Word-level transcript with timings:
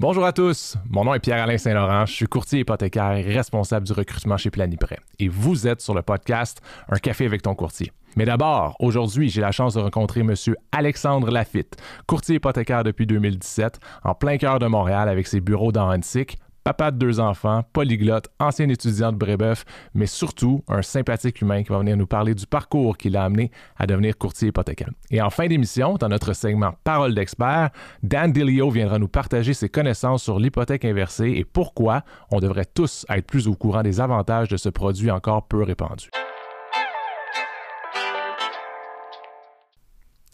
Bonjour 0.00 0.24
à 0.24 0.32
tous, 0.32 0.76
mon 0.88 1.04
nom 1.04 1.12
est 1.12 1.18
Pierre-Alain 1.18 1.58
Saint-Laurent, 1.58 2.06
je 2.06 2.12
suis 2.12 2.26
courtier 2.28 2.60
hypothécaire 2.60 3.14
et 3.14 3.22
responsable 3.22 3.84
du 3.84 3.92
recrutement 3.92 4.36
chez 4.36 4.48
Planiprêt. 4.48 5.00
Et 5.18 5.26
vous 5.26 5.66
êtes 5.66 5.80
sur 5.80 5.92
le 5.92 6.02
podcast 6.02 6.62
Un 6.88 6.98
café 6.98 7.26
avec 7.26 7.42
ton 7.42 7.56
courtier. 7.56 7.90
Mais 8.16 8.24
d'abord, 8.24 8.76
aujourd'hui, 8.78 9.28
j'ai 9.28 9.40
la 9.40 9.50
chance 9.50 9.74
de 9.74 9.80
rencontrer 9.80 10.20
M. 10.20 10.34
Alexandre 10.70 11.32
Lafitte, 11.32 11.76
courtier 12.06 12.36
hypothécaire 12.36 12.84
depuis 12.84 13.08
2017, 13.08 13.80
en 14.04 14.14
plein 14.14 14.36
cœur 14.38 14.60
de 14.60 14.68
Montréal 14.68 15.08
avec 15.08 15.26
ses 15.26 15.40
bureaux 15.40 15.72
dans 15.72 15.92
Hansik, 15.92 16.38
papa 16.68 16.90
de 16.90 16.98
deux 16.98 17.18
enfants, 17.18 17.62
polyglotte, 17.72 18.28
ancien 18.38 18.68
étudiant 18.68 19.10
de 19.10 19.16
Brébeuf, 19.16 19.64
mais 19.94 20.04
surtout 20.04 20.62
un 20.68 20.82
sympathique 20.82 21.40
humain 21.40 21.62
qui 21.62 21.70
va 21.70 21.78
venir 21.78 21.96
nous 21.96 22.06
parler 22.06 22.34
du 22.34 22.46
parcours 22.46 22.98
qui 22.98 23.08
l'a 23.08 23.24
amené 23.24 23.50
à 23.78 23.86
devenir 23.86 24.18
courtier 24.18 24.48
hypothécaire. 24.48 24.90
Et 25.10 25.22
en 25.22 25.30
fin 25.30 25.46
d'émission, 25.46 25.94
dans 25.94 26.10
notre 26.10 26.34
segment 26.34 26.74
Parole 26.84 27.14
d'expert, 27.14 27.70
Dan 28.02 28.32
Dilio 28.32 28.68
viendra 28.68 28.98
nous 28.98 29.08
partager 29.08 29.54
ses 29.54 29.70
connaissances 29.70 30.22
sur 30.22 30.38
l'hypothèque 30.38 30.84
inversée 30.84 31.32
et 31.38 31.44
pourquoi 31.46 32.02
on 32.30 32.38
devrait 32.38 32.66
tous 32.66 33.06
être 33.08 33.26
plus 33.26 33.48
au 33.48 33.54
courant 33.54 33.82
des 33.82 33.98
avantages 34.02 34.48
de 34.48 34.58
ce 34.58 34.68
produit 34.68 35.10
encore 35.10 35.48
peu 35.48 35.62
répandu. 35.62 36.10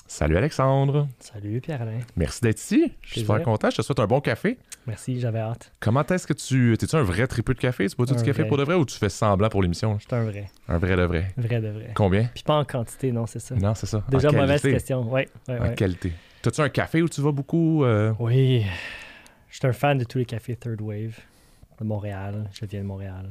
Salut 0.08 0.36
Alexandre. 0.36 1.06
Salut 1.20 1.60
Pierre-Alain. 1.60 2.00
Merci 2.16 2.40
d'être 2.40 2.58
ici. 2.58 2.92
Je 3.02 3.10
suis 3.10 3.20
super 3.20 3.42
content. 3.42 3.70
Je 3.70 3.76
te 3.76 3.82
souhaite 3.82 4.00
un 4.00 4.06
bon 4.06 4.20
café. 4.20 4.58
Merci, 4.86 5.18
j'avais 5.18 5.38
hâte. 5.38 5.72
Comment 5.80 6.04
est-ce 6.04 6.26
que 6.26 6.32
tu. 6.34 6.76
T'es-tu 6.78 6.94
un 6.96 7.02
vrai 7.02 7.26
tripeux 7.26 7.54
de 7.54 7.58
café? 7.58 7.88
Tu 7.88 7.96
bois 7.96 8.06
du 8.06 8.14
café 8.22 8.44
pour 8.44 8.58
de 8.58 8.64
vrai 8.64 8.74
ou 8.74 8.84
tu 8.84 8.96
fais 8.98 9.08
semblant 9.08 9.48
pour 9.48 9.62
l'émission? 9.62 9.98
Je 9.98 10.04
suis 10.04 10.14
un 10.14 10.24
vrai. 10.24 10.50
Un 10.68 10.78
vrai 10.78 10.96
de 10.96 11.02
vrai. 11.02 11.32
Vrai 11.36 11.60
de 11.60 11.68
vrai. 11.68 11.92
Combien? 11.94 12.28
Puis 12.34 12.42
pas 12.42 12.56
en 12.56 12.64
quantité, 12.64 13.10
non, 13.10 13.26
c'est 13.26 13.38
ça. 13.38 13.54
Non, 13.54 13.74
c'est 13.74 13.86
ça. 13.86 14.02
Déjà 14.08 14.30
mauvaise 14.30 14.60
question. 14.60 15.06
Oui. 15.10 15.22
Ouais, 15.48 15.60
en 15.60 15.74
qualité. 15.74 16.12
T'as-tu 16.42 16.60
un 16.60 16.68
café 16.68 17.00
où 17.00 17.08
tu 17.08 17.22
vas 17.22 17.32
beaucoup? 17.32 17.84
Euh? 17.84 18.12
Oui. 18.18 18.66
Je 19.48 19.56
suis 19.56 19.66
un 19.66 19.72
fan 19.72 19.96
de 19.96 20.04
tous 20.04 20.18
les 20.18 20.26
cafés 20.26 20.56
Third 20.56 20.80
Wave 20.80 21.18
de 21.80 21.84
Montréal. 21.84 22.50
Je 22.52 22.66
viens 22.66 22.80
de 22.80 22.86
Montréal. 22.86 23.30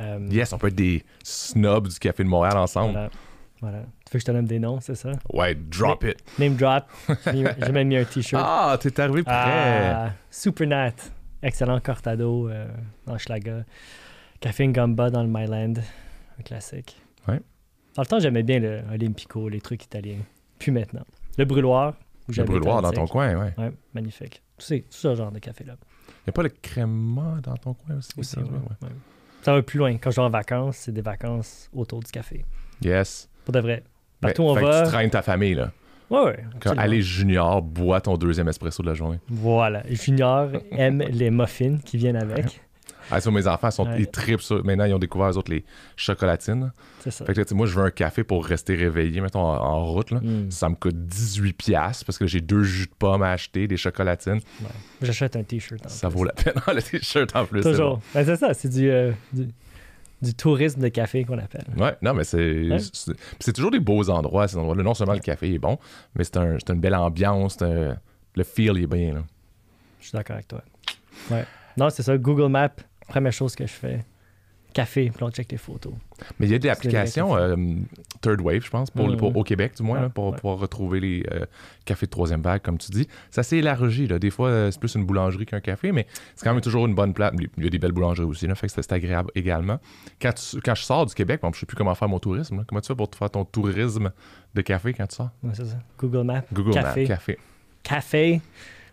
Euh, 0.00 0.26
yes, 0.30 0.52
on 0.52 0.58
peut 0.58 0.68
être 0.68 0.74
des 0.74 1.04
snobs 1.22 1.88
du 1.88 1.98
café 1.98 2.24
de 2.24 2.28
Montréal 2.28 2.56
ensemble. 2.56 2.92
Voilà. 2.92 3.10
Voilà. 3.60 3.80
Tu 3.80 3.84
veux 3.84 4.12
que 4.12 4.18
je 4.18 4.24
te 4.24 4.30
donne 4.30 4.44
des 4.44 4.58
noms, 4.58 4.80
c'est 4.80 4.94
ça? 4.94 5.12
Ouais, 5.32 5.54
drop 5.54 6.04
it. 6.04 6.22
Name 6.38 6.56
drop. 6.56 6.84
J'ai 7.26 7.72
même 7.72 7.88
mis 7.88 7.96
un 7.96 8.04
t-shirt. 8.04 8.42
Ah, 8.46 8.76
t'es 8.80 9.00
arrivé 9.00 9.22
prêt. 9.22 9.34
Ah, 9.34 10.12
Super 10.30 10.66
Nat. 10.68 10.92
Excellent 11.42 11.80
cortado 11.80 12.48
euh, 12.48 12.66
dans 13.06 13.16
Schlaga. 13.18 13.64
Café 14.40 14.68
Gamba 14.68 15.10
dans 15.10 15.22
le 15.22 15.28
Myland. 15.28 15.74
Un 16.38 16.42
classique. 16.42 17.00
Ouais. 17.26 17.40
Dans 17.94 18.02
le 18.02 18.06
temps, 18.06 18.18
j'aimais 18.18 18.42
bien 18.42 18.58
le 18.58 18.82
Olympico, 18.92 19.48
les 19.48 19.60
trucs 19.60 19.84
italiens. 19.84 20.20
Puis 20.58 20.70
maintenant, 20.70 21.04
le 21.38 21.44
brûloir. 21.44 21.94
Le 22.28 22.44
brûloir 22.44 22.82
dans 22.82 22.92
ton 22.92 23.06
coin, 23.06 23.34
ouais. 23.36 23.54
Ouais, 23.56 23.72
magnifique. 23.94 24.42
Tu 24.58 24.82
tout 24.82 24.86
ce 24.90 25.14
genre 25.14 25.30
de 25.30 25.38
café-là. 25.38 25.76
Il 26.08 26.28
n'y 26.28 26.30
a 26.30 26.32
pas 26.32 26.42
le 26.42 26.48
créma 26.48 27.38
dans 27.42 27.56
ton 27.56 27.74
coin 27.74 27.96
aussi? 27.96 28.12
aussi 28.18 28.30
ça, 28.30 28.40
ouais. 28.40 28.88
ça 29.42 29.52
va 29.54 29.62
plus 29.62 29.78
loin. 29.78 29.96
Quand 29.96 30.10
je 30.10 30.16
vais 30.16 30.26
en 30.26 30.30
vacances, 30.30 30.76
c'est 30.78 30.92
des 30.92 31.02
vacances 31.02 31.70
autour 31.72 32.00
du 32.00 32.10
café. 32.10 32.44
Yes. 32.82 33.28
Pour 33.46 33.52
de 33.52 33.60
vrai. 33.60 33.84
Partout 34.20 34.42
où 34.42 34.46
on 34.46 34.54
va. 34.54 34.82
tu 34.82 34.88
traînes 34.88 35.08
ta 35.08 35.22
famille, 35.22 35.54
là. 35.54 35.70
Ouais, 36.10 36.20
ouais. 36.20 36.44
Quand 36.60 36.76
allez 36.76 37.00
Junior, 37.00 37.62
bois 37.62 38.00
ton 38.00 38.16
deuxième 38.16 38.48
espresso 38.48 38.82
de 38.82 38.88
la 38.88 38.94
journée. 38.94 39.20
Voilà. 39.28 39.82
Junior 39.88 40.48
aime 40.72 40.98
les 41.10 41.30
muffins 41.30 41.78
qui 41.84 41.96
viennent 41.96 42.16
avec. 42.16 42.60
Ah, 43.08 43.20
ça, 43.20 43.30
mes 43.30 43.46
enfants, 43.46 43.70
sont, 43.70 43.86
ils 43.96 44.08
tripent. 44.08 44.40
Maintenant, 44.64 44.84
ils 44.84 44.92
ont 44.92 44.98
découvert, 44.98 45.30
eux 45.30 45.38
autres, 45.38 45.52
les 45.52 45.64
chocolatines. 45.94 46.72
C'est 46.98 47.12
ça. 47.12 47.24
Fait 47.24 47.34
que, 47.34 47.54
moi, 47.54 47.64
je 47.66 47.72
veux 47.72 47.84
un 47.84 47.92
café 47.92 48.24
pour 48.24 48.44
rester 48.44 48.74
réveillé, 48.74 49.20
mettons, 49.20 49.44
en, 49.44 49.84
route. 49.84 50.10
Là. 50.10 50.18
Hmm. 50.18 50.50
Ça 50.50 50.68
me 50.68 50.74
coûte 50.74 50.96
18$ 50.96 52.04
parce 52.04 52.18
que 52.18 52.26
j'ai 52.26 52.40
deux 52.40 52.64
jus 52.64 52.86
de 52.86 52.94
pomme 52.98 53.22
à 53.22 53.30
acheter, 53.30 53.68
des 53.68 53.76
chocolatines. 53.76 54.40
Ouais. 54.60 54.66
J'achète 55.02 55.36
un 55.36 55.44
T-shirt. 55.44 55.88
Ça 55.88 56.08
vaut 56.08 56.24
la 56.24 56.32
peine. 56.32 56.54
le 56.66 56.82
T-shirt 56.82 57.36
en 57.36 57.44
plus. 57.44 57.62
Toujours. 57.62 58.00
C'est 58.12 58.24
ben, 58.24 58.36
ça. 58.36 58.54
C'est 58.54 58.70
du, 58.70 58.90
euh, 58.90 59.12
du, 59.32 59.46
du 60.22 60.34
tourisme 60.34 60.80
de 60.80 60.88
café 60.88 61.24
qu'on 61.24 61.38
appelle. 61.38 61.66
Ouais, 61.76 61.96
non, 62.02 62.14
mais 62.14 62.24
c'est 62.24 62.68
c'est 63.38 63.52
toujours 63.52 63.70
des 63.70 63.80
beaux 63.80 64.08
endroits, 64.08 64.48
ces 64.48 64.56
endroits-là. 64.56 64.82
Non 64.82 64.94
seulement 64.94 65.14
le 65.14 65.20
café 65.20 65.52
est 65.52 65.58
bon, 65.58 65.78
mais 66.14 66.24
c'est 66.24 66.36
un, 66.38 66.56
une 66.68 66.80
belle 66.80 66.94
ambiance. 66.94 67.58
le 67.60 68.44
feel 68.44 68.78
est 68.78 68.86
bien. 68.86 69.14
Là. 69.14 69.22
Je 70.00 70.06
suis 70.08 70.16
d'accord 70.16 70.34
avec 70.34 70.48
toi. 70.48 70.62
Ouais. 71.30 71.44
Non, 71.76 71.90
c'est 71.90 72.02
ça. 72.02 72.16
Google 72.16 72.48
Maps, 72.50 72.70
première 73.08 73.32
chose 73.32 73.54
que 73.54 73.66
je 73.66 73.72
fais 73.72 74.00
café, 74.76 75.10
puis 75.10 75.24
on 75.24 75.30
check 75.30 75.48
tes 75.48 75.56
photos. 75.56 75.94
Mais 76.38 76.46
il 76.46 76.52
y 76.52 76.54
a 76.54 76.58
des 76.58 76.68
applications 76.68 77.34
euh, 77.34 77.56
Third 78.20 78.42
Wave, 78.42 78.62
je 78.62 78.68
pense, 78.68 78.90
pour, 78.90 79.06
au 79.36 79.42
Québec 79.42 79.72
du 79.74 79.82
moins, 79.82 80.10
pour 80.10 80.36
pouvoir 80.36 80.58
retrouver 80.58 81.00
les 81.00 81.24
euh, 81.32 81.46
cafés 81.86 82.04
de 82.04 82.10
troisième 82.10 82.42
vague, 82.42 82.60
comme 82.60 82.76
tu 82.76 82.90
dis. 82.90 83.08
Ça 83.30 83.42
s'est 83.42 83.56
élargi. 83.56 84.06
Là. 84.06 84.18
Des 84.18 84.30
fois, 84.30 84.48
euh, 84.48 84.70
c'est 84.70 84.78
plus 84.78 84.94
une 84.94 85.06
boulangerie 85.06 85.46
qu'un 85.46 85.60
café, 85.60 85.92
mais 85.92 86.06
c'est 86.34 86.44
quand 86.44 86.52
même 86.52 86.60
toujours 86.60 86.86
une 86.86 86.94
bonne 86.94 87.14
place. 87.14 87.32
Il 87.56 87.64
y 87.64 87.66
a 87.66 87.70
des 87.70 87.78
belles 87.78 87.92
boulangeries 87.92 88.26
aussi, 88.26 88.46
là, 88.46 88.54
fait 88.54 88.66
que 88.66 88.72
c'est 88.74 88.92
agréable 88.92 89.30
également. 89.34 89.80
Quand, 90.20 90.34
quand 90.62 90.74
je 90.74 90.82
sors 90.82 91.06
du 91.06 91.14
Québec, 91.14 91.40
bon, 91.42 91.50
je 91.54 91.60
sais 91.60 91.66
plus 91.66 91.76
comment 91.76 91.94
faire 91.94 92.08
mon 92.08 92.18
tourisme. 92.18 92.62
Comment 92.68 92.82
tu 92.82 92.88
fais 92.88 92.94
pour 92.94 93.08
faire 93.14 93.30
ton 93.30 93.46
tourisme 93.46 94.12
de 94.54 94.60
café 94.60 94.92
quand 94.92 95.06
tu 95.06 95.16
sors? 95.16 95.30
c'est 95.54 95.64
ça. 95.64 95.78
Google 95.98 96.24
Maps. 96.24 96.42
Google 96.52 96.72
café. 96.74 97.00
Maps, 97.00 97.08
café. 97.08 97.38
Café. 97.82 98.40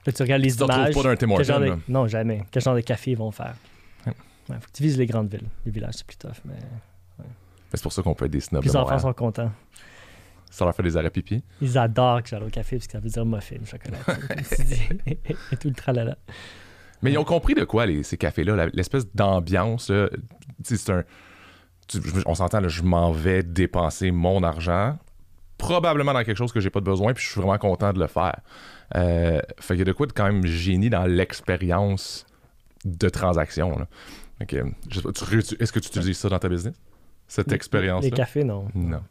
Là, 0.06 0.14
tu 0.14 0.24
regardes 0.24 0.42
les 0.42 0.52
tu 0.52 0.64
images. 0.64 0.94
pas 0.94 1.60
d'un 1.60 1.80
Non, 1.90 2.08
jamais. 2.08 2.44
Quel 2.52 2.62
genre 2.62 2.76
de 2.76 2.82
café 2.82 3.12
ils 3.12 3.18
vont 3.18 3.32
faire? 3.32 3.56
Il 4.50 4.56
faut 4.56 4.68
que 4.68 4.72
tu 4.74 4.84
vises 4.84 4.98
les 4.98 5.06
grandes 5.06 5.30
villes. 5.30 5.48
Les 5.66 5.72
villages, 5.72 5.96
c'est 5.96 6.08
plus 6.08 6.18
tough, 6.18 6.42
mais. 6.46 6.56
C'est 7.74 7.82
pour 7.82 7.94
ça 7.94 8.04
qu'on 8.04 8.14
peut 8.14 8.26
être 8.26 8.32
des 8.32 8.40
snobs. 8.40 8.64
Les 8.64 8.76
enfants 8.76 9.00
sont 9.00 9.14
contents. 9.14 9.52
Ça 10.52 10.66
leur 10.66 10.76
fait 10.76 10.84
des 10.84 10.96
arrêts 10.96 11.10
pipi? 11.10 11.44
Ils 11.62 11.78
adorent 11.80 12.22
que 12.22 12.30
j'aille 12.30 12.44
au 12.44 12.50
café 12.50 12.76
parce 12.76 12.86
que 12.86 12.92
ça 12.92 13.00
veut 13.00 13.10
dire 13.10 13.26
muffin, 13.26 13.58
chocolat. 13.66 13.98
et 15.08 15.56
tout 15.60 15.68
le 15.70 15.74
tralala. 15.74 16.16
Mais 17.02 17.12
ils 17.12 17.18
ont 17.18 17.24
compris 17.24 17.56
de 17.56 17.64
quoi 17.64 17.88
les, 17.88 18.04
ces 18.04 18.18
cafés-là, 18.18 18.68
l'espèce 18.72 19.12
d'ambiance. 19.16 19.92
C'est 20.64 20.90
un. 20.92 21.04
on 22.28 22.36
s'entend, 22.36 22.68
je 22.68 22.84
m'en 22.84 23.12
vais 23.12 23.42
dépenser 23.42 24.12
mon 24.12 24.44
argent, 24.44 24.98
probablement 25.58 26.14
dans 26.14 26.24
quelque 26.24 26.38
chose 26.38 26.54
que 26.54 26.60
j'ai 26.60 26.70
pas 26.70 26.80
de 26.80 26.86
besoin, 26.86 27.14
puis 27.14 27.24
je 27.24 27.32
suis 27.32 27.42
vraiment 27.42 27.58
content 27.58 27.92
de 27.92 28.00
le 28.00 28.08
faire. 28.08 28.40
Euh, 28.96 29.42
fait 29.60 29.74
qu'il 29.74 29.80
y 29.80 29.82
a 29.82 29.86
de 29.86 29.92
quoi 29.92 30.06
de 30.06 30.14
quand 30.14 30.26
même 30.26 30.46
génie 30.46 30.92
dans 30.92 31.06
l'expérience 31.06 32.28
de 32.86 33.10
transaction. 33.10 33.80
Là. 33.80 33.88
Est-ce 34.52 35.72
que 35.72 35.80
tu 35.80 35.88
utilises 35.88 36.18
ça 36.18 36.30
dans 36.30 36.40
ta 36.40 36.50
business? 36.50 36.76
Cette 37.28 37.52
expérience-là? 37.52 38.10
Les 38.10 38.16
cafés, 38.16 38.44
non. 38.44 38.68
Non. 38.76 39.02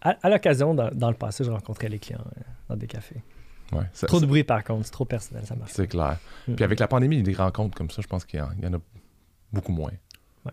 À, 0.00 0.28
l'occasion, 0.28 0.74
dans, 0.74 1.10
le 1.10 1.16
passé, 1.16 1.44
je 1.44 1.50
rencontrais 1.50 1.88
les 1.88 1.98
clients 1.98 2.24
euh, 2.36 2.40
dans 2.68 2.76
des 2.76 2.88
cafés. 2.88 3.22
Ouais, 3.72 3.84
trop 4.06 4.20
de 4.20 4.26
bruit, 4.26 4.42
par 4.42 4.64
contre. 4.64 4.84
C'est 4.84 4.92
trop 4.92 5.04
personnel, 5.04 5.46
ça 5.46 5.54
marche. 5.54 5.70
C'est 5.72 5.86
clair. 5.86 6.18
Mm. 6.48 6.54
Puis 6.54 6.64
avec 6.64 6.80
la 6.80 6.88
pandémie, 6.88 7.16
il 7.16 7.18
y 7.20 7.22
a 7.22 7.24
des 7.24 7.40
rencontres 7.40 7.76
comme 7.76 7.90
ça, 7.90 8.02
je 8.02 8.08
pense 8.08 8.24
qu'il 8.24 8.40
y, 8.40 8.66
en 8.66 8.74
a 8.74 8.78
beaucoup 9.52 9.72
moins. 9.72 9.92
Ouais. 10.44 10.52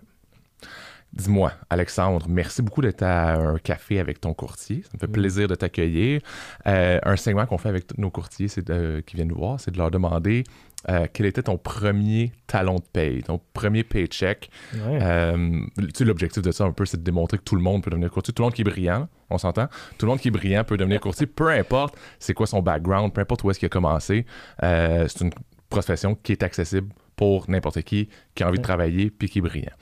Dis-moi, 1.14 1.52
Alexandre, 1.70 2.28
merci 2.30 2.62
beaucoup 2.62 2.82
d'être 2.82 3.02
à 3.02 3.34
un 3.34 3.58
café 3.58 4.00
avec 4.00 4.22
ton 4.22 4.36
courtier. 4.36 4.84
Ça 4.84 4.90
me 4.94 5.00
fait 5.00 5.08
mm. 5.08 5.12
plaisir 5.12 5.48
de 5.48 5.56
t'accueillir. 5.56 6.22
Euh, 6.68 7.00
un 7.02 7.16
segment 7.16 7.48
qu'on 7.48 7.58
fait 7.58 7.70
avec 7.70 7.98
nos 7.98 8.12
courtiers 8.12 8.50
c'est 8.50 8.64
qui 9.06 9.16
viennent 9.16 9.30
nous 9.30 9.36
voir, 9.36 9.59
c'est 9.59 9.72
de 9.72 9.78
leur 9.80 9.90
demander 9.90 10.44
euh, 10.88 11.07
quel 11.12 11.25
était 11.25 11.44
ton 11.44 11.57
premier 11.57 12.31
talon 12.47 12.75
de 12.75 12.84
paye, 12.94 13.22
ton 13.22 13.41
premier 13.53 13.84
paycheck? 13.84 14.50
Euh, 14.75 15.59
tu 15.78 15.90
sais, 15.94 16.06
l'objectif 16.06 16.41
de 16.41 16.51
ça, 16.51 16.63
un 16.63 16.72
peu, 16.72 16.85
c'est 16.85 16.97
de 16.97 17.03
démontrer 17.03 17.38
que 17.38 17.44
tout 17.44 17.56
le 17.56 17.62
monde 17.62 17.84
peut 17.84 17.90
devenir 17.91 18.09
courtier. 18.09 18.34
Tout 18.34 18.44
le 18.44 18.45
monde 18.45 18.53
qui 18.53 18.62
est 18.62 18.66
brillant, 18.66 19.09
on 19.29 19.38
s'entend. 19.38 19.67
Tout 19.97 20.06
le 20.06 20.12
monde 20.12 20.19
qui 20.19 20.29
est 20.29 20.31
brillant 20.31 20.63
peut 20.63 20.78
devenir 20.78 21.01
courtier, 21.01 21.28
peu 21.28 21.50
importe 21.50 21.97
c'est 22.17 22.34
quoi 22.34 22.47
son 22.47 22.62
background, 22.62 23.13
peu 23.13 23.22
importe 23.22 23.44
où 23.44 23.51
est-ce 23.51 23.59
qu'il 23.59 23.66
a 23.66 23.69
commencé. 23.69 24.25
Euh, 24.63 25.07
c'est 25.09 25.25
une 25.25 25.34
profession 25.69 26.16
qui 26.16 26.31
est 26.31 26.44
accessible 26.44 26.90
pour 27.16 27.50
n'importe 27.50 27.81
qui 27.81 28.07
qui 28.34 28.44
a 28.44 28.47
envie 28.47 28.57
de 28.57 28.63
travailler 28.63 29.09
puis 29.09 29.29
qui 29.29 29.40
est 29.40 29.41
brillant. 29.41 29.73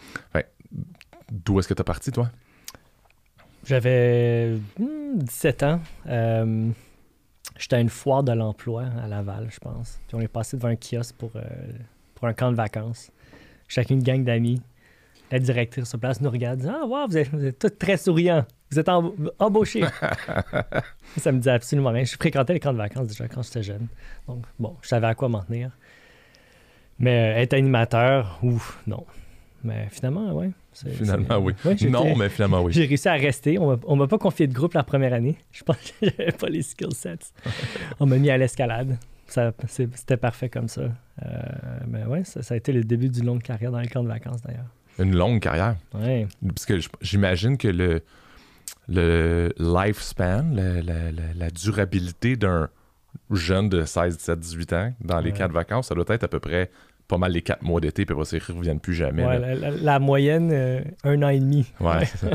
D'où 1.31 1.59
est-ce 1.59 1.67
que 1.67 1.73
tu 1.73 1.81
es 1.81 1.83
parti, 1.83 2.11
toi? 2.11 2.29
J'avais 3.65 4.57
17 4.79 5.63
hmm, 5.63 5.65
ans. 5.65 6.73
J'étais 7.57 7.75
à 7.75 7.79
une 7.79 7.89
foire 7.89 8.23
de 8.23 8.31
l'emploi 8.31 8.85
à 9.01 9.07
Laval, 9.07 9.47
je 9.49 9.59
pense. 9.59 9.99
Puis 10.07 10.15
on 10.15 10.21
est 10.21 10.27
passé 10.27 10.57
devant 10.57 10.69
un 10.69 10.75
kiosque 10.75 11.15
pour, 11.15 11.31
euh, 11.35 11.41
pour 12.15 12.27
un 12.27 12.33
camp 12.33 12.51
de 12.51 12.55
vacances. 12.55 13.11
Chacune 13.67 14.01
gang 14.01 14.23
d'amis. 14.23 14.61
La 15.31 15.39
directrice 15.39 15.89
sur 15.89 15.99
place 15.99 16.21
nous 16.21 16.29
regarde 16.29 16.59
dit 16.59 16.67
Ah, 16.69 16.85
wow, 16.85 17.07
vous 17.07 17.17
êtes, 17.17 17.29
vous 17.29 17.51
tous 17.51 17.69
très 17.77 17.97
souriants. 17.97 18.45
Vous 18.71 18.79
êtes 18.79 18.89
embauchés. 19.39 19.83
ça 21.17 21.31
me 21.31 21.39
dit 21.39 21.49
absolument 21.49 21.89
rien. 21.89 22.03
Je 22.03 22.15
fréquentais 22.15 22.53
les 22.53 22.59
camps 22.59 22.73
de 22.73 22.77
vacances 22.77 23.07
déjà 23.07 23.27
quand 23.27 23.41
j'étais 23.41 23.63
jeune. 23.63 23.87
Donc, 24.27 24.43
bon, 24.59 24.75
je 24.81 24.87
savais 24.87 25.07
à 25.07 25.15
quoi 25.15 25.29
m'en 25.29 25.41
tenir. 25.41 25.71
Mais 26.99 27.35
euh, 27.35 27.41
être 27.41 27.53
animateur, 27.53 28.39
ouf, 28.41 28.81
non. 28.87 29.05
Mais 29.63 29.87
finalement, 29.89 30.33
ouais. 30.33 30.51
Finalement, 30.91 31.37
oui. 31.37 31.53
non, 31.89 32.15
mais 32.15 32.29
finalement, 32.29 32.61
oui. 32.61 32.71
J'ai 32.73 32.85
réussi 32.85 33.07
à 33.07 33.13
rester. 33.13 33.57
On 33.59 33.95
m'a 33.95 34.07
pas 34.07 34.17
confié 34.17 34.47
de 34.47 34.53
groupe 34.53 34.73
la 34.73 34.83
première 34.83 35.13
année. 35.13 35.35
Je 35.51 35.63
pense 35.63 35.77
que 35.77 36.07
j'avais 36.17 36.31
pas 36.31 36.47
les 36.49 36.61
skill 36.61 36.93
sets. 36.93 37.31
on 37.99 38.05
m'a 38.05 38.17
mis 38.17 38.29
à 38.29 38.37
l'escalade. 38.37 38.97
C'était 39.67 40.17
parfait 40.17 40.49
comme 40.49 40.67
ça. 40.67 40.81
Euh, 40.81 40.89
mais 41.87 42.05
ouais, 42.05 42.23
ça, 42.23 42.41
a 42.53 42.57
été 42.57 42.71
le 42.71 42.83
début 42.83 43.09
d'une 43.09 43.25
longue 43.25 43.41
carrière 43.41 43.71
dans 43.71 43.79
les 43.79 43.87
camps 43.89 44.03
de 44.03 44.07
vacances 44.07 44.41
d'ailleurs. 44.41 44.67
Une 44.99 45.15
longue 45.15 45.39
carrière? 45.41 45.75
Oui. 45.95 46.25
Parce 46.47 46.65
que 46.65 46.79
j'imagine 47.01 47.57
que 47.57 47.67
le, 47.67 48.01
le 48.87 49.53
lifespan, 49.59 50.45
la, 50.53 50.81
la 51.35 51.49
durabilité 51.51 52.35
d'un 52.35 52.69
jeunes 53.31 53.67
de 53.69 53.83
16, 53.83 54.17
17, 54.17 54.39
18 54.39 54.73
ans 54.73 54.93
dans 55.01 55.19
les 55.19 55.31
Ouais. 55.31 55.37
camps 55.37 55.47
de 55.47 55.53
vacances, 55.53 55.87
ça 55.87 55.95
doit 55.95 56.05
être 56.09 56.23
à 56.23 56.27
peu 56.27 56.39
près 56.39 56.69
pas 57.07 57.17
mal 57.17 57.31
les 57.31 57.41
quatre 57.41 57.61
mois 57.63 57.79
d'été, 57.79 58.05
puis 58.05 58.13
après 58.13 58.37
ils 58.37 58.53
ne 58.53 58.57
reviennent 58.59 58.79
plus 58.81 58.93
jamais. 58.93 59.25
Ouais, 59.25 59.39
la, 59.39 59.55
la- 59.55 59.71
la 59.71 59.99
moyenne, 59.99 60.49
euh, 60.51 60.81
un 61.05 61.21
an 61.23 61.29
et 61.29 61.39
demi. 61.39 61.65
Ouais, 61.79 62.03
ça. 62.05 62.27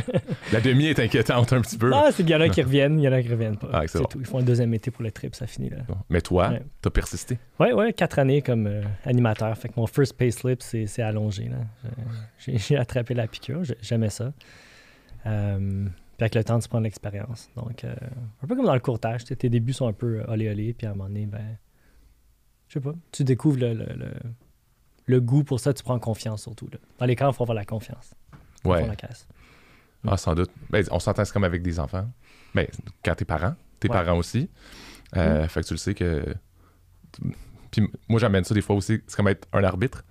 La 0.53 0.61
demi 0.63 0.87
est 0.87 0.99
inquiétante 0.99 1.53
un 1.53 1.61
petit 1.61 1.77
peu. 1.77 1.91
Ah, 1.95 2.09
c'est 2.11 2.23
qu'il 2.23 2.33
y 2.33 2.35
en 2.35 2.41
a 2.41 2.49
qui 2.49 2.63
reviennent, 2.63 2.99
il 2.99 3.03
y 3.05 3.09
en 3.09 3.13
a 3.13 3.23
qui 3.23 3.29
reviennent 3.29 3.59
pas. 3.59 3.69
Ah, 3.73 3.83
c'est 3.87 3.99
bon. 3.99 4.05
tout. 4.07 4.19
Ils 4.21 4.27
font 4.27 4.39
un 4.39 4.43
deuxième 4.43 4.73
été 4.73 4.91
pour 4.91 5.03
le 5.03 5.11
trip, 5.11 5.35
ça 5.35 5.47
finit 5.47 5.69
là. 5.69 5.79
Mais 6.09 6.21
toi, 6.23 6.49
Ouais. 6.51 6.63
t'as 6.81 6.91
persisté? 6.91 7.39
Ouais, 7.61 7.73
ouais, 7.75 7.93
quatre 7.93 8.19
années 8.19 8.41
comme 8.41 8.67
euh, 8.67 8.83
animateur. 9.05 9.57
Fait 9.59 9.69
que 9.69 9.75
mon 9.77 9.87
first 9.87 10.17
payslip, 10.17 10.63
c'est 10.63 10.87
c'est 10.87 11.03
allongé. 11.03 11.49
là. 11.51 11.59
Je- 12.39 12.57
J'ai 12.57 12.77
attrapé 12.79 13.13
la 13.15 13.27
piqûre, 13.27 13.65
j'ai- 13.65 13.77
j'aimais 13.83 14.11
ça. 14.11 14.33
Euh, 15.27 15.85
puis 16.17 16.25
avec 16.25 16.35
le 16.35 16.45
temps, 16.45 16.59
tu 16.59 16.69
prends 16.69 16.79
de 16.79 16.85
l'expérience. 16.85 17.51
Donc, 17.57 17.85
euh, 17.85 17.95
un 18.43 18.47
peu 18.47 18.57
comme 18.57 18.65
dans 18.67 18.75
le 18.75 18.81
courtage, 18.81 19.25
tes 19.25 19.49
débuts 19.49 19.73
sont 19.73 19.87
un 19.87 19.93
peu 19.93 20.21
euh, 20.21 20.25
olé 20.33 20.49
olé, 20.49 20.73
puis 20.73 20.87
à 20.87 20.91
un 20.91 20.95
moment 20.95 21.09
donné, 21.09 21.27
ben, 21.27 21.59
je 22.69 22.75
sais 22.75 22.81
pas, 22.81 22.95
tu 23.11 23.25
découvres 23.25 23.59
le, 23.59 23.75
le, 23.75 23.85
le- 23.97 24.13
le 25.07 25.21
goût 25.21 25.45
pour 25.45 25.61
ça, 25.61 25.73
tu 25.75 25.83
prends 25.83 25.99
confiance 25.99 26.43
surtout. 26.43 26.69
là. 26.73 26.79
Dans 26.99 27.07
les 27.07 27.17
camps, 27.17 27.31
il 27.31 27.35
faut 27.35 27.45
avoir 27.45 27.57
la 27.57 27.65
confiance. 27.65 28.15
Ouais. 28.65 28.87
la 28.87 28.97
caisse. 28.97 29.27
Ah, 30.07 30.17
sans 30.17 30.35
doute. 30.35 30.51
Ben, 30.71 30.85
on 30.91 30.99
s'entend, 30.99 31.25
c'est 31.25 31.33
comme 31.33 31.45
avec 31.45 31.63
des 31.63 31.79
enfants. 31.81 32.09
Ben, 32.55 32.67
quand 33.05 33.15
t'es 33.15 33.25
parent, 33.25 33.55
tes 33.81 33.89
Ouais. 33.89 33.95
Mm. 33.97 34.05
parents 34.05 34.19
aussi. 34.19 34.49
Euh, 35.17 35.47
Fait 35.49 35.63
que 35.63 35.67
tu 35.67 35.75
le 35.75 35.79
sais 35.79 35.95
que. 35.95 36.35
Puis 37.71 37.89
moi, 38.09 38.21
j'amène 38.21 38.45
ça 38.45 38.55
des 38.55 38.61
fois 38.63 38.77
aussi. 38.77 39.01
C'est 39.07 39.17
comme 39.17 39.29
être 39.29 39.47
un 39.53 39.65
arbitre. 39.65 40.05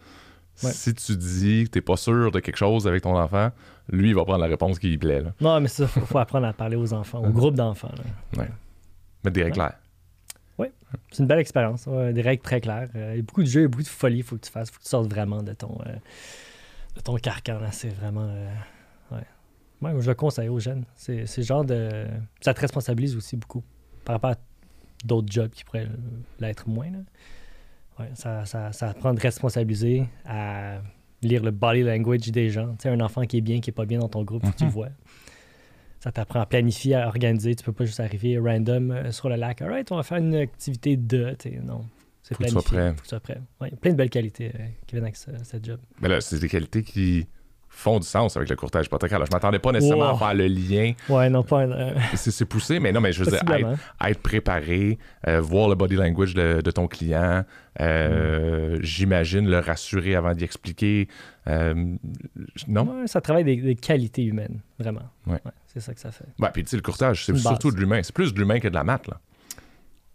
Ouais. 0.64 0.72
Si 0.72 0.94
tu 0.94 1.16
dis 1.16 1.64
que 1.66 1.70
t'es 1.70 1.82
pas 1.82 1.96
sûr 1.98 2.32
de 2.32 2.40
quelque 2.40 2.58
chose 2.58 2.88
avec 2.88 3.04
ton 3.04 3.18
enfant, 3.18 3.52
lui, 3.90 4.10
il 4.10 4.16
va 4.16 4.24
prendre 4.24 4.40
la 4.40 4.48
réponse 4.48 4.78
qui 4.80 4.90
lui 4.90 4.98
plaît. 4.98 5.22
Là. 5.22 5.34
Non, 5.42 5.60
mais 5.60 5.68
ça, 5.68 5.88
faut, 5.88 6.02
faut 6.02 6.18
apprendre 6.18 6.46
à 6.48 6.54
parler 6.54 6.76
aux 6.76 6.94
enfants, 6.94 7.20
au 7.20 7.28
Mhm. 7.28 7.34
groupe 7.34 7.56
d'enfants. 7.56 7.92
là. 8.38 8.46
Mettre 9.24 9.34
des 9.34 9.44
règles 9.44 9.56
claires. 9.56 9.78
C'est 11.12 11.20
une 11.24 11.28
belle 11.28 11.40
expérience. 11.40 11.86
ouais, 11.88 12.14
des 12.14 12.22
règles 12.22 12.42
très 12.44 12.62
claires. 12.62 12.90
Euh, 12.96 13.12
il 13.14 13.18
y 13.18 13.20
a 13.20 13.22
beaucoup 13.24 13.42
de 13.44 13.48
jeux, 13.48 13.62
il 13.64 13.68
beaucoup 13.68 13.84
de 13.84 13.88
folie 13.88 14.16
qu'il 14.18 14.24
faut 14.26 14.36
que 14.36 14.42
tu 14.46 14.52
fasses. 14.52 14.70
Il 14.70 14.74
faut 14.74 14.80
que 14.80 14.84
tu 14.84 14.90
sortes 14.90 15.10
vraiment 15.10 15.42
de 15.44 15.54
ton, 15.54 15.78
euh, 15.86 15.94
de 16.96 17.02
ton 17.02 17.16
carcan. 17.18 17.60
là. 17.60 17.72
C'est 17.72 17.90
vraiment. 17.90 18.28
euh, 18.30 18.54
ouais. 19.12 19.24
Moi, 19.82 19.94
je 20.00 20.08
le 20.10 20.16
conseille 20.16 20.50
aux 20.50 20.60
jeunes. 20.60 20.84
C'est 20.96 21.26
c'est 21.26 21.42
le 21.42 21.48
genre 21.48 21.66
de. 21.66 22.06
Ça 22.42 22.54
te 22.54 22.62
responsabilise 22.62 23.16
aussi 23.16 23.36
beaucoup 23.38 23.64
par 24.06 24.16
rapport 24.16 24.32
à 24.32 24.36
d'autres 25.06 25.32
jobs 25.32 25.50
qui 25.52 25.64
pourraient 25.64 25.88
l'être 26.40 26.68
moins. 26.68 26.90
là. 26.92 27.00
Ouais, 28.00 28.10
ça, 28.14 28.46
ça, 28.46 28.72
ça 28.72 28.90
apprend 28.90 29.14
de 29.14 29.20
responsabiliser, 29.20 30.06
à 30.26 30.80
lire 31.22 31.44
le 31.44 31.52
body 31.52 31.84
language 31.84 32.32
des 32.32 32.50
gens. 32.50 32.70
Tu 32.74 32.84
sais, 32.84 32.90
un 32.90 33.00
enfant 33.02 33.24
qui 33.26 33.38
est 33.38 33.42
bien, 33.42 33.60
qui 33.60 33.70
est 33.70 33.74
pas 33.74 33.86
bien 33.86 34.00
dans 34.00 34.08
ton 34.10 34.24
groupe, 34.24 34.46
faut 34.46 34.52
que 34.52 34.58
tu 34.58 34.64
le 34.64 34.70
Mhm. 34.70 34.74
vois. 34.74 34.90
Ça 36.04 36.12
t'apprend 36.12 36.42
à 36.42 36.46
planifier, 36.48 36.96
à 36.96 37.08
organiser. 37.08 37.56
Tu 37.56 37.64
peux 37.64 37.72
pas 37.74 37.86
juste 37.86 38.00
arriver 38.00 38.38
random 38.40 38.92
euh, 38.92 39.12
sur 39.12 39.30
le 39.30 39.36
lac. 39.36 39.62
All 39.62 39.70
right, 39.70 39.92
on 39.92 39.96
va 39.98 40.04
faire 40.04 40.18
une 40.18 40.36
activité 40.36 40.98
de. 40.98 41.36
Non. 41.64 41.86
C'est 42.24 42.36
Faut 42.36 42.44
que 42.44 42.48
tu 42.48 42.54
sois 42.54 42.62
planifié. 42.64 42.78
prêt. 42.78 42.90
Faut 42.90 42.96
que 42.98 43.02
tu 43.04 43.10
sois 43.10 43.20
prêt. 43.20 43.42
Ouais, 43.62 43.72
plein 43.80 43.92
de 43.92 43.98
belles 43.98 44.10
qualités 44.10 44.48
euh, 44.48 44.66
qui 44.88 44.96
viennent 44.96 45.04
avec 45.04 45.16
ce, 45.16 45.30
job. 45.62 45.80
Mais 46.02 46.10
là, 46.10 46.20
c'est 46.20 46.40
des 46.40 46.50
qualités 46.50 46.82
qui 46.84 47.28
font 47.70 48.00
du 48.00 48.06
sens 48.08 48.36
avec 48.36 48.50
le 48.50 48.56
courtage 48.56 48.88
hypothécaire. 48.88 49.24
Je 49.26 49.32
m'attendais 49.32 49.60
pas 49.60 49.72
nécessairement 49.72 50.10
Wow. 50.10 50.16
à 50.16 50.18
faire 50.18 50.34
le 50.34 50.48
lien. 50.48 50.94
Ouais, 51.08 51.30
non, 51.30 51.42
pas 51.44 51.62
euh, 51.62 51.94
C'est 52.16 52.46
poussé, 52.46 52.80
mais 52.80 52.92
non, 52.92 53.00
mais 53.00 53.14
je 53.14 53.24
veux 53.24 53.32
dire, 53.32 53.42
être, 54.04 54.22
préparé, 54.22 54.98
euh, 55.28 55.40
voir 55.40 55.70
le 55.70 55.76
body 55.76 55.96
language 55.96 56.34
de, 56.34 56.62
de 56.62 56.72
ton 56.72 56.88
client, 56.88 57.46
euh, 57.80 58.78
j'imagine 58.82 59.48
le 59.50 59.60
rassurer 59.60 60.16
avant 60.16 60.34
d'y 60.34 60.44
expliquer. 60.44 61.08
Non? 61.48 62.84
Ouais, 63.02 63.08
ça 63.08 63.22
travaille 63.22 63.46
des, 63.46 63.56
des 63.56 63.76
qualités 63.76 64.24
humaines, 64.24 64.60
vraiment. 64.78 65.10
Ouais. 65.26 65.40
C'est 65.74 65.80
ça 65.80 65.94
que 65.94 66.00
ça 66.00 66.12
fait. 66.12 66.26
Ouais, 66.40 66.50
puis 66.54 66.64
tu 66.64 66.70
sais, 66.72 66.76
le 66.76 66.82
courtage, 66.82 67.26
c'est 67.26 67.36
surtout 67.38 67.72
de 67.72 67.78
l'humain. 67.78 68.02
C'est 68.04 68.14
plus 68.16 68.34
de 68.34 68.40
l'humain 68.40 68.60
que 68.60 68.68
de 68.68 68.74
la 68.74 68.84
maths, 68.84 69.08
là. 69.08 69.20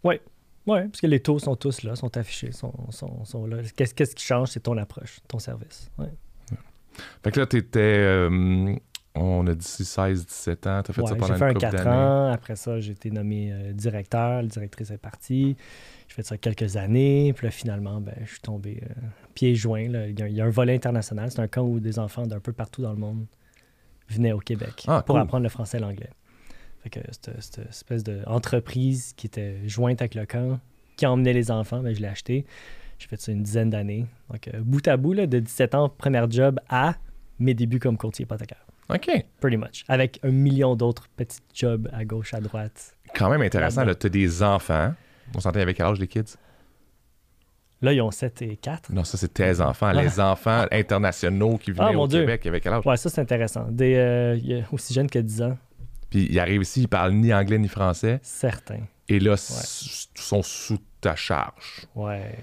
Ouais, 0.03 0.21
parce 0.89 0.99
que 0.99 1.07
les 1.07 1.21
taux 1.21 1.39
sont 1.39 1.55
tous 1.55 1.83
là, 1.83 1.95
sont 1.95 2.17
affichés, 2.17 2.51
sont, 2.51 2.73
sont, 2.89 3.23
sont 3.23 3.45
là. 3.47 3.59
Qu'est-ce 3.75 3.93
qui 4.13 4.23
change, 4.25 4.49
c'est 4.49 4.59
ton 4.59 4.77
approche, 4.77 5.19
ton 5.27 5.39
service. 5.39 5.89
Ouais. 5.97 6.11
Fait 7.23 7.31
que 7.31 7.39
là, 7.39 7.45
t'étais... 7.45 7.79
euh, 7.79 8.75
on 9.15 9.47
a 9.47 9.55
dit 9.55 9.65
16, 9.65 10.25
17 10.25 10.67
ans, 10.67 10.81
t'as 10.83 10.91
fait 10.93 11.01
Ouais, 11.01 11.07
ça 11.07 11.15
pendant 11.15 11.27
j'ai 11.27 11.39
fait 11.39 11.45
une 11.45 11.49
un 11.49 11.53
couple 11.53 11.61
4 11.61 11.71
d'années. 11.85 11.89
ans. 11.89 12.31
Après 12.33 12.55
ça, 12.57 12.79
j'ai 12.81 12.91
été 12.91 13.11
nommé 13.11 13.49
euh, 13.51 13.71
directeur. 13.71 14.41
La 14.41 14.47
directrice 14.47 14.91
est 14.91 14.97
partie. 14.97 15.55
J'ai 16.09 16.15
fait 16.15 16.23
ça 16.23 16.37
quelques 16.37 16.75
années. 16.75 17.31
Puis 17.33 17.45
là, 17.47 17.51
finalement, 17.51 18.01
ben, 18.01 18.15
je 18.25 18.31
suis 18.31 18.41
tombé 18.41 18.83
euh, 18.83 18.93
pieds 19.35 19.55
joints. 19.55 19.83
y 19.85 20.15
il 20.19 20.35
y 20.35 20.41
a 20.41 20.45
un 20.45 20.49
volet 20.49 20.75
international. 20.75 21.31
C'est 21.31 21.39
un 21.39 21.47
camp 21.47 21.63
où 21.63 21.79
des 21.79 21.97
enfants 21.97 22.27
d'un 22.27 22.39
peu 22.41 22.51
partout 22.51 22.81
dans 22.81 22.91
le 22.91 22.99
monde 22.99 23.25
venaient 24.09 24.31
au 24.31 24.39
Québec 24.39 24.85
Ah, 24.87 25.01
pour 25.05 25.15
cool. 25.15 25.21
apprendre 25.21 25.43
le 25.43 25.49
français 25.49 25.77
et 25.77 25.81
l'anglais. 25.81 26.09
Fait 26.83 26.89
que 26.89 26.99
cette, 27.11 27.59
espèce 27.69 28.03
d'entreprise 28.03 29.13
qui 29.15 29.27
était 29.27 29.67
jointe 29.67 30.01
avec 30.01 30.15
le 30.15 30.25
camp, 30.25 30.59
qui 30.95 31.05
emmenait 31.05 31.33
les 31.33 31.51
enfants, 31.51 31.81
ben, 31.81 31.93
je 31.93 32.01
l'ai 32.01 32.07
acheté. 32.07 32.45
J'ai 32.99 33.07
fait 33.07 33.19
ça 33.19 33.31
une 33.31 33.43
dizaine 33.43 33.69
d'années. 33.69 34.05
Donc, 34.31 34.47
euh, 34.47 34.61
bout 34.63 34.87
à 34.87 34.97
bout, 34.97 35.13
là, 35.13 35.27
de 35.27 35.39
17 35.39 35.75
ans, 35.75 35.89
premier 35.89 36.23
job 36.29 36.59
à 36.69 36.95
mes 37.39 37.53
débuts 37.53 37.79
comme 37.79 37.97
courtier 37.97 38.23
hypothécaire. 38.23 38.65
OK. 38.89 39.09
Pretty 39.39 39.57
much. 39.57 39.83
Avec 39.87 40.19
un 40.23 40.31
million 40.31 40.75
d'autres 40.75 41.07
petits 41.15 41.39
jobs 41.53 41.89
à 41.93 42.05
gauche, 42.05 42.33
à 42.33 42.39
droite. 42.39 42.95
Quand 43.13 43.29
même 43.29 43.41
intéressant, 43.41 43.83
là, 43.83 43.93
t'as 43.93 44.09
des 44.09 44.41
enfants. 44.41 44.93
On 45.35 45.39
s'entend 45.39 45.59
avec 45.59 45.77
quel 45.77 45.85
âge 45.87 45.99
les 45.99 46.07
kids? 46.07 46.37
Là, 47.81 47.93
ils 47.93 48.01
ont 48.01 48.09
7 48.11 48.41
et 48.41 48.55
4. 48.57 48.91
Non, 48.91 49.03
ça, 49.03 49.17
c'est 49.17 49.33
tes 49.33 49.61
enfants. 49.61 49.91
Les 49.91 50.19
enfants 50.19 50.65
internationaux 50.71 51.57
qui 51.57 51.71
venaient 51.71 51.91
Ah, 51.93 51.99
au 51.99 52.07
Dieu. 52.07 52.21
Québec 52.21 52.45
avec 52.47 52.63
quel 52.63 52.73
âge? 52.73 52.85
Ouais, 52.85 52.97
ça, 52.97 53.09
c'est 53.09 53.21
intéressant. 53.21 53.67
Des, 53.69 53.93
euh, 53.95 54.61
aussi 54.71 54.93
jeunes 54.93 55.09
que 55.09 55.19
10 55.19 55.41
ans, 55.43 55.57
Puis 56.09 56.27
ils 56.31 56.39
arrivent 56.39 56.61
ici, 56.61 56.81
ils 56.83 56.87
parlent 56.87 57.11
ni 57.13 57.33
anglais 57.33 57.59
ni 57.59 57.67
français. 57.67 58.19
certains. 58.23 58.79
Et 59.09 59.19
là, 59.19 59.33
s- 59.33 60.07
sont 60.15 60.41
sous 60.41 60.79
ta 61.01 61.15
charge. 61.15 61.85
Ouais. 61.95 62.35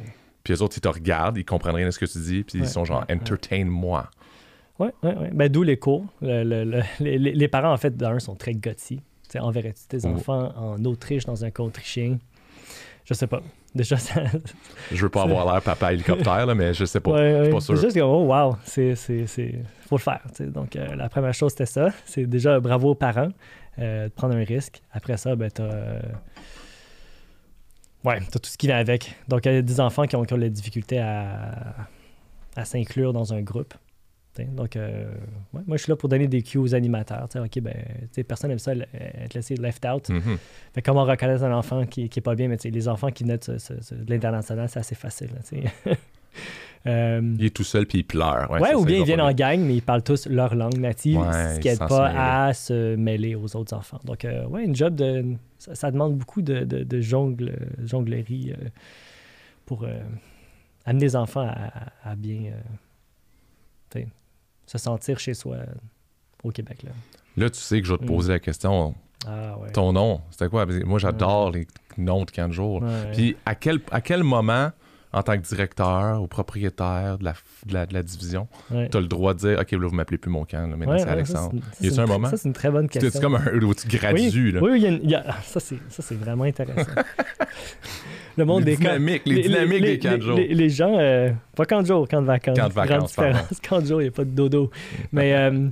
Puis 0.45 0.53
les 0.55 0.63
autres, 0.63 0.77
ils 0.77 0.81
te 0.83 0.89
regardent, 0.89 1.37
ils 1.39 1.45
comprennent 1.45 1.75
rien 1.75 1.87
de 1.87 1.91
ce 1.91 1.99
que 1.99 2.05
tu 2.07 2.19
dis, 2.19 2.45
puis 2.45 2.61
Ouais, 2.61 2.67
ils 2.67 2.71
sont 2.71 2.85
genre, 2.85 3.05
ouais, 3.09 3.15
entertain-moi. 3.17 4.09
Ouais, 4.79 4.93
ouais, 5.03 5.15
ouais. 5.17 5.31
Ben, 5.33 5.49
d'où 5.51 5.63
les 5.63 5.79
cours. 5.79 6.05
Le- 6.21 6.43
le- 6.45 6.65
le- 6.65 6.83
les, 7.01 7.17
parents, 7.49 7.73
en 7.73 7.77
fait, 7.77 7.97
d'un, 7.97 8.19
sont 8.19 8.35
très 8.37 8.55
sais, 9.31 9.39
enverrais-tu 9.41 9.87
tes 9.89 9.99
Oh. 10.07 10.09
enfants 10.11 10.53
en 10.57 10.85
Autriche, 10.85 11.25
dans 11.25 11.45
un 11.45 11.51
autrichien? 11.65 12.19
Je 13.05 13.13
sais 13.15 13.27
pas. 13.27 13.43
Déjà, 13.75 13.97
ça. 13.99 14.23
Je 14.91 15.03
veux 15.03 15.11
pas 15.11 15.23
avoir 15.25 15.53
l'air 15.53 15.61
papa 15.63 15.93
hélicoptère, 15.93 16.47
là, 16.47 16.55
mais 16.55 16.73
je 16.73 16.85
sais 16.87 17.01
pas. 17.01 17.11
Ouais, 17.13 17.37
je 17.39 17.43
suis 17.45 17.53
pas 17.53 17.61
sûr. 17.61 17.77
C'est 17.77 17.83
juste 17.83 17.97
que, 17.97 18.01
oh, 18.01 18.25
wow, 18.25 18.57
c'est, 18.65 18.95
faut 19.87 19.97
le 19.97 20.01
faire. 20.01 20.21
Donc, 20.41 20.75
euh, 20.77 20.95
la 20.97 21.09
première 21.11 21.35
chose, 21.35 21.51
c'était 21.53 21.67
ça. 21.67 21.89
C'est 22.07 22.25
déjà 22.27 22.59
bravo 22.61 22.91
aux 22.91 22.95
parents 22.95 23.29
euh, 23.79 24.05
de 24.05 24.09
prendre 24.13 24.35
un 24.35 24.45
risque. 24.45 24.81
Après 24.93 25.17
ça, 25.19 25.37
ben, 25.37 25.51
t'as. 25.51 25.65
euh, 25.65 26.01
Ouais, 28.05 28.21
t'as 28.31 28.39
tout 28.39 28.51
ce 28.51 28.57
qui 28.59 28.67
vient 28.67 28.77
avec. 28.77 29.15
Donc, 29.29 29.47
il 29.47 29.53
y 29.53 29.57
a 29.57 29.63
des 29.63 29.81
enfants 29.81 30.05
qui 30.07 30.15
ont, 30.17 30.25
qui 30.25 30.35
ont 30.35 30.39
la 30.39 30.49
difficulté 30.51 30.99
à, 30.99 31.75
à 32.57 32.65
s'inclure 32.65 33.13
dans 33.13 33.33
un 33.33 33.41
groupe. 33.43 33.75
Donc, 34.43 34.77
euh, 34.77 35.05
ouais, 35.53 35.61
moi, 35.67 35.77
je 35.77 35.83
suis 35.85 35.91
là 35.91 35.97
pour 35.97 36.09
donner 36.09 36.27
des 36.27 36.43
cues 36.43 36.59
aux 36.59 36.75
animateurs. 36.75 37.29
tu 37.29 37.39
sais. 37.39 37.45
OK, 37.45 37.61
ben, 37.61 37.75
personne 38.27 38.51
n'aime 38.51 38.59
ça, 38.59 38.75
le- 38.75 38.85
être 38.93 39.35
laissé 39.35 39.55
left 39.57 39.85
out. 39.87 40.09
Mhm. 40.09 40.39
Fait 40.75 40.83
comment 40.83 41.05
reconnaître 41.05 41.45
un 41.45 41.57
enfant 41.57 41.87
qui, 41.87 42.09
qui 42.09 42.19
est 42.19 42.23
pas 42.23 42.35
bien, 42.35 42.49
mais 42.49 42.57
les 42.65 42.89
enfants 42.89 43.11
qui 43.11 43.25
naissent 43.25 43.49
de, 43.51 44.11
l'international, 44.13 44.69
c'est 44.69 44.81
assez 44.81 44.95
facile. 44.95 45.31
là. 45.35 45.93
Euh, 46.87 47.35
Il 47.39 47.47
est 47.47 47.55
tout 47.57 47.65
seul, 47.65 47.87
puis 47.87 48.01
il 48.01 48.05
pleure. 48.05 48.51
Ouais, 48.51 48.61
Ouais, 48.61 48.71
ça, 48.73 48.77
ou 48.79 48.85
bien 48.85 48.97
il 48.97 49.01
ils 49.01 49.05
viennent 49.07 49.21
en 49.23 49.33
gang, 49.33 49.59
mais 49.59 49.77
ils 49.77 49.81
parlent 49.83 50.03
tous 50.03 50.27
leur 50.27 50.55
langue 50.55 50.77
native, 50.77 51.19
Ouais, 51.19 51.55
ce 51.55 51.61
qui 51.61 51.69
aide 51.69 51.79
sans 51.79 51.87
pas 51.87 52.09
mêler. 52.09 52.19
à 52.21 52.53
se 52.53 52.97
mêler 52.97 53.35
aux 53.37 53.57
autres 53.57 53.73
enfants. 53.75 54.01
Donc, 54.05 54.27
euh, 54.27 54.45
ouais, 54.49 54.65
une 54.67 54.77
job 54.77 54.95
de. 54.95 55.25
Ça, 55.59 55.75
ça 55.75 55.91
demande 55.91 56.15
beaucoup 56.19 56.43
de, 56.43 56.65
de, 56.65 56.83
de 56.85 57.01
jongle, 57.01 57.57
jonglerie 57.85 58.53
euh, 58.53 58.69
pour 59.65 59.85
euh, 59.85 59.99
amener 60.85 61.05
les 61.05 61.17
enfants 61.17 61.49
à, 62.05 62.15
bien 62.17 62.53
euh, 62.53 64.01
se 64.67 64.79
sentir 64.79 65.19
chez 65.19 65.35
soi 65.35 65.57
euh, 65.57 65.67
au 66.43 66.51
Québec. 66.51 66.83
Là. 66.83 66.91
Là, 67.37 67.51
tu 67.51 67.59
sais 67.61 67.81
que 67.81 67.87
je 67.87 67.93
vais 67.93 67.99
te 67.99 68.05
Mm. 68.05 68.09
poser 68.09 68.33
la 68.33 68.39
question. 68.41 68.95
Ah, 69.27 69.57
ouais. 69.59 69.73
Ton 69.73 69.93
nom, 69.93 70.21
c'était 70.31 70.49
quoi? 70.49 70.67
Moi, 70.85 70.99
j'adore 70.99 71.51
les 71.51 71.67
noms 71.97 72.25
de 72.25 72.31
camp 72.31 72.49
de 72.49 72.53
jour. 72.53 72.83
Ouais. 72.83 73.11
Puis 73.13 73.37
à 73.47 73.55
quel, 73.55 73.81
à 73.91 74.01
quel 74.01 74.23
moment, 74.23 74.71
en 75.15 75.23
tant 75.23 75.37
que 75.39 75.43
directeur 75.43 76.21
ou 76.21 76.27
propriétaire 76.27 77.17
de 77.19 77.25
la, 77.25 77.35
de 77.67 77.73
la, 77.75 77.87
de 77.87 77.95
la 77.95 78.03
division, 78.03 78.49
Ouais. 78.71 78.89
tu 78.91 78.97
as 78.97 79.01
le 79.01 79.07
droit 79.07 79.33
de 79.33 79.39
dire 79.39 79.59
OK, 79.61 79.71
là, 79.73 79.79
vous 79.87 79.95
m'appelez 79.95 80.19
plus 80.19 80.31
mon 80.31 80.45
camp, 80.45 80.67
là, 80.69 80.77
maintenant 80.77 80.93
Ouais, 80.93 80.99
c'est 80.99 81.05
ouais, 81.07 81.11
Alexandre. 81.13 81.53
ça, 81.63 81.69
c'est 81.81 81.91
c'est 81.91 81.99
un 82.01 82.07
moment? 82.07 82.29
Ça, 82.29 82.37
c'est 82.37 82.49
une 82.49 82.53
très 82.55 82.71
bonne 82.71 82.89
C'est 82.93 82.99
question. 83.01 83.21
comme 83.21 83.37
un 83.37 83.63
où 83.63 83.75
tu 83.75 83.89
gradues, 83.89 84.31
oui, 84.35 84.53
là. 84.53 84.61
Oui, 84.63 84.81
y 84.81 84.87
a 84.87 84.89
une- 84.91 85.01
il 85.03 85.11
y 85.11 85.15
a- 85.15 85.25
ah, 85.27 85.37
ça, 85.45 85.61
c'est, 85.61 85.79
ça, 85.89 86.03
c'est 86.03 86.17
vraiment 86.17 86.45
intéressant. 86.45 86.91
Le 88.37 88.45
monde 88.45 88.65
les 88.65 88.73
des 88.77 88.77
camps- 88.83 88.83
dynamiques, 88.99 89.23
les, 89.27 89.43
dynamiques 89.43 89.81
les- 89.81 89.97
des 89.97 89.99
camps 90.01 90.17
de 90.17 90.23
jour. 90.23 90.37
Les, 90.37 90.49
les 90.49 90.69
gens, 90.69 90.99
euh, 90.99 91.31
pas 91.57 91.67
camp 91.67 91.83
de 91.83 91.87
jour, 91.87 92.09
camp 92.09 92.21
de 92.21 92.27
vacances. 92.27 92.59
Camp 92.59 92.69
de 92.69 92.73
vacances, 92.73 93.15
Grande 93.17 93.29
différence. 93.31 93.61
Camp 93.69 93.81
de 93.81 93.87
jour, 93.87 94.01
il 94.01 94.05
n'y 94.07 94.09
a 94.09 94.13
pas 94.13 94.25
de 94.25 94.31
dodo. 94.31 94.71
Mais 95.13 95.35
euh, 95.35 95.69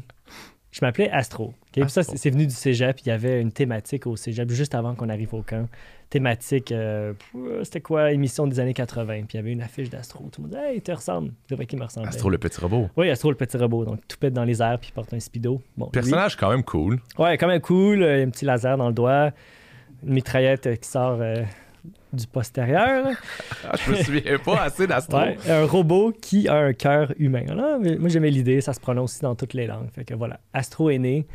je 0.71 0.79
m'appelais 0.83 1.11
Astro. 1.11 1.55
Ok? 1.77 1.83
Puis 1.83 1.91
ça, 1.91 2.03
c'est, 2.03 2.31
venu 2.31 2.47
du 2.47 2.55
cégep. 2.55 3.01
Il 3.01 3.09
y 3.09 3.13
avait 3.13 3.41
une 3.41 3.53
thématique 3.53 4.07
au 4.07 4.17
cégep 4.17 4.51
juste 4.51 4.75
avant 4.75 4.95
qu'on 4.95 5.09
arrive 5.09 5.35
au 5.35 5.43
camp. 5.43 5.69
Thématique, 6.11 6.73
euh, 6.73 7.15
pff, 7.15 7.63
c'était 7.65 7.81
quoi, 7.81 8.13
émission 8.13 8.47
des 8.47 8.61
années 8.61 8.75
80. 8.75 9.07
Puis 9.07 9.27
il 9.33 9.37
y 9.37 9.39
avait 9.39 9.53
une 9.53 9.63
affiche 9.63 9.89
d'Astro. 9.89 10.29
Tout 10.31 10.43
le 10.43 10.49
monde 10.49 10.51
disait, 10.57 10.71
hey, 10.73 10.77
il 10.77 10.83
te 10.83 10.93
ressemble. 10.93 11.33
C'est 11.49 11.55
vrai 11.55 11.65
qu'il 11.65 11.79
me 11.79 11.85
ressemblait. 11.85 12.09
Astro 12.11 12.29
le 12.29 12.37
petit 12.39 12.61
robot. 12.61 12.91
Oui, 12.99 13.09
Astro, 13.09 13.31
le 13.31 13.37
petit 13.37 13.57
robot. 13.57 13.87
Donc, 13.87 14.01
tout 14.07 14.19
pète 14.19 14.35
dans 14.35 14.45
les 14.45 14.61
airs, 14.61 14.79
puis 14.79 14.91
il 14.91 14.93
porte 14.93 15.15
un 15.15 15.21
speedo. 15.21 15.63
Bon, 15.77 15.87
lui- 15.87 15.93
Personnage 15.93 16.37
quand 16.37 16.51
même 16.51 16.65
cool. 16.65 17.01
Ouais, 17.19 17.39
quand 17.39 17.47
même 17.47 17.63
cool. 17.63 18.03
euh, 18.03 18.25
un 18.27 18.29
petit 18.29 18.45
laser 18.45 18.77
dans 18.77 18.89
le 18.89 18.95
doigt. 18.95 19.31
Une 20.07 20.13
mitraillette 20.13 20.67
euh, 20.67 20.77
qui 20.77 20.87
sort 20.89 21.17
euh, 21.23 21.37
du 22.13 22.27
postérieur. 22.27 23.07
Ah, 23.65 23.77
je 23.87 23.93
me 23.93 23.97
souviens 23.97 24.39
pas 24.39 24.65
assez 24.65 24.87
d'astro. 24.89 25.17
Ouais, 25.19 25.37
un 25.49 25.65
robot 25.65 26.13
qui 26.21 26.49
a 26.49 26.57
un 26.57 26.73
cœur 26.73 27.13
humain. 27.19 27.45
Moi, 27.99 28.09
j'aimais 28.09 28.31
l'idée, 28.31 28.61
ça 28.61 28.73
se 28.73 28.81
prononce 28.81 29.13
aussi 29.13 29.23
dans 29.23 29.37
toutes 29.37 29.55
les 29.55 29.67
langues. 29.69 29.89
Fait 29.95 30.05
que 30.05 30.15
voilà, 30.15 30.41
Astro 30.53 30.91
est 30.91 30.99
né. 30.99 31.27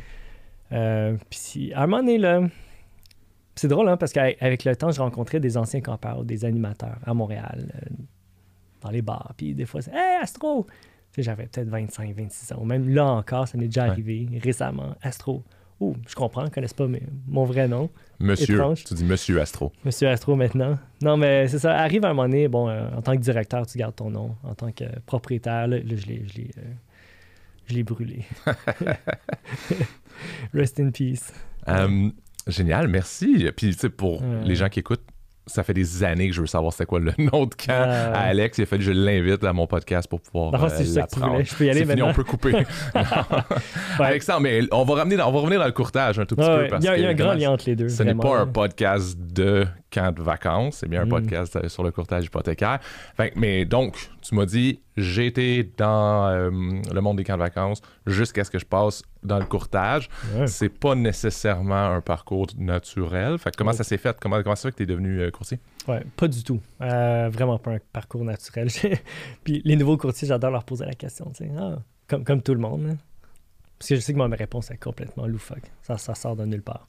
Euh, 0.72 1.16
puis 1.30 1.72
à 1.72 1.82
un 1.82 1.86
moment 1.86 2.02
donné, 2.02 2.18
là, 2.18 2.42
c'est 3.54 3.68
drôle, 3.68 3.88
hein, 3.88 3.96
parce 3.96 4.12
qu'avec 4.12 4.64
le 4.64 4.76
temps, 4.76 4.90
je 4.90 5.00
rencontrais 5.00 5.40
des 5.40 5.56
anciens 5.56 5.80
campeurs, 5.80 6.24
des 6.24 6.44
animateurs 6.44 6.98
à 7.04 7.14
Montréal, 7.14 7.72
euh, 7.74 7.80
dans 8.82 8.90
les 8.90 9.02
bars. 9.02 9.32
Puis 9.36 9.54
des 9.54 9.66
fois, 9.66 9.82
c'est 9.82 9.92
Hey, 9.92 10.22
Astro! 10.22 10.66
Tu 11.12 11.16
sais, 11.16 11.22
j'avais 11.22 11.46
peut-être 11.46 11.68
25, 11.68 12.14
26 12.14 12.52
ans. 12.52 12.64
Même 12.64 12.88
là 12.90 13.06
encore, 13.06 13.48
ça 13.48 13.56
m'est 13.58 13.64
déjà 13.66 13.84
Ouais. 13.84 13.90
arrivé 13.90 14.28
récemment. 14.42 14.94
Astro. 15.02 15.42
Oh, 15.80 15.94
je 16.08 16.14
comprends, 16.14 16.42
ils 16.42 16.46
ne 16.46 16.50
connaissent 16.50 16.74
pas 16.74 16.86
mes- 16.88 17.02
mon 17.26 17.44
vrai 17.44 17.66
nom. 17.68 17.88
Monsieur, 18.18 18.56
Étrange. 18.56 18.84
tu 18.84 18.94
dis 18.94 19.04
Monsieur 19.04 19.40
Astro. 19.40 19.72
Monsieur 19.84 20.08
Astro 20.08 20.34
maintenant. 20.36 20.76
Non, 21.00 21.16
mais 21.16 21.46
c'est 21.48 21.60
ça. 21.60 21.76
Arrive 21.76 22.04
un 22.04 22.08
moment 22.08 22.24
donné, 22.28 22.48
bon, 22.48 22.68
euh, 22.68 22.88
en 22.96 23.00
tant 23.00 23.12
que 23.12 23.20
directeur, 23.20 23.64
tu 23.66 23.78
gardes 23.78 23.94
ton 23.96 24.10
nom. 24.10 24.34
En 24.42 24.54
tant 24.54 24.70
que 24.72 24.84
propriétaire, 25.06 25.66
là, 25.68 25.78
là, 25.78 25.82
je 25.96 26.06
l'ai, 26.06 26.24
je 27.68 27.74
l'ai 27.74 27.82
brûlé. 27.84 28.24
Rest 30.54 30.80
in 30.80 30.90
peace. 30.90 31.32
Euh, 31.68 32.08
génial, 32.46 32.88
merci. 32.88 33.50
Puis, 33.56 33.72
tu 33.74 33.78
sais, 33.78 33.88
pour 33.90 34.22
les 34.44 34.54
gens 34.54 34.68
qui 34.68 34.80
écoutent, 34.80 35.04
ça 35.46 35.62
fait 35.62 35.72
des 35.72 36.04
années 36.04 36.28
que 36.28 36.34
je 36.34 36.42
veux 36.42 36.46
savoir 36.46 36.74
c'était 36.74 36.84
quoi 36.84 37.00
le 37.00 37.10
nom 37.32 37.46
de 37.46 37.54
camp 37.54 37.72
à 37.72 38.20
Alex. 38.20 38.58
Il 38.58 38.62
a 38.62 38.66
fallu 38.66 38.80
que 38.84 38.92
je 38.92 38.92
l'invite 38.92 39.42
à 39.44 39.54
mon 39.54 39.66
podcast 39.66 40.06
pour 40.06 40.20
pouvoir 40.20 40.52
Non, 40.52 40.62
euh, 40.64 40.68
c'est 40.68 40.84
l'apprendre. 40.94 41.42
Je 41.42 41.54
peux 41.54 41.64
y 41.64 41.70
aller 41.70 41.78
C'est 41.80 41.84
fini, 41.86 41.96
maintenant. 42.02 42.10
on 42.10 42.12
peut 42.14 42.24
couper. 42.24 42.52
Ouais. 43.98 44.04
Alexandre, 44.06 44.40
mais 44.40 44.60
on 44.72 44.84
va, 44.84 44.94
ramener 44.94 45.16
dans- 45.16 45.28
on 45.28 45.32
va 45.32 45.40
revenir 45.40 45.58
dans 45.58 45.66
le 45.66 45.72
courtage 45.72 46.18
un 46.18 46.26
tout 46.26 46.36
petit 46.36 46.48
Ouais, 46.48 46.64
peu. 46.64 46.68
Parce 46.68 46.84
il, 46.84 46.86
y 46.86 46.90
a, 46.90 46.96
il 46.98 47.02
y 47.02 47.06
a 47.06 47.08
un 47.08 47.14
grand 47.14 47.32
lien 47.34 47.50
entre 47.50 47.64
les 47.66 47.76
deux. 47.76 47.88
Ce 47.88 48.02
n'est 48.02 48.14
pas 48.14 48.40
un 48.40 48.46
podcast 48.46 49.18
de 49.18 49.66
camp 49.90 50.14
de 50.14 50.22
vacances, 50.22 50.76
c'est 50.80 50.88
bien 50.88 51.02
un 51.02 51.06
Mm. 51.06 51.08
podcast 51.08 51.56
euh, 51.56 51.68
sur 51.68 51.82
le 51.82 51.90
courtage 51.90 52.26
hypothécaire. 52.26 52.78
Fait 53.16 53.32
mais 53.36 53.64
donc, 53.64 54.10
tu 54.22 54.34
m'as 54.34 54.46
dit, 54.46 54.80
j'ai 54.96 55.26
été 55.26 55.62
dans 55.76 56.28
euh, 56.28 56.50
le 56.50 57.00
monde 57.00 57.16
des 57.16 57.24
camps 57.24 57.36
de 57.36 57.42
vacances 57.42 57.80
jusqu'à 58.06 58.44
ce 58.44 58.50
que 58.50 58.58
je 58.58 58.64
passe 58.66 59.02
dans 59.22 59.38
le 59.38 59.44
courtage. 59.44 60.08
Ouais. 60.34 60.46
C'est 60.46 60.68
pas 60.68 60.94
nécessairement 60.94 61.92
un 61.92 62.00
parcours 62.00 62.46
naturel. 62.56 63.38
Fait 63.38 63.50
que 63.50 63.56
comment 63.56 63.72
ça 63.72 63.84
s'est 63.84 63.98
fait? 63.98 64.16
Comment, 64.20 64.42
comment 64.42 64.56
ça 64.56 64.68
fait 64.68 64.72
que 64.72 64.76
tu 64.78 64.82
es 64.84 64.86
devenu 64.86 65.20
euh, 65.20 65.30
courtier? 65.30 65.60
Ouais, 65.86 66.04
pas 66.16 66.28
du 66.28 66.42
tout. 66.42 66.60
Euh, 66.80 67.28
vraiment 67.32 67.58
pas 67.58 67.72
un 67.72 67.78
parcours 67.92 68.24
naturel. 68.24 68.68
Puis 69.44 69.62
les 69.64 69.76
nouveaux 69.76 69.96
courtiers, 69.96 70.28
j'adore 70.28 70.50
leur 70.50 70.64
poser 70.64 70.84
la 70.84 70.94
question. 70.94 71.32
Ah, 71.58 71.76
comme, 72.06 72.24
comme 72.24 72.42
tout 72.42 72.54
le 72.54 72.60
monde. 72.60 72.86
là. 72.86 72.94
Parce 73.78 73.90
que 73.90 73.94
je 73.94 74.00
sais 74.00 74.12
que 74.12 74.18
ma 74.18 74.26
réponse 74.26 74.70
est 74.70 74.76
complètement 74.76 75.26
loufoque. 75.26 75.70
Ça, 75.82 75.96
ça 75.98 76.14
sort 76.14 76.34
de 76.34 76.44
nulle 76.44 76.62
part. 76.62 76.88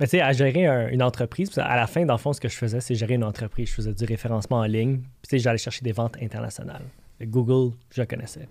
Mais 0.00 0.06
tu 0.06 0.10
sais, 0.12 0.20
à 0.20 0.32
gérer 0.32 0.66
un- 0.66 0.88
une 0.88 1.02
entreprise, 1.02 1.56
à 1.58 1.76
la 1.76 1.86
fin, 1.86 2.04
dans 2.04 2.14
le 2.14 2.18
fond, 2.18 2.32
ce 2.32 2.40
que 2.40 2.48
je 2.48 2.56
faisais, 2.56 2.80
c'est 2.80 2.94
gérer 2.94 3.14
une 3.14 3.24
entreprise. 3.24 3.68
Je 3.68 3.74
faisais 3.74 3.94
du 3.94 4.04
référencement 4.04 4.58
en 4.58 4.64
ligne. 4.64 4.98
Puis 4.98 5.06
tu 5.22 5.28
sais, 5.30 5.38
j'allais 5.38 5.58
chercher 5.58 5.82
des 5.82 5.92
ventes 5.92 6.16
internationales. 6.20 6.82
Google, 7.22 7.74
je 7.90 8.02
connaissais. 8.02 8.48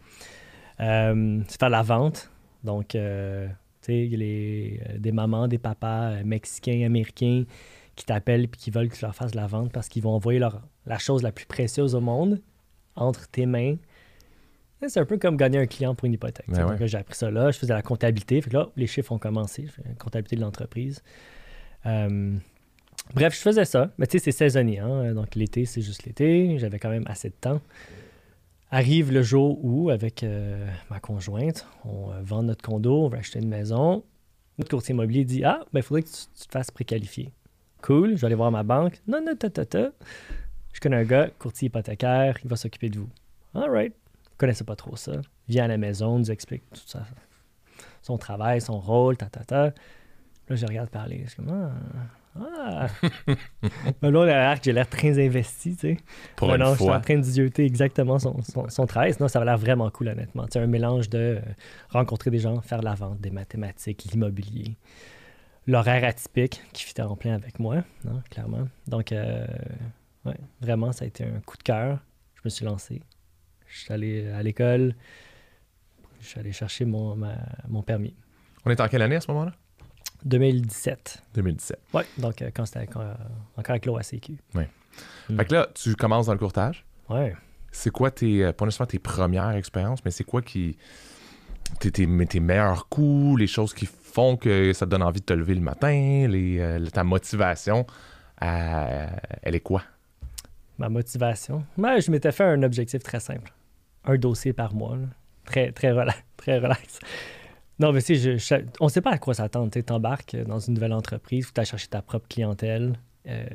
Euh, 0.80 1.42
c'est 1.48 1.60
faire 1.60 1.70
la 1.70 1.82
vente. 1.82 2.30
Donc, 2.64 2.96
euh, 2.96 3.48
tu 3.82 3.88
sais, 4.10 4.16
les, 4.16 4.80
euh, 4.90 4.98
des 4.98 5.12
mamans, 5.12 5.48
des 5.48 5.58
papas 5.58 6.12
euh, 6.12 6.22
mexicains, 6.24 6.84
américains 6.86 7.44
qui 7.96 8.06
t'appellent 8.06 8.48
puis 8.48 8.62
qui 8.62 8.72
veulent 8.72 8.88
que 8.90 8.96
tu 8.96 9.02
leur 9.04 9.16
fasses 9.16 9.36
la 9.36 9.48
vente 9.48 9.72
parce 9.72 9.90
qu'ils 9.90 10.04
vont 10.04 10.12
envoyer 10.12 10.40
leur, 10.40 10.62
la 10.86 10.98
chose 10.98 11.24
la 11.24 11.32
plus 11.32 11.46
précieuse 11.46 11.96
au 11.96 12.02
monde 12.02 12.40
entre 12.96 13.28
tes 13.30 13.46
mains. 13.46 13.76
C'est 14.88 15.00
un 15.00 15.06
peu 15.06 15.18
comme 15.18 15.38
gagner 15.38 15.60
un 15.60 15.66
client 15.68 15.94
pour 15.96 16.06
une 16.06 16.14
hypothèque. 16.14 16.46
Ben 16.50 16.66
ouais. 16.68 16.88
J'ai 16.88 16.98
appris 16.98 17.16
ça 17.16 17.30
là. 17.30 17.52
Je 17.52 17.58
faisais 17.60 17.74
la 17.74 17.82
comptabilité. 17.82 18.42
Fait 18.42 18.50
que 18.50 18.56
là, 18.58 18.70
les 18.76 18.88
chiffres 18.88 19.12
ont 19.12 19.20
commencé. 19.20 19.68
La 19.86 19.94
comptabilité 19.96 20.36
de 20.36 20.42
l'entreprise. 20.42 21.04
Euh, 21.86 22.36
bref, 23.14 23.36
je 23.36 23.40
faisais 23.40 23.66
ça. 23.66 23.92
Mais 23.98 24.08
tu 24.08 24.18
sais, 24.18 24.24
c'est 24.26 24.32
saisonnier. 24.32 24.80
hein. 24.80 25.14
Donc, 25.14 25.36
l'été, 25.36 25.66
c'est 25.66 25.82
juste 25.82 26.04
l'été. 26.06 26.58
J'avais 26.58 26.80
quand 26.80 26.90
même 26.90 27.06
assez 27.08 27.30
de 27.30 27.36
temps. 27.40 27.62
Arrive 28.72 29.12
le 29.12 29.22
jour 29.22 29.64
où, 29.64 29.90
avec 29.90 30.24
euh, 30.24 30.66
ma 30.90 31.00
conjointe, 31.00 31.68
on 31.84 32.12
euh, 32.12 32.22
vend 32.24 32.42
notre 32.44 32.64
condo, 32.64 33.04
on 33.06 33.10
va 33.10 33.18
acheter 33.18 33.40
une 33.40 33.50
maison. 33.50 34.04
Notre 34.58 34.70
courtier 34.72 34.94
immobilier 34.94 35.26
dit 35.26 35.44
Ah, 35.44 35.66
ben, 35.74 35.80
il 35.80 35.84
faudrait 35.84 36.04
que 36.04 36.08
tu, 36.08 36.14
tu 36.40 36.48
te 36.48 36.52
fasses 36.52 36.72
préqualifier. 36.72 37.32
Cool, 37.82 38.12
je 38.16 38.22
vais 38.22 38.28
aller 38.28 38.36
voir 38.36 38.52
ma 38.52 38.64
banque. 38.64 39.02
Non, 39.08 39.22
non, 39.26 39.36
ta, 39.36 39.50
ta, 39.50 39.66
ta. 39.66 39.92
Je 40.72 40.80
connais 40.80 40.96
un 40.98 41.04
gars, 41.04 41.30
courtier 41.38 41.66
hypothécaire, 41.68 42.38
il 42.44 42.50
va 42.50 42.56
s'occuper 42.56 42.90
de 42.90 43.00
vous. 43.00 43.10
All 43.54 43.70
right. 43.70 43.94
Je 44.42 44.46
connaissais 44.48 44.64
pas 44.64 44.76
trop 44.76 44.96
ça. 44.96 45.12
Viens 45.50 45.66
à 45.66 45.68
la 45.68 45.78
maison, 45.78 46.18
nous 46.18 46.32
explique 46.32 46.64
tout 46.72 46.82
ça. 46.88 47.04
Son 48.02 48.18
travail, 48.18 48.60
son 48.60 48.80
rôle, 48.80 49.16
ta, 49.16 49.28
ta, 49.28 49.44
ta. 49.44 49.66
Là, 49.66 49.74
je 50.56 50.66
regarde 50.66 50.90
parler. 50.90 51.22
Je 51.26 51.30
suis 51.30 51.36
comme 51.44 51.72
Ah. 52.36 52.88
ah. 52.88 52.88
Mais 54.02 54.10
là, 54.10 54.20
on 54.20 54.22
a 54.24 54.26
l'air 54.26 54.58
que 54.58 54.64
j'ai 54.66 54.74
l'air 54.74 54.90
très 54.90 55.24
investi, 55.24 55.76
tu 55.76 55.80
sais. 55.80 55.98
Pour 56.36 56.48
Ouais, 56.48 56.56
une 56.56 56.64
non, 56.64 56.74
je 56.74 56.82
suis 56.82 56.90
en 56.90 57.00
train 57.00 57.18
de 57.18 57.22
zioter 57.22 57.66
exactement 57.66 58.18
son, 58.18 58.42
son, 58.42 58.68
son 58.68 58.88
travail. 58.88 59.14
Sinon, 59.14 59.28
ça 59.28 59.38
va 59.38 59.46
l'air 59.46 59.60
vraiment 59.60 59.92
cool, 59.92 60.08
honnêtement. 60.08 60.48
C'est 60.52 60.58
un 60.58 60.66
mélange 60.66 61.08
de 61.08 61.20
euh, 61.20 61.42
rencontrer 61.90 62.32
des 62.32 62.40
gens, 62.40 62.62
faire 62.62 62.80
de 62.80 62.86
la 62.86 62.96
vente, 62.96 63.22
des 63.22 63.30
mathématiques, 63.30 64.06
l'immobilier, 64.12 64.76
l'horaire 65.68 66.04
atypique 66.04 66.64
qui 66.74 66.84
fitait 66.84 67.04
en 67.04 67.16
plein 67.16 67.36
avec 67.36 67.60
moi, 67.60 67.84
hein, 68.08 68.24
clairement. 68.32 68.68
Donc, 68.88 69.12
euh, 69.12 69.46
ouais, 70.26 70.40
vraiment, 70.62 70.92
ça 70.94 71.06
a 71.06 71.08
été 71.08 71.26
un 71.26 71.42
coup 71.42 71.58
de 71.58 71.64
cœur. 71.64 72.00
Je 72.38 72.42
me 72.46 72.50
suis 72.50 72.66
lancé. 72.66 73.04
Je 73.72 73.80
suis 73.80 73.94
allé 73.94 74.28
à 74.30 74.44
l'école. 74.44 74.96
Je 76.20 76.28
suis 76.28 76.40
allé 76.40 76.52
chercher 76.52 76.86
mon, 76.86 77.16
ma- 77.16 77.38
mon 77.68 77.82
permis. 77.82 78.16
On 78.66 78.70
est 78.70 78.80
en 78.80 78.88
quelle 78.88 79.02
année 79.02 79.16
à 79.16 79.22
ce 79.22 79.32
moment-là? 79.32 79.54
2017. 80.26 81.24
2017. 81.34 81.80
Ouais, 81.94 82.06
donc 82.18 82.42
euh, 82.42 82.52
quand 82.54 82.66
c'était 82.66 82.82
encore, 82.82 83.16
encore 83.58 83.72
avec 83.72 83.86
l'OACQ. 83.86 84.38
Mm. 84.54 85.38
Fait 85.38 85.46
que 85.46 85.54
là, 85.54 85.70
tu 85.74 85.96
commences 85.96 86.28
dans 86.28 86.34
le 86.34 86.40
courtage. 86.40 86.86
Ouais. 87.10 87.36
C'est 87.72 87.90
quoi 87.90 88.12
tes, 88.12 88.44
euh, 88.44 88.54
pas 88.54 88.66
nécessairement 88.66 88.90
tes 88.90 89.00
premières 89.00 89.52
expériences, 89.52 90.04
mais 90.06 90.12
c'est 90.12 90.24
quoi 90.26 90.42
qui. 90.42 90.78
Tes, 91.80 91.90
tes, 91.90 92.06
meilleurs 92.06 92.90
coups, 92.90 93.40
les 93.40 93.48
choses 93.48 93.74
qui 93.74 93.86
font 93.86 94.36
que 94.36 94.74
ça 94.74 94.86
te 94.86 94.92
donne 94.92 95.04
envie 95.04 95.22
de 95.22 95.26
te 95.26 95.32
lever 95.32 95.56
le 95.56 95.62
matin, 95.62 96.28
les, 96.28 96.60
euh, 96.60 96.86
ta 96.88 97.06
motivation, 97.06 97.88
euh, 98.44 99.08
elle 99.42 99.56
est 99.56 99.62
quoi? 99.62 99.82
Ma 100.78 100.90
motivation? 100.90 101.66
Ben, 101.78 102.02
je 102.02 102.12
m'étais 102.12 102.34
fait 102.34 102.44
un 102.44 102.62
objectif 102.64 103.02
très 103.04 103.22
simple. 103.22 103.54
Un 104.06 104.18
dossier 104.18 104.54
par 104.54 104.74
mois. 104.74 104.98
Très, 105.46 105.72
très, 105.72 105.92
rela- 105.92 106.16
très 106.38 106.58
relax. 106.58 107.00
Non, 107.80 107.92
mais 107.92 108.02
sais, 108.02 108.16
je- 108.16 108.56
on 108.80 108.86
ne 108.86 108.90
sait 108.90 109.02
pas 109.02 109.12
à 109.12 109.18
quoi 109.18 109.34
s'attendre. 109.34 109.72
Tu 109.72 109.84
embarques 109.94 110.36
dans 110.36 110.60
une 110.60 110.76
nouvelle 110.76 110.94
entreprise, 110.94 111.52
tu 111.54 111.60
as 111.60 111.64
chercher 111.66 111.88
ta 111.88 112.02
propre 112.02 112.28
clientèle. 112.28 112.94
Euh, 113.28 113.46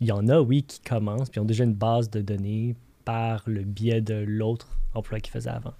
Il 0.00 0.06
y 0.06 0.12
en 0.12 0.28
a, 0.28 0.40
oui, 0.40 0.62
qui 0.62 0.80
commencent, 0.80 1.28
puis 1.30 1.40
ont 1.40 1.44
déjà 1.44 1.64
une 1.64 1.74
base 1.74 2.08
de 2.10 2.20
données 2.20 2.76
par 3.04 3.42
le 3.46 3.62
biais 3.62 4.00
de 4.00 4.14
l'autre 4.14 4.78
emploi 4.94 5.18
qu'ils 5.20 5.32
faisaient 5.32 5.50
avant. 5.50 5.74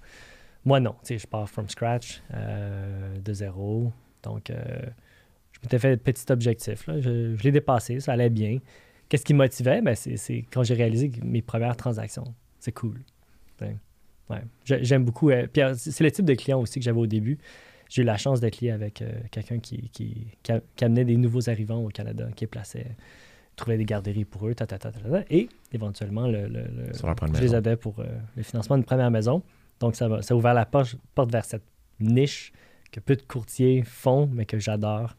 Moi, 0.65 0.79
non. 0.81 0.95
Je 1.09 1.25
pars 1.25 1.49
from 1.49 1.69
scratch, 1.69 2.21
euh, 2.33 3.17
de 3.19 3.33
zéro. 3.33 3.93
Donc, 4.23 4.49
euh, 4.49 4.81
je 5.53 5.59
m'étais 5.61 5.79
fait 5.79 5.93
un 5.93 5.97
petit 5.97 6.29
objectif. 6.31 6.85
là. 6.87 6.99
Je, 6.99 7.35
je 7.37 7.43
l'ai 7.43 7.51
dépassé, 7.51 7.99
ça 8.01 8.11
allait 8.13 8.29
bien. 8.29 8.59
Qu'est-ce 9.07 9.23
qui 9.23 9.33
me 9.33 9.39
motivait? 9.39 9.81
Ben, 9.81 9.95
c'est, 9.95 10.45
quand 10.51 10.63
j'ai 10.63 10.73
réalisé 10.75 11.11
mes 11.23 11.41
premières 11.41 11.77
transactions. 11.77 12.33
C'est 12.59 12.73
cool. 12.73 12.99
Ouais. 13.61 13.75
Ouais. 14.29 14.41
J'ai- 14.65 14.83
J'aime 14.83 15.03
beaucoup. 15.05 15.29
euh, 15.31 15.47
puis, 15.51 15.61
euh, 15.61 15.73
c'est 15.75 16.03
le 16.03 16.11
type 16.11 16.25
de 16.25 16.33
client 16.35 16.59
aussi 16.59 16.79
que 16.79 16.85
j'avais 16.85 16.99
au 16.99 17.07
début. 17.07 17.37
J'ai 17.89 18.03
eu 18.03 18.05
la 18.05 18.17
chance 18.17 18.39
d'être 18.39 18.61
lié 18.61 18.69
avec 18.71 19.01
euh, 19.01 19.11
quelqu'un 19.31 19.57
qui, 19.59 19.89
qui, 19.89 20.27
qui 20.43 20.51
a- 20.51 20.61
qui 20.75 20.85
amenait 20.85 21.05
des 21.05 21.17
nouveaux 21.17 21.49
arrivants 21.49 21.83
au 21.83 21.87
Canada, 21.89 22.27
qui 22.35 22.43
les 22.43 22.47
plaçait, 22.47 22.85
trouvait 23.55 23.77
des 23.77 23.85
garderies 23.85 24.25
pour 24.25 24.47
eux, 24.47 24.53
ta, 24.53 24.67
ta, 24.67 24.77
et 25.31 25.49
éventuellement, 25.73 26.27
le, 26.27 26.47
je 27.35 27.41
les 27.41 27.55
aidais 27.55 27.75
pour 27.75 27.99
euh, 27.99 28.05
le 28.37 28.43
financement 28.43 28.75
d'une 28.77 28.85
première 28.85 29.09
maison. 29.09 29.41
Donc, 29.79 29.95
ça, 29.95 30.07
va, 30.07 30.21
ça 30.21 30.33
a 30.33 30.37
ouvert 30.37 30.53
la 30.53 30.65
porte, 30.65 30.95
porte 31.15 31.31
vers 31.31 31.45
cette 31.45 31.63
niche 31.99 32.51
que 32.91 32.99
peu 32.99 33.15
de 33.15 33.21
courtiers 33.23 33.81
font, 33.83 34.29
mais 34.31 34.45
que 34.45 34.59
j'adore, 34.59 35.15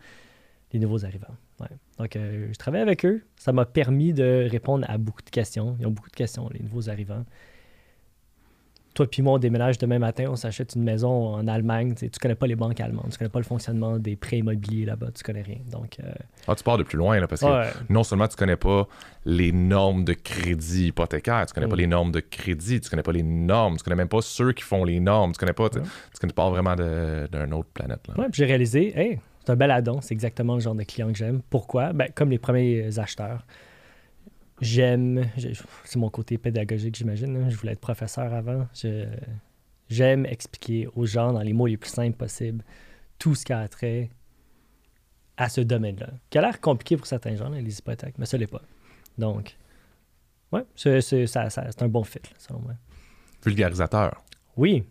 les 0.73 0.79
nouveaux 0.79 1.05
arrivants. 1.05 1.35
Ouais. 1.61 1.67
Donc, 1.99 2.11
je 2.15 2.57
travaille 2.57 2.81
avec 2.83 3.05
eux. 3.05 3.23
Ça 3.37 3.53
m'a 3.53 3.65
permis 3.67 4.13
de 4.13 4.47
répondre 4.49 4.87
à 4.89 4.97
beaucoup 4.97 5.23
de 5.23 5.31
questions. 5.31 5.77
Ils 5.81 5.87
ont 5.87 5.91
beaucoup 5.91 6.09
de 6.11 6.17
questions, 6.17 6.49
les 6.53 6.61
nouveaux 6.61 6.89
arrivants. 6.89 7.25
Toi 9.01 9.07
puis 9.11 9.23
moi, 9.23 9.33
on 9.33 9.39
déménage 9.39 9.79
demain 9.79 9.99
matin, 9.99 10.27
on 10.29 10.37
s'achète 10.37 10.75
une 10.75 10.83
maison 10.83 11.09
en 11.35 11.49
Allemagne. 11.49 11.95
Tu 11.95 12.05
ne 12.05 12.11
connais 12.21 12.35
pas 12.35 12.47
les 12.47 12.55
banques 12.55 12.79
allemandes, 12.81 13.09
tu 13.11 13.17
connais 13.17 13.31
pas 13.31 13.39
le 13.39 13.47
fonctionnement 13.47 13.99
des 13.99 14.15
prêts 14.15 14.37
immobiliers 14.41 14.85
là-bas, 14.85 15.07
tu 15.15 15.23
connais 15.23 15.41
rien. 15.41 15.57
Donc, 15.73 15.97
euh, 16.05 16.13
Ah, 16.47 16.55
tu 16.55 16.63
pars 16.63 16.77
de 16.77 16.83
plus 16.83 16.99
loin, 16.99 17.19
là, 17.19 17.27
parce 17.27 17.41
que 17.41 17.47
ouais, 17.47 17.71
non 17.89 18.03
seulement 18.05 18.29
tu 18.29 18.37
connais 18.37 18.57
pas 18.59 18.87
les 19.25 19.53
normes 19.53 20.05
de 20.05 20.13
crédit 20.13 20.89
hypothécaire, 20.89 21.47
tu 21.47 21.55
connais 21.55 21.67
pas 21.67 21.77
Mm. 21.77 21.79
les 21.79 21.87
normes 21.87 22.13
de 22.13 22.21
crédit, 22.21 22.79
tu 22.83 22.91
connais 22.91 23.03
pas 23.03 23.13
les 23.13 23.23
normes, 23.23 23.79
tu 23.79 23.85
connais 23.85 23.97
même 23.97 24.09
pas 24.11 24.21
ceux 24.21 24.53
qui 24.53 24.65
font 24.65 24.85
les 24.85 25.01
normes, 25.01 25.33
tu 25.33 25.39
connais 25.39 25.55
pas, 25.55 25.71
tu, 25.71 25.79
tu 25.81 26.21
connais 26.21 26.35
pas 26.35 26.51
vraiment 26.51 26.77
d'une 26.77 27.55
autre 27.55 27.71
planète. 27.73 28.07
Là. 28.07 28.15
Ouais, 28.19 28.27
puis 28.31 28.35
j'ai 28.41 28.45
réalisé, 28.45 28.93
hey, 29.01 29.19
c'est 29.43 29.51
un 29.53 29.57
bel 29.57 29.71
addon, 29.71 30.03
c'est 30.03 30.13
exactement 30.13 30.57
le 30.57 30.61
genre 30.61 30.75
de 30.75 30.83
client 30.83 31.11
que 31.11 31.17
j'aime. 31.17 31.41
Pourquoi? 31.49 31.95
Ben, 31.95 32.09
comme 32.15 32.29
les 32.31 32.39
premiers 32.39 32.99
acheteurs, 32.99 33.47
j'aime, 34.61 35.29
j'ai- 35.37 35.53
c'est 35.85 35.99
mon 35.99 36.11
côté 36.11 36.39
pédagogique, 36.39 36.95
j'imagine. 36.97 37.37
hein. 37.37 37.51
Je 37.51 37.57
voulais 37.57 37.73
être 37.73 37.81
professeur 37.81 38.33
avant. 38.33 38.67
J'aime 39.89 40.25
expliquer 40.27 40.87
aux 40.95 41.05
gens, 41.07 41.33
dans 41.33 41.41
les 41.43 41.53
mots 41.53 41.67
les 41.67 41.77
plus 41.77 41.91
simples 41.91 42.17
possibles, 42.17 42.65
tout 43.19 43.35
ce 43.35 43.45
qui 43.45 43.53
a 43.53 43.67
trait 43.69 44.11
à 45.37 45.49
ce 45.49 45.61
domaine-là, 45.63 46.11
qui 46.29 46.39
a 46.39 46.43
l'air 46.43 46.61
compliqué 46.61 46.97
pour 46.97 47.07
certains 47.07 47.35
gens, 47.35 47.49
les 47.49 47.79
hypothèques, 47.79 48.17
mais 48.19 48.27
ça 48.27 48.37
l'est 48.39 48.47
pas. 48.47 48.63
Donc, 49.19 49.57
ouais, 50.53 50.65
c'est, 50.77 51.37
un 51.83 51.89
bon 51.89 52.05
fit, 52.05 52.21
selon 52.39 52.61
moi. 52.61 52.75
Vulgarisateur. 53.45 54.23
Oui. 54.57 54.85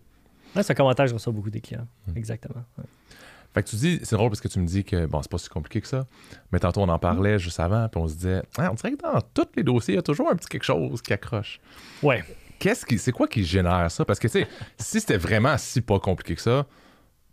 C'est 0.56 0.72
un 0.72 0.74
commentaire 0.74 1.06
que 1.06 1.10
je 1.10 1.14
reçois 1.14 1.32
beaucoup 1.32 1.52
des 1.52 1.62
clients. 1.62 1.88
Hmm. 2.08 2.18
Exactement. 2.18 2.64
ouais. 2.78 2.84
Fait 3.54 3.64
que 3.64 3.70
tu 3.70 3.76
dis, 3.78 4.00
c'est 4.04 4.16
drôle 4.16 4.30
parce 4.30 4.42
que 4.42 4.48
tu 4.48 4.60
me 4.60 4.66
dis 4.68 4.84
que 4.84 5.06
bon, 5.08 5.22
c'est 5.24 5.32
pas 5.32 5.38
si 5.40 5.50
compliqué 5.50 5.82
que 5.82 5.88
ça, 5.88 6.06
mais 6.52 6.60
tantôt 6.60 6.82
on 6.82 6.90
en 6.90 7.00
parlait 7.00 7.40
juste 7.40 7.60
avant, 7.60 7.88
puis 7.90 8.00
on 8.02 8.08
se 8.08 8.14
disait, 8.16 8.44
Ah, 8.58 8.70
on 8.72 8.76
dirait 8.76 8.92
que 8.92 9.02
dans 9.02 9.20
tous 9.34 9.48
les 9.56 9.64
dossiers, 9.64 9.96
il 9.96 9.98
y 9.98 10.00
a 10.00 10.04
toujours 10.04 10.30
un 10.30 10.36
petit 10.36 10.48
quelque 10.48 10.64
chose 10.66 11.02
qui 11.02 11.14
accroche. 11.14 11.60
Ouais. 12.04 12.24
Qu'est-ce 12.60 12.86
qui, 12.86 13.00
c'est 13.00 13.12
quoi 13.12 13.28
qui 13.28 13.44
génère 13.44 13.90
ça? 13.90 14.06
Parce 14.06 14.20
que, 14.20 14.28
tu 14.28 14.40
sais, 14.42 14.48
si 14.78 15.00
c'était 15.00 15.18
vraiment 15.18 15.58
si 15.58 15.82
pas 15.82 16.00
compliqué 16.00 16.36
que 16.36 16.42
ça, 16.42 16.66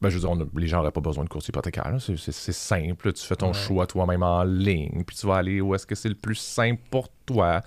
ben, 0.00 0.08
je 0.08 0.14
veux 0.14 0.20
dire, 0.20 0.30
on 0.30 0.58
les 0.58 0.66
gens 0.68 0.78
n'auraient 0.78 0.90
pas 0.92 1.00
besoin 1.00 1.24
de 1.24 1.28
courtier 1.28 1.50
hypothécaire. 1.50 1.96
C'est, 1.98 2.52
simple. 2.52 3.12
Tu 3.12 3.24
fais 3.26 3.34
ton 3.36 3.48
Ouais. 3.48 3.52
choix 3.54 3.86
toi-même 3.86 4.22
en 4.22 4.44
ligne, 4.44 5.02
puis 5.04 5.16
tu 5.16 5.26
vas 5.26 5.36
aller 5.36 5.60
où 5.60 5.74
est-ce 5.74 5.86
que 5.86 5.94
c'est 5.94 6.08
le 6.10 6.14
plus 6.14 6.34
simple 6.34 6.80
pour 6.90 7.08
toi. 7.26 7.60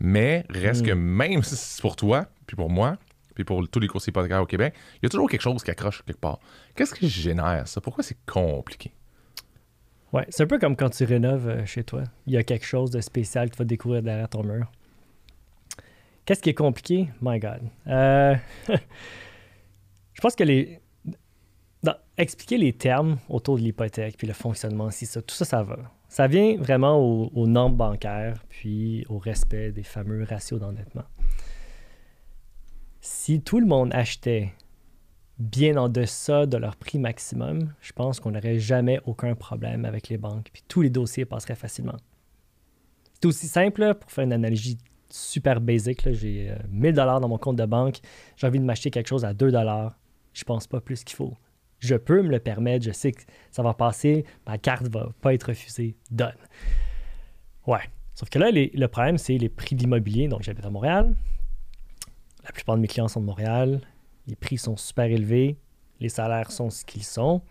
Mais 0.00 0.44
reste 0.50 0.82
Mm. 0.82 0.86
que 0.86 0.92
même 0.92 1.42
si 1.42 1.54
c'est 1.56 1.80
pour 1.82 1.96
toi, 1.96 2.26
puis 2.46 2.56
pour 2.56 2.70
moi, 2.70 2.96
puis 3.36 3.44
pour 3.44 3.68
tous 3.68 3.78
les 3.78 3.86
courtiers 3.86 4.10
hypothécaires 4.10 4.42
au 4.42 4.46
Québec, 4.46 4.74
il 4.94 5.00
y 5.02 5.06
a 5.06 5.08
toujours 5.10 5.28
quelque 5.28 5.42
chose 5.42 5.62
qui 5.62 5.70
accroche 5.70 6.02
quelque 6.04 6.18
part. 6.18 6.40
Qu'est-ce 6.74 6.94
qui 6.94 7.08
génère 7.08 7.68
ça? 7.68 7.82
Pourquoi 7.82 8.02
c'est 8.02 8.16
compliqué? 8.24 8.92
Ouais, 10.12 10.24
c'est 10.30 10.44
un 10.44 10.46
peu 10.46 10.58
comme 10.58 10.74
quand 10.74 10.88
tu 10.88 11.04
rénoves 11.04 11.48
euh, 11.48 11.66
chez 11.66 11.84
toi. 11.84 12.04
Il 12.26 12.32
y 12.32 12.38
a 12.38 12.42
quelque 12.42 12.64
chose 12.64 12.90
de 12.90 13.02
spécial 13.02 13.50
que 13.50 13.56
tu 13.56 13.58
vas 13.58 13.66
découvrir 13.66 14.02
derrière 14.02 14.28
ton 14.30 14.42
mur. 14.42 14.72
Qu'est-ce 16.24 16.40
qui 16.40 16.48
est 16.48 16.54
compliqué? 16.54 17.10
My 17.20 17.38
God. 17.38 17.60
Euh, 17.86 18.34
je 18.68 20.20
pense 20.22 20.34
que 20.34 20.44
les. 20.44 20.80
expliquer 22.16 22.56
les 22.56 22.72
termes 22.72 23.18
autour 23.28 23.58
de 23.58 23.62
l'hypothèque, 23.62 24.16
puis 24.16 24.26
le 24.26 24.32
fonctionnement, 24.32 24.90
si 24.90 25.04
ça, 25.04 25.20
tout 25.20 25.34
ça, 25.34 25.44
ça 25.44 25.62
va. 25.62 25.76
Ça 26.08 26.26
vient 26.26 26.56
vraiment 26.56 26.96
aux, 26.96 27.30
aux 27.34 27.46
normes 27.46 27.76
bancaires, 27.76 28.42
puis 28.48 29.04
au 29.10 29.18
respect 29.18 29.72
des 29.72 29.82
fameux 29.82 30.24
ratios 30.24 30.58
d'endettement. 30.58 31.04
Si 33.08 33.40
tout 33.40 33.60
le 33.60 33.66
monde 33.66 33.94
achetait 33.94 34.52
bien 35.38 35.76
en 35.76 35.88
deçà 35.88 36.44
de 36.44 36.56
leur 36.56 36.74
prix 36.74 36.98
maximum, 36.98 37.72
je 37.80 37.92
pense 37.92 38.18
qu'on 38.18 38.32
n'aurait 38.32 38.58
jamais 38.58 39.00
aucun 39.06 39.36
problème 39.36 39.84
avec 39.84 40.08
les 40.08 40.18
banques, 40.18 40.50
puis 40.52 40.64
tous 40.66 40.82
les 40.82 40.90
dossiers 40.90 41.24
passeraient 41.24 41.54
facilement. 41.54 41.96
C'est 43.14 43.26
aussi 43.26 43.46
simple, 43.46 43.94
pour 43.94 44.10
faire 44.10 44.24
une 44.24 44.32
analogie 44.32 44.76
super 45.08 45.60
basique, 45.60 46.02
là, 46.02 46.12
j'ai 46.12 46.50
euh, 46.50 46.56
1000 46.68 46.94
dollars 46.94 47.20
dans 47.20 47.28
mon 47.28 47.38
compte 47.38 47.54
de 47.54 47.64
banque, 47.64 48.00
j'ai 48.36 48.48
envie 48.48 48.58
de 48.58 48.64
m'acheter 48.64 48.90
quelque 48.90 49.08
chose 49.08 49.24
à 49.24 49.34
2 49.34 49.52
dollars, 49.52 49.96
je 50.32 50.42
pense 50.42 50.66
pas 50.66 50.80
plus 50.80 51.04
qu'il 51.04 51.14
faut. 51.14 51.34
Je 51.78 51.94
peux 51.94 52.22
me 52.22 52.28
le 52.28 52.40
permettre, 52.40 52.84
je 52.84 52.92
sais 52.92 53.12
que 53.12 53.22
ça 53.52 53.62
va 53.62 53.72
passer, 53.72 54.24
ma 54.48 54.58
carte 54.58 54.88
va 54.88 55.10
pas 55.20 55.32
être 55.32 55.44
refusée, 55.44 55.94
donne. 56.10 56.34
Ouais. 57.68 57.88
Sauf 58.14 58.30
que 58.30 58.40
là, 58.40 58.50
le 58.50 58.86
problème, 58.88 59.16
c'est 59.16 59.38
les 59.38 59.48
prix 59.48 59.76
de 59.76 59.82
l'immobilier. 59.82 60.26
Donc, 60.26 60.42
j'habite 60.42 60.64
à 60.64 60.70
Montréal. 60.70 61.14
La 62.46 62.52
plupart 62.52 62.76
de 62.76 62.80
mes 62.80 62.86
clients 62.88 63.08
sont 63.08 63.20
de 63.20 63.26
Montréal. 63.26 63.80
Les 64.26 64.36
prix 64.36 64.56
sont 64.58 64.76
super 64.76 65.04
élevés. 65.06 65.56
Les 66.00 66.08
salaires 66.08 66.50
sont 66.50 66.70
ce 66.70 66.84
qu'ils 66.84 67.04
sont. 67.04 67.42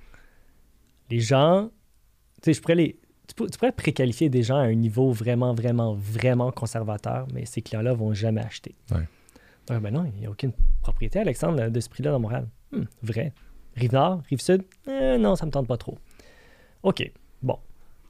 Les 1.10 1.20
gens, 1.20 1.70
tu 2.42 2.46
sais, 2.46 2.54
je 2.54 2.62
pourrais 2.62 2.76
les. 2.76 3.00
Tu 3.28 3.34
pour- 3.36 3.50
tu 3.50 3.58
pourrais 3.58 3.72
préqualifier 3.72 4.30
des 4.30 4.44
gens 4.44 4.58
à 4.58 4.62
un 4.64 4.74
niveau 4.76 5.12
vraiment, 5.12 5.54
vraiment, 5.54 5.94
vraiment 5.96 6.52
conservateur, 6.52 7.28
mais 7.34 7.46
ces 7.46 7.62
clients-là 7.62 7.94
vont 7.94 8.14
jamais 8.14 8.42
acheter. 8.42 8.76
Ouais. 8.92 9.08
Donc, 9.68 9.82
ben 9.82 9.92
non, 9.92 10.06
il 10.14 10.20
n'y 10.20 10.26
a 10.28 10.30
aucune 10.30 10.52
propriété, 10.82 11.20
Alexandre, 11.20 11.70
de 11.70 11.80
ce 11.80 11.90
prix-là 11.90 12.12
dans 12.12 12.20
Montréal. 12.20 12.48
Hmm, 12.72 12.84
vrai. 13.02 13.34
Rive-Nord, 13.76 14.22
Rive-Sud, 14.30 14.64
Euh, 14.88 15.18
non, 15.18 15.36
ça 15.36 15.46
me 15.48 15.52
tente 15.52 15.68
pas 15.68 15.78
trop. 15.78 15.98
OK, 16.84 17.12
bon. 17.42 17.58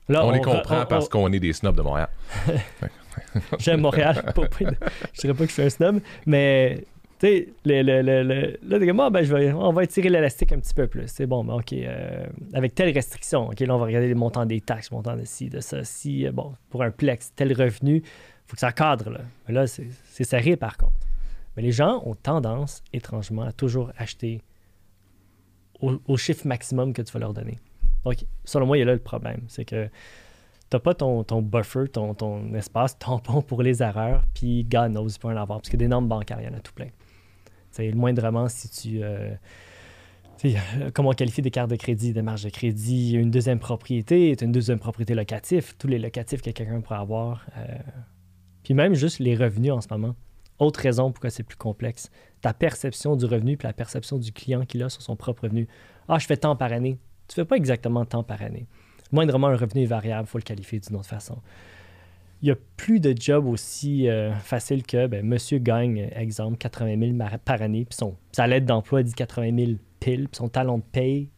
Là, 0.10 0.26
on 0.26 0.32
les 0.32 0.40
re- 0.40 0.44
comprend 0.44 0.82
on- 0.82 0.86
parce 0.86 1.06
on- 1.06 1.10
qu'on 1.10 1.32
est 1.34 1.40
des 1.40 1.54
snobs 1.54 1.76
de 1.78 1.82
Montréal. 1.82 2.10
J'aime 3.60 3.82
Montréal. 3.82 4.34
je 4.36 5.22
dirais 5.22 5.34
pas 5.34 5.44
que 5.44 5.48
je 5.48 5.54
suis 5.54 5.62
un 5.64 5.70
snob, 5.70 6.02
mais 6.26 6.84
tu 7.20 7.28
sais, 7.28 7.48
le, 7.64 7.82
le, 7.82 8.02
le, 8.02 8.58
là, 8.68 8.80
t'es 8.80 8.92
Ah, 9.00 9.10
ben, 9.10 9.24
je 9.24 9.34
vais, 9.34 9.52
on 9.54 9.72
va 9.72 9.84
étirer 9.86 10.10
l'élastique 10.10 10.52
un 10.52 10.60
petit 10.60 10.74
peu 10.74 10.88
plus. 10.88 11.08
C'est 11.08 11.26
bon, 11.26 11.46
ben, 11.46 11.54
OK, 11.54 11.72
euh, 11.72 12.26
avec 12.54 12.76
telle 12.76 12.94
restriction, 12.94 13.48
OK, 13.48 13.60
là, 13.62 13.74
on 13.74 13.78
va 13.78 13.86
regarder 13.86 14.10
les 14.10 14.16
montants 14.16 14.46
des 14.46 14.60
taxes, 14.60 14.92
montants 14.92 15.16
de 15.16 15.24
ci, 15.24 15.50
de 15.50 15.62
ça. 15.62 15.84
Si, 15.86 16.28
euh, 16.28 16.32
bon, 16.34 16.54
pour 16.70 16.84
un 16.84 16.92
plex, 16.92 17.32
tel 17.34 17.54
revenu, 17.54 18.04
faut 18.48 18.56
que 18.56 18.60
ça 18.60 18.74
cadre, 18.74 19.10
là. 19.12 19.22
Mais 19.48 19.54
là, 19.54 19.66
c'est 19.66 19.88
c'est 20.10 20.26
serré, 20.26 20.58
par 20.58 20.76
contre. 20.78 20.94
Mais 21.56 21.64
les 21.64 21.72
gens 21.72 22.04
ont 22.06 22.16
tendance, 22.16 22.84
étrangement, 22.92 23.44
à 23.44 23.54
toujours 23.54 23.92
acheter 23.98 24.42
au, 25.80 25.94
au 26.08 26.18
chiffre 26.18 26.46
maximum 26.46 26.92
que 26.92 27.02
tu 27.02 27.14
vas 27.14 27.20
leur 27.20 27.34
donner. 27.34 27.60
Donc, 28.04 28.26
selon 28.44 28.66
moi, 28.66 28.78
il 28.78 28.82
y 28.82 28.84
a 28.84 28.86
là 28.88 28.94
le 28.94 29.00
problème. 29.00 29.42
C'est 29.48 29.64
que 29.64 29.90
t'as 30.70 30.80
pas 30.80 30.94
ton, 30.94 31.24
ton 31.24 31.42
buffer, 31.42 31.88
ton, 31.88 32.14
ton 32.14 32.54
espace 32.56 32.98
tampon 33.00 33.42
pour 33.42 33.62
les 33.62 33.82
erreurs, 33.82 34.24
puis 34.34 34.64
God 34.64 34.92
knows, 34.92 35.10
il 35.10 35.20
peut 35.20 35.28
en 35.28 35.38
avoir. 35.38 35.60
Parce 35.60 35.70
que 35.70 35.78
des 35.78 35.88
normes 35.88 36.08
bancaires, 36.08 36.42
il 36.42 36.46
y 36.46 36.50
en 36.50 36.58
a 36.58 36.60
tout 36.60 36.74
plein. 36.74 36.90
C'est 37.72 37.90
le 37.90 37.98
moindrement 37.98 38.48
si 38.48 38.70
tu. 38.70 39.04
euh, 39.04 39.36
euh, 40.44 40.92
comment 40.94 41.12
qualifier 41.12 41.42
des 41.42 41.52
cartes 41.52 41.70
de 41.70 41.76
crédit, 41.76 42.14
des 42.14 42.22
marges 42.22 42.44
de 42.44 42.50
crédit, 42.50 43.14
une 43.14 43.32
deuxième 43.32 43.60
propriété, 43.60 44.36
une 44.42 44.52
deuxième 44.52 44.80
propriété 44.80 45.16
locatif, 45.16 45.78
tous 45.78 45.88
les 45.88 45.98
locatifs 46.00 46.42
que 46.42 46.52
quelqu'un 46.52 46.82
pourrait 46.82 47.00
avoir. 47.00 47.46
euh, 47.58 47.78
puis 48.64 48.74
même 48.74 48.96
juste 48.96 49.20
les 49.20 49.36
revenus 49.36 49.72
en 49.72 49.82
ce 49.82 49.88
moment. 49.92 50.16
Autre 50.60 50.80
raison 50.80 51.12
pourquoi 51.12 51.30
c'est 51.30 51.44
plus 51.44 51.58
complexe. 51.58 52.10
Ta 52.42 52.54
perception 52.54 53.16
du 53.16 53.26
revenu 53.26 53.58
puis 53.58 53.68
la 53.68 53.74
perception 53.74 54.18
du 54.18 54.32
client 54.32 54.66
qu'il 54.66 54.82
a 54.84 54.90
sur 54.90 55.02
son 55.02 55.16
propre 55.16 55.44
revenu. 55.44 55.68
Ah, 56.08 56.18
je 56.18 56.26
fais 56.26 56.38
tant 56.38 56.56
par 56.56 56.72
année. 56.72 56.98
Tu 57.28 57.36
fais 57.36 57.46
pas 57.46 57.58
exactement 57.58 58.06
tant 58.06 58.24
par 58.24 58.42
année. 58.42 58.68
Moindrement, 59.12 59.48
un 59.48 59.56
revenu 59.56 59.86
variable, 59.86 60.28
il 60.28 60.32
faut 60.32 60.38
le 60.38 60.44
qualifier 60.44 60.80
d'une 60.80 60.96
autre 60.96 61.08
façon. 61.08 61.38
Il 62.42 62.46
n'y 62.48 62.52
a 62.52 62.56
plus 62.78 63.00
de 63.00 63.14
job 63.18 63.46
aussi 63.48 64.10
euh, 64.10 64.34
facile 64.36 64.84
que 64.84 65.08
ben, 65.08 65.26
monsieur 65.26 65.58
gagne, 65.58 66.10
exemple, 66.16 66.58
80 66.58 67.00
000 67.00 67.14
mar- 67.14 67.40
par 67.40 67.62
année, 67.62 67.86
puis 67.86 67.96
son, 67.98 68.16
sa 68.32 68.46
lettre 68.46 68.66
d'emploi 68.66 69.04
dit 69.04 69.14
80 69.14 69.56
000 69.58 69.72
piles, 70.00 70.28
puis 70.30 70.38
son 70.38 70.50
talon 70.50 70.78
de 70.80 70.84
paye 70.92 71.30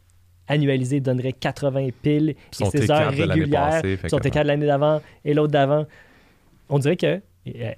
annualisé 0.49 0.99
donnerait 1.01 1.33
80 1.33 1.89
piles, 2.01 2.29
et 2.29 2.35
ses 2.65 2.89
heures 2.89 3.11
T4 3.11 3.15
de 3.15 3.19
l'année 3.19 3.33
régulières, 3.33 3.69
passée, 3.81 3.99
son 4.09 4.17
T4 4.17 4.43
de 4.43 4.47
l'année 4.47 4.65
d'avant 4.65 5.01
et 5.25 5.33
l'autre 5.33 5.51
d'avant. 5.51 5.85
On 6.69 6.79
dirait 6.79 6.95
que 6.97 7.21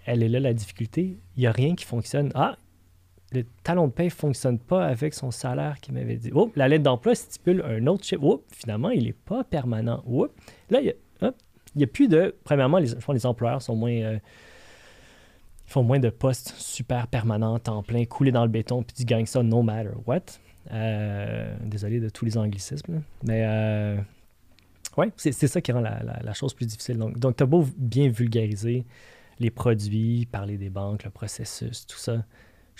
elle 0.05 0.23
est 0.23 0.29
là 0.29 0.39
la 0.39 0.53
difficulté. 0.53 1.17
Il 1.35 1.41
n'y 1.41 1.47
a 1.47 1.51
rien 1.51 1.75
qui 1.75 1.85
fonctionne. 1.85 2.31
Ah, 2.35 2.57
le 3.31 3.43
talon 3.63 3.87
de 3.87 3.91
paie 3.91 4.05
ne 4.05 4.09
fonctionne 4.09 4.59
pas 4.59 4.85
avec 4.85 5.13
son 5.13 5.31
salaire 5.31 5.79
qu'il 5.79 5.93
m'avait 5.93 6.17
dit. 6.17 6.31
Oh, 6.33 6.51
la 6.55 6.67
lettre 6.67 6.83
d'emploi 6.83 7.15
stipule 7.15 7.63
un 7.65 7.85
autre 7.87 8.03
chiffre. 8.03 8.23
Oh, 8.23 8.43
finalement, 8.49 8.89
il 8.89 9.03
n'est 9.05 9.13
pas 9.13 9.43
permanent. 9.43 10.03
Oh, 10.07 10.27
là, 10.69 10.81
il 10.81 10.93
n'y 11.75 11.83
a 11.83 11.87
plus 11.87 12.07
de. 12.07 12.35
Premièrement, 12.43 12.79
les, 12.79 12.89
les 13.13 13.25
employeurs 13.25 13.61
sont 13.61 13.75
moins. 13.75 13.91
euh, 13.91 14.19
font 15.65 15.83
moins 15.83 15.99
de 15.99 16.09
postes 16.09 16.55
super 16.57 17.05
permanents, 17.05 17.59
temps 17.59 17.83
plein, 17.83 18.03
coulés 18.05 18.31
dans 18.31 18.41
le 18.41 18.49
béton, 18.49 18.81
puis 18.81 18.95
tu 18.95 19.05
gagnes 19.05 19.27
ça 19.27 19.43
no 19.43 19.61
matter 19.61 19.91
what. 20.07 20.21
Euh, 20.71 21.55
désolé 21.63 21.99
de 21.99 22.09
tous 22.09 22.25
les 22.25 22.37
anglicismes, 22.37 23.03
mais 23.23 23.43
euh, 23.45 23.97
ouais, 24.97 25.11
c'est 25.15 25.31
ça 25.31 25.61
qui 25.61 25.71
rend 25.71 25.81
la 25.81 26.33
chose 26.33 26.55
plus 26.55 26.65
difficile. 26.65 26.97
Donc, 26.97 27.19
donc 27.19 27.37
tu 27.37 27.43
as 27.43 27.45
beau 27.45 27.65
bien 27.77 28.09
vulgariser 28.09 28.83
les 29.39 29.51
produits, 29.51 30.27
parler 30.31 30.57
des 30.57 30.69
banques, 30.69 31.03
le 31.03 31.11
processus, 31.11 31.85
tout 31.85 31.97
ça. 31.97 32.23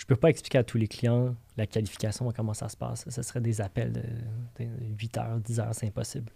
Je 0.00 0.06
peux 0.06 0.16
pas 0.16 0.30
expliquer 0.30 0.56
à 0.56 0.64
tous 0.64 0.78
les 0.78 0.88
clients 0.88 1.36
la 1.58 1.66
qualification, 1.66 2.32
comment 2.34 2.54
ça 2.54 2.70
se 2.70 2.76
passe. 2.76 3.04
Ce 3.06 3.20
serait 3.20 3.42
des 3.42 3.60
appels 3.60 3.92
de, 3.92 4.64
de 4.64 4.70
8 4.98 5.18
heures, 5.18 5.38
10 5.40 5.60
heures, 5.60 5.74
c'est 5.74 5.88
impossible. 5.88 6.32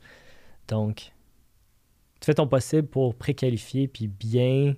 Donc, 0.69 1.15
tu 2.21 2.27
fais 2.27 2.35
ton 2.35 2.47
possible 2.47 2.87
pour 2.87 3.15
préqualifier 3.15 3.89
puis 3.89 4.07
bien 4.07 4.75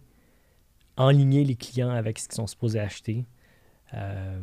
enligner 0.97 1.43
les 1.43 1.57
clients 1.57 1.91
avec 1.91 2.21
ce 2.21 2.29
qu'ils 2.29 2.37
sont 2.37 2.47
supposés 2.47 2.79
acheter. 2.79 3.27
Euh, 3.93 4.41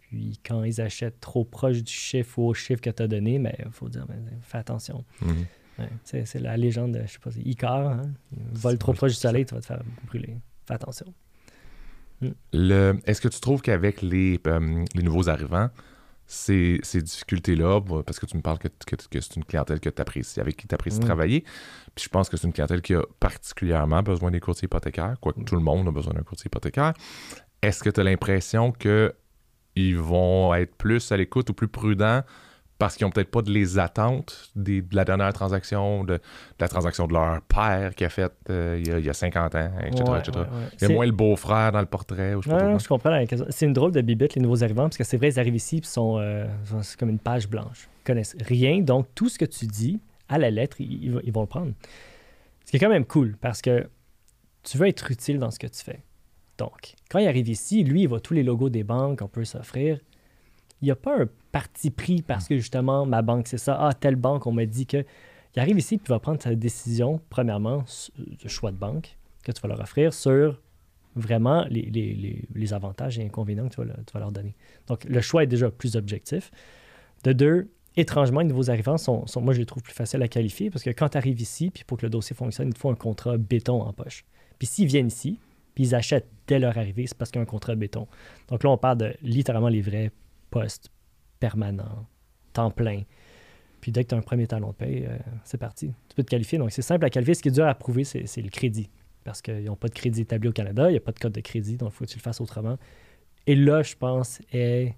puis 0.00 0.40
quand 0.44 0.64
ils 0.64 0.80
achètent 0.80 1.20
trop 1.20 1.44
proche 1.44 1.80
du 1.80 1.92
chiffre 1.92 2.36
ou 2.40 2.48
au 2.48 2.54
chiffre 2.54 2.80
que 2.80 2.90
tu 2.90 3.00
as 3.00 3.06
donné, 3.06 3.36
il 3.36 3.70
faut 3.70 3.88
dire, 3.88 4.06
ben, 4.06 4.20
fais 4.42 4.58
attention. 4.58 5.04
Mhm. 5.22 5.46
Ouais, 5.78 5.88
c'est, 6.02 6.40
la 6.40 6.56
légende, 6.56 6.94
de, 6.94 7.02
je 7.02 7.12
sais 7.12 7.18
pas, 7.20 7.30
c'est 7.30 7.42
Icar. 7.42 7.92
Hein? 7.92 8.12
Vole 8.54 8.76
trop 8.76 8.92
proche 8.92 9.12
du 9.12 9.18
soleil, 9.18 9.46
tu 9.46 9.54
vas 9.54 9.60
te 9.60 9.66
faire 9.66 9.84
brûler. 10.08 10.36
Fais 10.66 10.74
attention. 10.74 11.14
Le- 12.52 12.98
Est-ce 13.04 13.20
que 13.20 13.28
tu 13.28 13.40
trouves 13.40 13.60
qu'avec 13.62 14.02
les, 14.02 14.40
euh, 14.46 14.84
les 14.94 15.02
nouveaux 15.02 15.28
arrivants, 15.28 15.70
ces, 16.26 16.78
ces 16.82 17.00
difficultés-là, 17.00 17.80
bah, 17.80 18.02
parce 18.04 18.18
que 18.18 18.26
tu 18.26 18.36
me 18.36 18.42
parles 18.42 18.58
que, 18.58 18.68
que- 18.86 18.96
que 18.96 19.20
c'est 19.20 19.36
une 19.36 19.44
clientèle 19.44 19.80
que 19.80 19.88
tu 19.88 20.02
apprécies, 20.02 20.40
avec 20.40 20.56
qui 20.56 20.66
tu 20.68 20.74
apprécies 20.74 20.98
Mm. 21.00 21.04
travailler, 21.04 21.40
puis 21.94 22.04
je 22.04 22.08
pense 22.08 22.28
que 22.28 22.36
c'est 22.36 22.46
une 22.46 22.52
clientèle 22.52 22.82
qui 22.82 22.94
a 22.94 23.02
particulièrement 23.20 24.02
besoin 24.02 24.30
des 24.30 24.40
courtiers 24.40 24.66
hypothécaires, 24.66 25.16
quoique 25.20 25.40
Mm. 25.40 25.44
tout 25.44 25.54
le 25.54 25.62
monde 25.62 25.88
a 25.88 25.90
besoin 25.90 26.12
d'un 26.12 26.22
courtier 26.22 26.48
hypothécaire. 26.48 26.92
Est-ce 27.62 27.82
que 27.82 27.90
tu 27.90 28.00
as 28.00 28.04
l'impression 28.04 28.72
qu'ils 28.72 29.96
vont 29.98 30.52
être 30.54 30.74
plus 30.76 31.10
à 31.12 31.16
l'écoute 31.16 31.48
ou 31.50 31.54
plus 31.54 31.68
prudents 31.68 32.22
parce 32.78 32.96
qu'ils 32.96 33.04
n'ont 33.06 33.10
peut-être 33.10 33.30
pas 33.30 33.42
de 33.42 33.50
les 33.50 33.78
attentes 33.78 34.50
des- 34.54 34.82
de 34.82 34.94
la 34.94 35.04
dernière 35.04 35.32
transaction, 35.32 36.04
de, 36.04 36.14
de 36.14 36.20
la 36.60 36.68
transaction 36.68 37.06
de 37.08 37.12
leur 37.12 37.42
père 37.42 37.94
qui 37.96 38.04
a 38.04 38.08
fait 38.08 38.30
euh, 38.50 38.76
il, 38.80 38.86
y 38.88 38.92
a, 38.92 38.98
il 39.00 39.04
y 39.04 39.10
a 39.10 39.14
50 39.14 39.54
ans, 39.56 39.70
etc. 39.84 40.04
Ouais, 40.08 40.18
etc. 40.20 40.30
ouais, 40.38 40.42
ouais. 40.42 40.46
Il 40.74 40.82
y 40.82 40.84
a 40.84 40.88
C'est- 40.88 40.94
moins 40.94 41.06
le 41.06 41.12
beau-frère 41.12 41.72
dans 41.72 41.80
le 41.80 41.86
portrait. 41.86 42.34
Ou 42.34 42.42
je 42.42 42.48
non, 42.50 42.78
je 42.78 42.86
comprends. 42.88 43.24
C'est 43.50 43.66
une 43.66 43.72
drôle 43.72 43.90
de 43.92 44.00
bibite, 44.00 44.34
les 44.36 44.42
nouveaux 44.42 44.62
arrivants, 44.62 44.84
parce 44.84 44.96
que 44.96 45.04
c'est 45.04 45.16
vrai, 45.16 45.28
ils 45.30 45.40
arrivent 45.40 45.56
ici, 45.56 45.80
puis 45.80 45.90
sont, 45.90 46.18
euh, 46.18 46.46
c'est 46.82 46.96
comme 46.98 47.10
une 47.10 47.18
page 47.18 47.48
blanche. 47.48 47.88
Ils 48.02 48.06
connaissent 48.06 48.36
rien. 48.46 48.78
Donc, 48.80 49.06
tout 49.14 49.28
ce 49.28 49.38
que 49.38 49.44
tu 49.44 49.66
dis 49.66 50.00
à 50.28 50.38
la 50.38 50.50
lettre, 50.50 50.80
ils, 50.80 51.02
ils 51.04 51.12
vont- 51.12 51.20
ils 51.24 51.32
vont 51.32 51.40
le 51.42 51.46
prendre. 51.48 51.72
Ce 52.64 52.70
qui 52.70 52.76
est 52.76 52.80
quand 52.80 52.88
même 52.90 53.06
cool 53.06 53.36
parce 53.40 53.60
que 53.60 53.88
tu 54.62 54.78
veux 54.78 54.86
être 54.86 55.10
utile 55.10 55.38
dans 55.38 55.50
ce 55.50 55.58
que 55.58 55.66
tu 55.66 55.82
fais. 55.82 56.00
Donc, 56.58 56.94
quand 57.10 57.18
il 57.18 57.26
arrive 57.26 57.48
ici, 57.48 57.82
lui, 57.82 58.02
il 58.02 58.06
voit 58.08 58.20
tous 58.20 58.34
les 58.34 58.42
logos 58.42 58.68
des 58.68 58.84
banques 58.84 59.18
qu'on 59.20 59.28
peut 59.28 59.44
s'offrir. 59.44 59.98
Il 60.82 60.86
n'y 60.86 60.90
a 60.90 60.96
pas 60.96 61.22
un 61.22 61.28
parti 61.52 61.90
pris 61.90 62.22
parce 62.22 62.46
que 62.48 62.56
justement, 62.56 63.04
ma 63.06 63.22
banque, 63.22 63.46
c'est 63.48 63.58
ça. 63.58 63.76
Ah, 63.80 63.92
telle 63.94 64.16
banque, 64.16 64.46
on 64.46 64.52
m'a 64.52 64.66
dit 64.66 64.86
que. 64.86 65.04
Il 65.56 65.60
arrive 65.60 65.78
ici, 65.78 65.96
puis 65.96 66.06
il 66.06 66.10
va 66.10 66.20
prendre 66.20 66.40
sa 66.40 66.54
décision, 66.54 67.20
premièrement, 67.30 67.82
sur 67.86 68.12
le 68.18 68.48
choix 68.48 68.70
de 68.70 68.76
banque 68.76 69.16
que 69.42 69.50
tu 69.50 69.60
vas 69.62 69.68
leur 69.68 69.80
offrir 69.80 70.12
sur 70.12 70.60
vraiment 71.16 71.64
les, 71.70 71.82
les- 71.82 72.14
les- 72.14 72.44
les 72.54 72.74
avantages 72.74 73.18
et 73.18 73.24
inconvénients 73.24 73.68
que 73.68 73.74
tu 73.74 73.80
vas, 73.80 73.86
le- 73.86 74.04
tu 74.06 74.12
vas 74.12 74.20
leur 74.20 74.30
donner. 74.30 74.54
Donc, 74.86 75.04
le 75.04 75.20
choix 75.20 75.42
est 75.42 75.46
déjà 75.48 75.70
plus 75.70 75.96
objectif. 75.96 76.50
De 77.24 77.32
deux, 77.32 77.70
étrangement, 77.96 78.40
les 78.40 78.46
nouveaux 78.46 78.70
arrivants 78.70 78.98
sont, 78.98 79.26
sont- 79.26 79.40
moi, 79.40 79.52
je 79.54 79.58
les 79.58 79.66
trouve 79.66 79.82
plus 79.82 79.94
faciles 79.94 80.22
à 80.22 80.28
qualifier 80.28 80.70
parce 80.70 80.84
que 80.84 80.90
quand 80.90 81.08
tu 81.08 81.18
arrives 81.18 81.40
ici, 81.40 81.70
puis 81.70 81.82
pour 81.84 81.96
que 81.98 82.06
le 82.06 82.10
dossier 82.10 82.36
fonctionne, 82.36 82.68
il 82.68 82.74
te 82.74 82.78
faut 82.78 82.90
un 82.90 82.94
contrat 82.94 83.36
béton 83.38 83.80
en 83.82 83.92
poche. 83.92 84.24
Puis 84.58 84.68
s'ils 84.68 84.86
viennent 84.86 85.08
ici, 85.08 85.40
puis 85.74 85.84
ils 85.84 85.94
achètent 85.94 86.28
dès 86.46 86.58
leur 86.60 86.76
arrivée, 86.78 87.06
c'est 87.06 87.16
parce 87.16 87.30
qu'il 87.32 87.38
y 87.38 87.40
a 87.40 87.42
un 87.42 87.46
contrat 87.46 87.74
béton. 87.74 88.06
Donc 88.48 88.62
là, 88.62 88.70
on 88.70 88.76
parle 88.78 88.98
de 88.98 89.14
littéralement 89.22 89.68
les 89.68 89.80
vrais 89.80 90.12
postes 90.50 90.90
permanents, 91.40 92.06
temps 92.52 92.70
plein. 92.70 93.02
Puis 93.80 93.92
dès 93.92 94.04
que 94.04 94.08
tu 94.08 94.14
as 94.14 94.18
un 94.18 94.22
premier 94.22 94.46
talon 94.46 94.70
de 94.70 94.74
paye, 94.74 95.06
euh, 95.06 95.16
c'est 95.44 95.58
parti. 95.58 95.92
Tu 96.08 96.16
peux 96.16 96.24
te 96.24 96.30
qualifier. 96.30 96.58
Donc 96.58 96.72
c'est 96.72 96.82
simple 96.82 97.04
à 97.04 97.10
qualifier. 97.10 97.34
Ce 97.34 97.42
qui 97.42 97.48
est 97.48 97.52
dur 97.52 97.66
à 97.66 97.74
prouver, 97.74 98.04
c'est 98.04 98.42
le 98.42 98.50
crédit. 98.50 98.90
Parce 99.24 99.42
qu'ils 99.42 99.64
n'ont 99.64 99.76
pas 99.76 99.88
de 99.88 99.94
crédit 99.94 100.22
établi 100.22 100.48
au 100.48 100.52
Canada, 100.52 100.88
il 100.88 100.92
n'y 100.92 100.96
a 100.96 101.00
pas 101.00 101.12
de 101.12 101.18
code 101.18 101.32
de 101.32 101.40
crédit, 101.40 101.76
donc 101.76 101.92
il 101.92 101.96
faut 101.96 102.04
que 102.04 102.10
tu 102.10 102.16
le 102.16 102.22
fasses 102.22 102.40
autrement. 102.40 102.78
Et 103.46 103.54
là, 103.54 103.82
je 103.82 103.94
pense, 103.94 104.40
est 104.52 104.94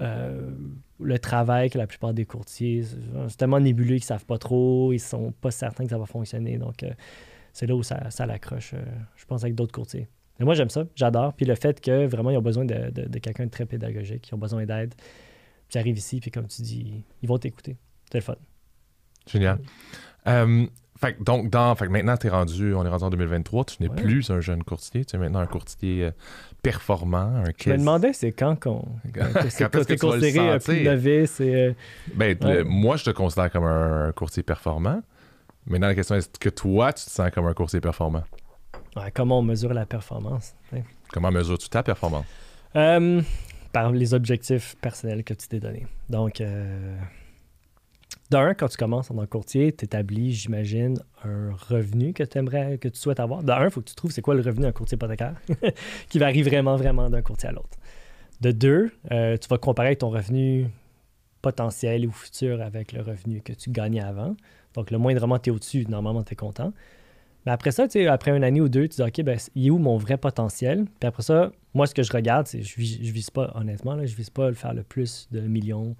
euh, 0.00 0.50
le 0.98 1.18
travail 1.18 1.70
que 1.70 1.78
la 1.78 1.86
plupart 1.86 2.14
des 2.14 2.24
courtiers, 2.24 2.82
c'est 3.28 3.36
tellement 3.36 3.60
nébuleux 3.60 3.96
qu'ils 3.96 4.04
ne 4.04 4.06
savent 4.06 4.26
pas 4.26 4.38
trop, 4.38 4.92
ils 4.92 4.98
sont 4.98 5.32
pas 5.32 5.50
certains 5.50 5.84
que 5.84 5.90
ça 5.90 5.98
va 5.98 6.06
fonctionner. 6.06 6.58
Donc, 6.58 6.82
euh, 6.82 6.90
c'est 7.52 7.66
là 7.66 7.76
où 7.76 7.82
ça, 7.82 8.08
l'accroche, 8.26 8.74
je 9.16 9.24
pense, 9.24 9.44
avec 9.44 9.54
d'autres 9.54 9.72
courtiers. 9.72 10.08
Mais 10.40 10.44
moi, 10.46 10.54
j'aime 10.54 10.70
ça, 10.70 10.84
j'adore. 10.96 11.34
Puis 11.34 11.46
le 11.46 11.54
fait 11.54 11.80
que 11.80 12.06
vraiment, 12.06 12.30
ils 12.30 12.36
ont 12.38 12.42
besoin 12.42 12.64
de, 12.64 12.90
de- 12.90 13.06
de 13.08 13.18
quelqu'un 13.18 13.44
de 13.44 13.50
très 13.50 13.66
pédagogique, 13.66 14.28
ils 14.28 14.34
ont 14.34 14.38
besoin 14.38 14.64
d'aide. 14.64 14.94
Puis 15.68 15.78
arrives 15.78 15.98
ici, 15.98 16.18
puis 16.18 16.30
comme 16.32 16.46
tu 16.48 16.62
dis, 16.62 17.04
ils 17.22 17.28
vont 17.28 17.38
t'écouter. 17.38 17.76
C'est 18.10 18.18
le 18.18 18.24
fun. 18.24 18.34
Génial. 19.30 19.58
Euh, 20.26 20.66
fait, 20.98 21.22
donc, 21.22 21.48
dans, 21.50 21.74
fait 21.76 21.88
maintenant, 21.88 22.16
t'es 22.16 22.28
rendu, 22.30 22.74
on 22.74 22.84
est 22.84 22.88
rendu 22.88 23.04
en 23.04 23.10
2023, 23.10 23.64
tu 23.66 23.82
n'es 23.82 23.88
Ouais. 23.88 23.96
plus 23.96 24.30
un 24.30 24.40
jeune 24.40 24.64
courtier, 24.64 25.04
tu 25.04 25.14
es 25.16 25.18
maintenant 25.18 25.38
un 25.40 25.46
courtier 25.46 26.06
euh, 26.06 26.10
performant, 26.62 27.18
un 27.18 27.44
Je 27.58 27.70
me 27.70 27.76
demandais, 27.78 28.12
c'est 28.12 28.32
quand 28.32 28.58
qu'on. 28.58 28.84
Quand 29.14 29.32
que 29.32 29.46
est-ce 29.46 29.58
que 29.64 29.94
tu 29.94 30.06
le 30.06 30.10
considéré 30.10 30.48
un 30.50 30.58
plus 30.58 30.82
novice 30.84 31.40
et. 31.40 31.54
euh, 31.54 31.72
Ben, 32.14 32.36
Ouais. 32.42 32.56
le- 32.56 32.64
moi, 32.64 32.96
je 32.96 33.04
te 33.04 33.10
considère 33.10 33.50
comme 33.52 33.64
un, 33.64 34.12
courtier 34.12 34.42
performant. 34.42 35.02
Maintenant, 35.66 35.86
la 35.88 35.94
question 35.94 36.14
est, 36.16 36.18
est-ce 36.18 36.28
que 36.40 36.48
toi, 36.48 36.92
tu 36.92 37.04
te 37.04 37.10
sens 37.10 37.30
comme 37.30 37.46
un 37.46 37.54
courtier 37.54 37.80
performant? 37.80 38.24
Ouais, 38.96 39.10
comment 39.12 39.38
on 39.38 39.42
mesure 39.42 39.72
la 39.74 39.86
performance? 39.86 40.54
Comment 41.12 41.30
mesures-tu 41.30 41.68
ta 41.68 41.82
performance? 41.82 42.26
Euh, 42.76 43.22
par 43.72 43.92
les 43.92 44.14
objectifs 44.14 44.76
personnels 44.80 45.24
que 45.24 45.34
tu 45.34 45.48
t'es 45.48 45.60
donnés. 45.60 45.86
Donc, 46.08 46.40
euh, 46.40 46.96
d'un, 48.30 48.54
quand 48.54 48.68
tu 48.68 48.76
commences 48.76 49.10
en 49.10 49.14
tant 49.16 49.22
que 49.22 49.26
courtier, 49.26 49.72
tu 49.72 49.84
établis, 49.84 50.32
j'imagine, 50.32 50.98
un 51.24 51.50
revenu 51.68 52.12
que 52.12 52.22
tu 52.22 52.38
aimerais, 52.38 52.78
que 52.78 52.88
tu 52.88 52.98
souhaites 52.98 53.20
avoir. 53.20 53.42
D'un, 53.42 53.64
il 53.64 53.70
faut 53.70 53.80
que 53.80 53.88
tu 53.88 53.94
trouves 53.94 54.12
c'est 54.12 54.22
quoi 54.22 54.34
le 54.34 54.42
revenu 54.42 54.62
d'un 54.62 54.72
courtier 54.72 54.96
hypothécaire 54.96 55.34
qui 56.08 56.18
varie 56.18 56.42
vraiment, 56.42 56.76
vraiment 56.76 57.10
d'un 57.10 57.22
courtier 57.22 57.48
à 57.48 57.52
l'autre. 57.52 57.78
De 58.40 58.52
deux, 58.52 58.90
euh, 59.10 59.36
tu 59.36 59.48
vas 59.48 59.58
comparer 59.58 59.96
ton 59.96 60.10
revenu 60.10 60.68
potentiel 61.42 62.06
ou 62.06 62.12
futur 62.12 62.62
avec 62.62 62.92
le 62.92 63.02
revenu 63.02 63.40
que 63.42 63.52
tu 63.52 63.70
gagnais 63.70 64.00
avant. 64.00 64.36
Donc, 64.74 64.90
le 64.90 64.98
moindrement 64.98 65.38
tu 65.38 65.50
es 65.50 65.52
au-dessus, 65.52 65.84
normalement, 65.88 66.22
tu 66.22 66.32
es 66.32 66.36
content. 66.36 66.72
Mais 67.46 67.52
après 67.52 67.70
ça, 67.70 67.86
tu 67.88 67.92
sais, 67.92 68.06
après 68.06 68.36
une 68.36 68.44
année 68.44 68.60
ou 68.60 68.68
deux, 68.68 68.86
tu 68.88 68.96
dis, 68.96 69.02
OK, 69.02 69.22
ben, 69.22 69.38
il 69.54 69.66
est 69.68 69.70
où 69.70 69.78
mon 69.78 69.96
vrai 69.96 70.16
potentiel? 70.18 70.84
Puis 71.00 71.06
après 71.08 71.22
ça, 71.22 71.50
moi, 71.74 71.86
ce 71.86 71.94
que 71.94 72.02
je 72.02 72.12
regarde, 72.12 72.46
c'est, 72.46 72.62
je 72.62 72.76
vis, 72.76 72.98
je 73.02 73.12
vise 73.12 73.30
pas, 73.30 73.50
honnêtement, 73.54 73.94
là, 73.94 74.04
je 74.06 74.14
vise 74.14 74.28
pas 74.30 74.48
le 74.48 74.54
faire 74.54 74.74
le 74.74 74.82
plus 74.82 75.26
de 75.30 75.40
millions. 75.40 75.96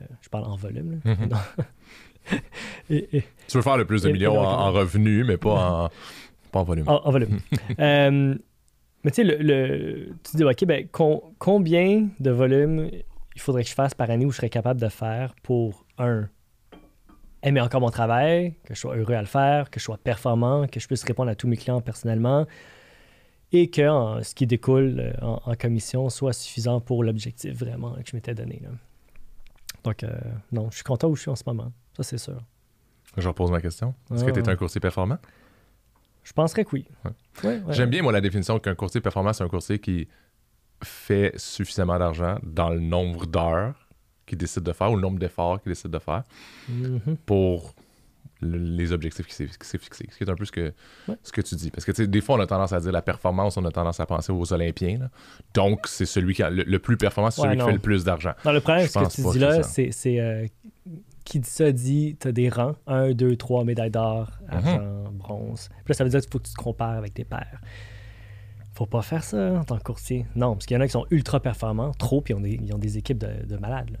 Euh, 0.00 0.04
je 0.20 0.28
parle 0.28 0.44
en 0.44 0.54
volume. 0.56 1.00
là. 1.04 1.14
Mhm. 1.14 1.28
Non. 1.30 1.36
Et- 2.90 3.16
et- 3.18 3.24
Tu 3.48 3.56
veux 3.56 3.62
faire 3.62 3.76
le 3.78 3.84
plus 3.86 4.02
de 4.02 4.08
Et- 4.10 4.12
millions 4.12 4.38
en, 4.38 4.44
en 4.68 4.72
revenus, 4.72 5.24
mais 5.26 5.36
pas 5.36 5.84
en, 5.84 5.88
pas 6.52 6.60
en 6.60 6.64
volume. 6.64 6.88
en, 6.88 7.00
en 7.06 7.10
volume. 7.10 7.38
Euh, 7.80 8.34
mais 9.04 9.10
tu 9.10 9.16
sais, 9.16 9.24
le, 9.24 9.36
le- 9.40 10.08
tu 10.24 10.36
dis, 10.36 10.44
OK, 10.44 10.64
ben, 10.66 10.86
com- 10.88 11.20
combien 11.38 12.08
de 12.20 12.30
volume 12.30 12.90
il 13.34 13.40
faudrait 13.40 13.62
que 13.62 13.68
je 13.70 13.74
fasse 13.74 13.94
par 13.94 14.10
année 14.10 14.26
où 14.26 14.30
je 14.30 14.36
serais 14.36 14.48
capable 14.50 14.80
de 14.80 14.88
faire 14.88 15.34
pour, 15.42 15.84
un, 15.96 16.28
aimer 17.42 17.60
encore 17.60 17.80
mon 17.80 17.90
travail, 17.90 18.54
que 18.64 18.74
je 18.74 18.80
sois 18.80 18.96
heureux 18.96 19.14
à 19.14 19.20
le 19.20 19.26
faire, 19.26 19.70
que 19.70 19.78
je 19.78 19.84
sois 19.84 19.98
performant, 19.98 20.66
que 20.66 20.80
je 20.80 20.86
puisse 20.86 21.04
répondre 21.04 21.30
à 21.30 21.34
tous 21.34 21.46
mes 21.48 21.56
clients 21.56 21.80
personnellement 21.80 22.46
et 23.52 23.70
que 23.70 23.88
en- 23.88 24.22
ce 24.22 24.34
qui 24.34 24.46
découle 24.46 24.96
euh, 25.00 25.12
en, 25.22 25.40
en 25.44 25.54
commission 25.54 26.08
soit 26.10 26.32
suffisant 26.32 26.80
pour 26.80 27.02
l'objectif 27.04 27.54
vraiment 27.56 27.92
que 27.94 28.02
je 28.10 28.16
m'étais 28.16 28.34
donné. 28.34 28.60
là. 28.62 28.70
Donc, 29.84 30.02
euh, 30.02 30.10
non, 30.52 30.68
je 30.70 30.76
suis 30.76 30.84
content 30.84 31.08
où 31.08 31.16
je 31.16 31.22
suis 31.22 31.30
en 31.30 31.36
ce 31.36 31.44
moment. 31.46 31.72
Ça, 31.96 32.02
c'est 32.02 32.18
sûr. 32.18 32.38
Je 33.16 33.26
repose 33.26 33.50
ma 33.50 33.60
question. 33.60 33.94
Est-ce 34.12 34.24
que 34.24 34.30
Ah. 34.30 34.32
tu 34.32 34.40
es 34.40 34.48
un 34.48 34.56
courtier 34.56 34.80
performant? 34.80 35.18
Je 36.24 36.32
penserais 36.34 36.64
que 36.64 36.70
oui. 36.72 36.86
Ouais. 37.04 37.10
Ouais, 37.44 37.60
ouais. 37.60 37.72
J'aime 37.74 37.88
bien, 37.88 38.02
moi, 38.02 38.12
la 38.12 38.20
définition 38.20 38.58
qu'un 38.58 38.74
courtier 38.74 39.00
performant, 39.00 39.32
c'est 39.32 39.44
un 39.44 39.48
courtier 39.48 39.78
qui 39.78 40.08
fait 40.84 41.32
suffisamment 41.38 41.98
d'argent 41.98 42.38
dans 42.42 42.68
le 42.70 42.80
nombre 42.80 43.26
d'heures 43.26 43.87
qu'il 44.28 44.38
décide 44.38 44.62
de 44.62 44.72
faire 44.72 44.92
ou 44.92 44.96
le 44.96 45.02
nombre 45.02 45.18
d'efforts 45.18 45.60
qu'il 45.62 45.70
décide 45.70 45.90
de 45.90 45.98
faire 45.98 46.22
Mhm. 46.68 47.16
pour 47.26 47.74
le- 48.40 48.56
les 48.56 48.92
objectifs 48.92 49.26
qu'il 49.26 49.48
s'est 49.60 49.78
fixés. 49.78 50.06
Ce 50.12 50.16
qui 50.16 50.22
est 50.22 50.30
un 50.30 50.36
peu 50.36 50.44
ce 50.44 50.52
que, 50.52 50.72
Ouais. 51.08 51.16
ce 51.24 51.32
que 51.32 51.40
tu 51.40 51.56
dis. 51.56 51.70
Parce 51.72 51.84
que 51.84 52.02
des 52.02 52.20
fois, 52.20 52.36
on 52.36 52.40
a 52.40 52.46
tendance 52.46 52.72
à 52.72 52.78
dire 52.78 52.92
la 52.92 53.02
performance, 53.02 53.56
on 53.56 53.64
a 53.64 53.70
tendance 53.72 53.98
à 53.98 54.06
penser 54.06 54.30
aux 54.30 54.52
Olympiens. 54.52 54.98
là. 54.98 55.10
Donc, 55.54 55.88
c'est 55.88 56.06
celui 56.06 56.34
qui 56.34 56.44
a 56.44 56.50
le, 56.50 56.62
le 56.62 56.78
plus 56.78 56.96
performant, 56.96 57.32
c'est 57.32 57.40
Ouais, 57.42 57.48
celui 57.48 57.58
qui 57.58 57.66
fait 57.66 57.72
le 57.72 57.78
plus 57.80 58.04
d'argent. 58.04 58.34
Non, 58.44 58.52
le 58.52 58.60
problème, 58.60 58.86
ce 58.86 58.96
que 58.98 59.10
tu 59.10 59.22
dis 59.32 59.38
là, 59.40 59.62
c'est 59.64 60.20
euh, 60.20 60.46
qui 61.24 61.40
dit 61.40 61.50
ça 61.50 61.72
dit, 61.72 62.16
tu 62.20 62.28
as 62.28 62.32
des 62.32 62.48
rangs 62.48 62.76
1, 62.86 63.10
2, 63.12 63.34
3 63.36 63.64
médailles 63.64 63.90
d'or, 63.90 64.30
Mhm. 64.42 64.56
argent, 64.56 65.04
bronze. 65.12 65.68
Puis 65.84 65.88
là, 65.88 65.94
ça 65.94 66.04
veut 66.04 66.10
dire 66.10 66.20
qu'il 66.20 66.30
faut 66.30 66.38
que 66.38 66.46
tu 66.46 66.54
te 66.54 66.62
compares 66.62 66.96
avec 66.96 67.12
tes 67.14 67.24
pairs. 67.24 67.60
Faut 68.78 68.86
pas 68.86 69.02
faire 69.02 69.24
ça 69.24 69.54
en 69.54 69.64
tant 69.64 69.76
que 69.76 69.82
courtier. 69.82 70.24
Non, 70.36 70.52
parce 70.52 70.66
qu'il 70.66 70.76
y 70.76 70.78
en 70.78 70.80
a 70.80 70.86
qui 70.86 70.92
sont 70.92 71.04
ultra 71.10 71.40
performants, 71.40 71.90
trop, 71.98 72.20
puis 72.20 72.32
ils 72.32 72.36
ont 72.36 72.40
des, 72.40 72.60
ils 72.62 72.72
équipes 72.96 73.18
de, 73.18 73.44
de 73.44 73.56
malades. 73.56 73.90
là. 73.90 73.98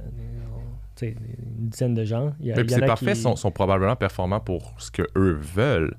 Ils 1.02 1.08
une 1.08 1.68
dizaine 1.68 1.94
de 1.94 2.04
gens. 2.04 2.32
Il 2.38 2.46
y 2.46 2.52
a, 2.52 2.56
Mais 2.56 2.62
c'est 2.68 2.86
parfait, 2.86 3.12
qui- 3.14 3.20
sont, 3.20 3.34
sont 3.34 3.50
probablement 3.50 3.96
performants 3.96 4.38
pour 4.40 4.74
ce 4.78 4.90
que 4.92 5.02
eux 5.16 5.32
veulent. 5.40 5.96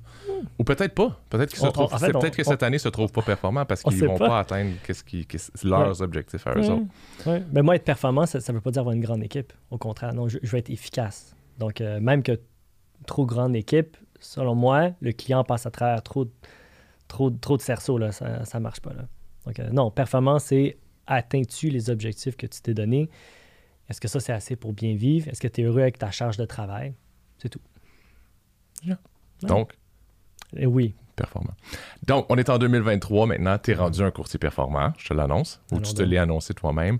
Ou 0.58 0.64
peut-être 0.64 0.94
pas. 0.94 1.20
Peut-être 1.28 1.50
qu'ils 1.50 1.58
se 1.58 1.64
On- 1.64 1.68
on- 1.68 1.72
trouvent. 1.72 1.92
en 1.94 1.98
fait, 1.98 2.06
c'est 2.06 2.16
on- 2.16 2.20
peut-être 2.20 2.36
que 2.36 2.42
on- 2.46 2.50
cette 2.50 2.62
année 2.62 2.78
se 2.78 2.88
trouvent 2.88 3.12
pas 3.12 3.20
performants 3.22 3.66
parce 3.66 3.82
On 3.84 3.90
qu'ils 3.90 4.06
vont 4.06 4.16
pas. 4.16 4.28
pas, 4.28 4.38
atteindre 4.40 4.70
qu'est-ce 4.86 5.04
qui, 5.04 5.26
leurs 5.62 6.00
objectifs 6.02 6.46
à 6.46 6.52
eux 6.54 6.60
Ouais, 6.60 6.70
autres. 6.70 6.84
ouais. 7.26 7.42
Mais 7.52 7.60
moi, 7.62 7.76
être 7.76 7.84
performant, 7.84 8.24
ça 8.26 8.38
ne 8.38 8.52
veut 8.54 8.60
pas 8.62 8.70
dire 8.70 8.80
avoir 8.80 8.94
une 8.94 9.02
grande 9.02 9.22
équipe. 9.22 9.52
Au 9.70 9.76
contraire, 9.78 10.14
non, 10.14 10.26
je, 10.28 10.38
je 10.42 10.50
veux 10.50 10.58
être 10.58 10.70
efficace. 10.70 11.34
Donc, 11.58 11.80
euh, 11.82 12.00
même 12.00 12.22
que 12.22 12.38
trop 13.06 13.24
grande 13.26 13.54
équipe, 13.56 13.96
selon 14.20 14.54
moi, 14.54 14.90
le 15.00 15.12
client 15.12 15.44
passe 15.44 15.66
à 15.66 15.70
travers 15.70 16.02
trop, 16.02 16.24
de- 16.26 16.30
trop, 17.10 17.30
de- 17.30 17.38
trop 17.38 17.56
de 17.56 17.62
cerceaux, 17.62 17.98
là, 17.98 18.12
ça 18.12 18.40
ne 18.54 18.58
marche 18.60 18.80
pas. 18.80 18.92
Là. 18.94 19.06
Donc, 19.46 19.58
euh, 19.58 19.68
non, 19.70 19.90
performance, 19.90 20.44
c'est 20.44 20.78
atteins-tu 21.06 21.68
les 21.70 21.90
objectifs 21.90 22.36
que 22.36 22.46
tu 22.46 22.60
t'es 22.62 22.72
donnés? 22.74 23.10
Est-ce 23.88 24.00
que 24.00 24.08
ça, 24.08 24.20
c'est 24.20 24.32
assez 24.32 24.54
pour 24.56 24.72
bien 24.72 24.94
vivre? 24.94 25.28
Est-ce 25.28 25.40
que 25.40 25.48
tu 25.48 25.60
es 25.60 25.64
heureux 25.64 25.82
avec 25.82 25.98
ta 25.98 26.10
charge 26.10 26.36
de 26.36 26.44
travail? 26.44 26.94
C'est 27.38 27.48
tout. 27.48 27.60
Ouais. 28.86 28.94
Donc, 29.42 29.72
Et 30.56 30.66
oui, 30.66 30.94
performant. 31.16 31.54
Donc, 32.06 32.26
on 32.28 32.36
est 32.36 32.48
en 32.48 32.58
2023 32.58 33.26
maintenant. 33.26 33.58
Tu 33.58 33.72
es 33.72 33.74
rendu 33.74 34.02
un 34.02 34.10
courtier 34.10 34.38
performant, 34.38 34.92
je 34.98 35.08
te 35.08 35.14
l'annonce, 35.14 35.60
ou 35.72 35.80
tu 35.80 35.94
te 35.94 36.02
l'es 36.02 36.18
annoncé 36.18 36.54
toi-même. 36.54 36.98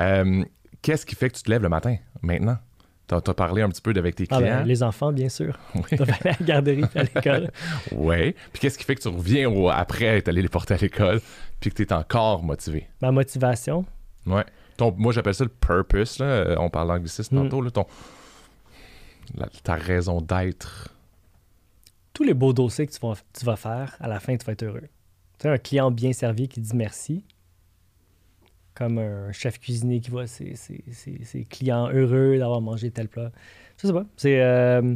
Euh, 0.00 0.44
Qu'est-ce 0.82 1.06
qui 1.06 1.14
fait 1.14 1.30
que 1.30 1.36
tu 1.36 1.42
te 1.42 1.50
lèves 1.50 1.62
le 1.62 1.68
matin, 1.70 1.96
maintenant? 2.20 2.58
Tu 3.06 3.14
as, 3.14 3.20
parlé 3.20 3.60
un 3.62 3.68
petit 3.68 3.82
peu 3.82 3.92
avec 3.96 4.14
tes 4.16 4.24
Ah, 4.30 4.40
ben, 4.40 4.46
clients? 4.46 4.62
les 4.64 4.82
enfants, 4.82 5.12
bien 5.12 5.28
sûr. 5.28 5.58
Oui. 5.74 5.82
Aller 5.98 6.12
à 6.24 6.36
la 6.40 6.46
garderie 6.46 6.82
puis 6.82 6.98
à 6.98 7.02
l'école. 7.02 7.50
Ouais. 7.92 8.34
Puis 8.52 8.60
qu'est-ce 8.60 8.78
qui 8.78 8.84
fait 8.84 8.94
que 8.94 9.02
tu 9.02 9.08
reviens 9.08 9.48
au- 9.50 9.68
après 9.68 10.06
être 10.06 10.28
allé 10.28 10.40
les 10.42 10.48
porter 10.48 10.74
à 10.74 10.76
l'école, 10.78 11.20
puis 11.60 11.70
que 11.70 11.76
tu 11.76 11.82
es 11.82 11.92
encore 11.92 12.42
motivé? 12.42 12.88
Ma 13.02 13.10
motivation, 13.12 13.84
Ouais. 14.26 14.44
Ton- 14.78 14.94
moi, 14.96 15.12
j'appelle 15.12 15.34
ça 15.34 15.44
le 15.44 15.50
purpose. 15.50 16.18
Là. 16.18 16.24
Euh, 16.26 16.56
On 16.58 16.68
parle 16.70 16.88
d'anglicisme 16.88 17.36
Mm. 17.36 17.42
tantôt. 17.44 17.60
Là, 17.62 17.70
ton, 17.70 17.86
la- 19.36 19.48
ta 19.62 19.74
raison 19.74 20.20
d'être. 20.20 20.90
tous 22.14 22.22
les 22.24 22.34
beaux 22.34 22.52
dossiers 22.52 22.86
que 22.86 22.92
tu 22.92 23.00
vas, 23.00 23.14
tu 23.38 23.44
vas 23.44 23.56
faire, 23.56 23.96
à 24.00 24.06
la 24.08 24.20
fin, 24.20 24.36
tu 24.36 24.46
vas 24.46 24.52
être 24.52 24.62
heureux. 24.62 24.80
Tu 25.38 25.42
sais, 25.42 25.48
un 25.48 25.58
client 25.58 25.90
bien 25.90 26.12
servi 26.12 26.46
qui 26.48 26.60
dit 26.60 26.74
merci, 26.74 27.24
comme 28.74 28.98
un 28.98 29.32
chef 29.32 29.58
cuisinier 29.58 30.00
qui 30.00 30.10
voit 30.10 30.26
ses, 30.26 30.54
ses- 30.56 30.84
ses- 30.92 31.44
clients 31.44 31.88
heureux 31.90 32.38
d'avoir 32.38 32.60
mangé 32.60 32.90
tel 32.90 33.08
plat. 33.08 33.30
Je 33.80 33.86
sais 33.86 33.92
pas. 33.92 34.04
C'est. 34.16 34.40
euh, 34.40 34.94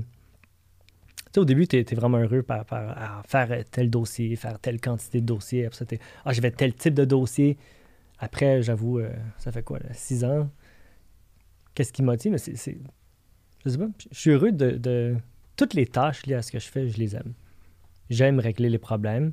au 1.36 1.44
début, 1.44 1.68
tu 1.68 1.76
es, 1.78 1.94
vraiment 1.94 2.18
heureux 2.18 2.42
par, 2.42 2.64
par- 2.64 2.90
à 2.98 3.22
faire 3.26 3.64
tel 3.70 3.90
dossier, 3.90 4.34
faire 4.36 4.58
telle 4.58 4.80
quantité 4.80 5.20
de 5.20 5.26
dossiers. 5.26 5.66
Après 5.66 5.98
ah, 6.24 6.32
j'avais 6.32 6.50
tel 6.50 6.74
type 6.74 6.94
de 6.94 7.04
dossier. 7.04 7.56
Après, 8.18 8.62
j'avoue, 8.62 8.98
euh, 8.98 9.12
ça 9.38 9.52
fait 9.52 9.62
quoi, 9.62 9.78
six 9.92 10.24
ans? 10.24 10.50
Qu'est-ce 11.74 11.92
qui 11.92 12.02
me 12.02 12.06
motive? 12.08 12.32
Mais 12.32 12.38
c'est- 12.38 12.78
je 13.64 13.70
sais 13.70 13.78
pas, 13.78 13.88
je 14.10 14.18
suis 14.18 14.30
heureux 14.30 14.50
de, 14.52 14.72
de- 14.72 15.16
Toutes 15.56 15.74
les 15.74 15.86
tâches 15.86 16.24
liées 16.26 16.34
à 16.34 16.42
ce 16.42 16.50
que 16.52 16.58
je 16.58 16.68
fais, 16.68 16.88
je 16.88 16.98
les 16.98 17.14
aime. 17.16 17.34
J'aime 18.10 18.38
régler 18.40 18.70
les 18.70 18.78
problèmes. 18.78 19.32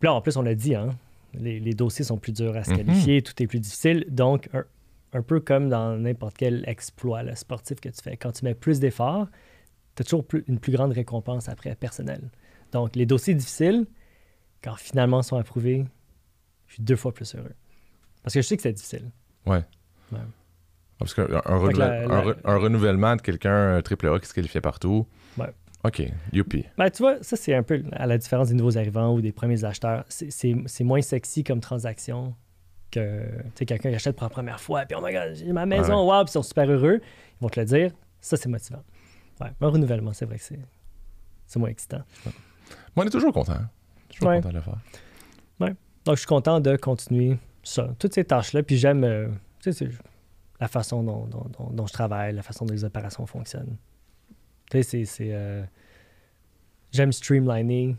Puis 0.00 0.06
là, 0.06 0.14
en 0.14 0.20
plus, 0.20 0.36
on 0.36 0.42
l'a 0.42 0.54
dit, 0.54 0.74
hein, 0.74 0.90
les, 1.40 1.60
les 1.60 1.74
dossiers 1.74 2.04
sont 2.04 2.18
plus 2.18 2.32
durs 2.32 2.56
à 2.56 2.64
se 2.64 2.70
Mhm. 2.70 2.76
qualifier, 2.78 3.22
tout 3.22 3.40
est 3.42 3.46
plus 3.46 3.60
difficile. 3.60 4.04
Donc, 4.08 4.48
un, 4.52 4.64
un 5.12 5.22
peu 5.22 5.40
comme 5.40 5.68
dans 5.68 5.96
n'importe 5.96 6.36
quel 6.36 6.64
exploit 6.68 7.22
là, 7.22 7.34
sportif 7.36 7.80
que 7.80 7.88
tu 7.88 8.02
fais, 8.02 8.16
quand 8.16 8.32
tu 8.32 8.44
mets 8.44 8.54
plus 8.54 8.80
d'efforts, 8.80 9.26
tu 9.96 10.02
as 10.02 10.04
toujours 10.04 10.24
plus- 10.26 10.44
une 10.48 10.58
plus 10.58 10.72
grande 10.72 10.92
récompense 10.92 11.48
après, 11.48 11.74
personnelle. 11.74 12.30
Donc, 12.72 12.94
les 12.96 13.06
dossiers 13.06 13.34
difficiles, 13.34 13.86
quand 14.62 14.76
finalement 14.76 15.22
sont 15.22 15.36
approuvés, 15.36 15.86
je 16.66 16.74
suis 16.74 16.82
deux 16.82 16.96
fois 16.96 17.12
plus 17.14 17.34
heureux. 17.34 17.54
Parce 18.22 18.34
que 18.34 18.42
je 18.42 18.46
sais 18.46 18.56
que 18.56 18.62
c'est 18.62 18.72
difficile. 18.72 19.10
Ouais. 19.46 19.62
Ouais. 20.12 20.18
Parce 20.98 21.14
qu'un 21.14 21.26
un, 21.32 21.40
un 21.46 22.34
un 22.44 22.56
renouvellement 22.56 23.14
de 23.16 23.22
quelqu'un 23.22 23.76
un 23.76 23.82
triple 23.82 24.08
A 24.08 24.18
qui 24.18 24.26
se 24.26 24.34
qualifiait 24.34 24.60
partout. 24.60 25.06
Ouais. 25.38 25.46
OK, 25.84 26.02
youpi. 26.32 26.64
Ben, 26.76 26.90
tu 26.90 27.02
vois, 27.02 27.22
ça, 27.22 27.36
c'est 27.36 27.54
un 27.54 27.62
peu 27.62 27.82
à 27.92 28.06
la 28.06 28.18
différence 28.18 28.48
des 28.48 28.54
nouveaux 28.54 28.76
arrivants 28.76 29.14
ou 29.14 29.20
des 29.20 29.30
premiers 29.32 29.62
acheteurs. 29.64 30.04
C'est- 30.08 30.82
moins 30.82 31.00
sexy 31.02 31.44
comme 31.44 31.60
transaction 31.60 32.34
que 32.90 33.22
quelqu'un 33.54 33.90
qui 33.90 33.94
achète 33.96 34.16
pour 34.16 34.24
la 34.24 34.30
première 34.30 34.60
fois, 34.60 34.84
puis 34.86 34.96
oh 34.98 35.04
my 35.04 35.12
god, 35.12 35.34
j'ai 35.34 35.52
ma 35.52 35.66
maison, 35.66 36.04
wow, 36.04 36.24
puis 36.24 36.30
ils 36.30 36.32
sont 36.32 36.42
super 36.42 36.68
heureux. 36.70 37.00
Ils 37.02 37.42
vont 37.42 37.48
te 37.48 37.60
le 37.60 37.66
dire. 37.66 37.92
Ça, 38.20 38.36
c'est 38.36 38.48
motivant. 38.48 38.82
Ouais, 39.40 39.48
un 39.60 39.68
renouvellement, 39.68 40.12
c'est 40.12 40.24
vrai 40.24 40.38
que 40.38 40.44
c'est 41.46 41.58
moins 41.58 41.68
excitant. 41.68 42.02
Moi, 42.96 43.04
on 43.04 43.06
est 43.06 43.10
toujours 43.10 43.32
content. 43.32 43.58
Toujours 44.08 44.28
Ouais. 44.30 44.36
content 44.36 44.48
de 44.50 44.54
le 44.54 44.60
faire. 44.62 44.78
Donc, 46.04 46.14
je 46.16 46.20
suis 46.20 46.26
content 46.26 46.58
de 46.60 46.74
continuer 46.76 47.36
ça, 47.62 47.90
toutes 47.98 48.14
ces 48.14 48.24
tâches-là, 48.24 48.62
puis 48.62 48.78
j'aime 48.78 49.04
euh, 49.04 49.28
la 50.58 50.68
façon 50.68 51.02
dont, 51.02 51.26
dont- 51.26 51.46
dont- 51.58 51.70
dont 51.70 51.86
je 51.86 51.92
travaille, 51.92 52.32
la 52.34 52.42
façon 52.42 52.64
dont 52.64 52.72
les 52.72 52.84
opérations 52.84 53.26
fonctionnent. 53.26 53.76
Tu 54.70 54.82
sais, 54.82 55.04
c'est- 55.04 55.30
euh, 55.32 55.64
j'aime 56.92 57.12
streamliner 57.12 57.96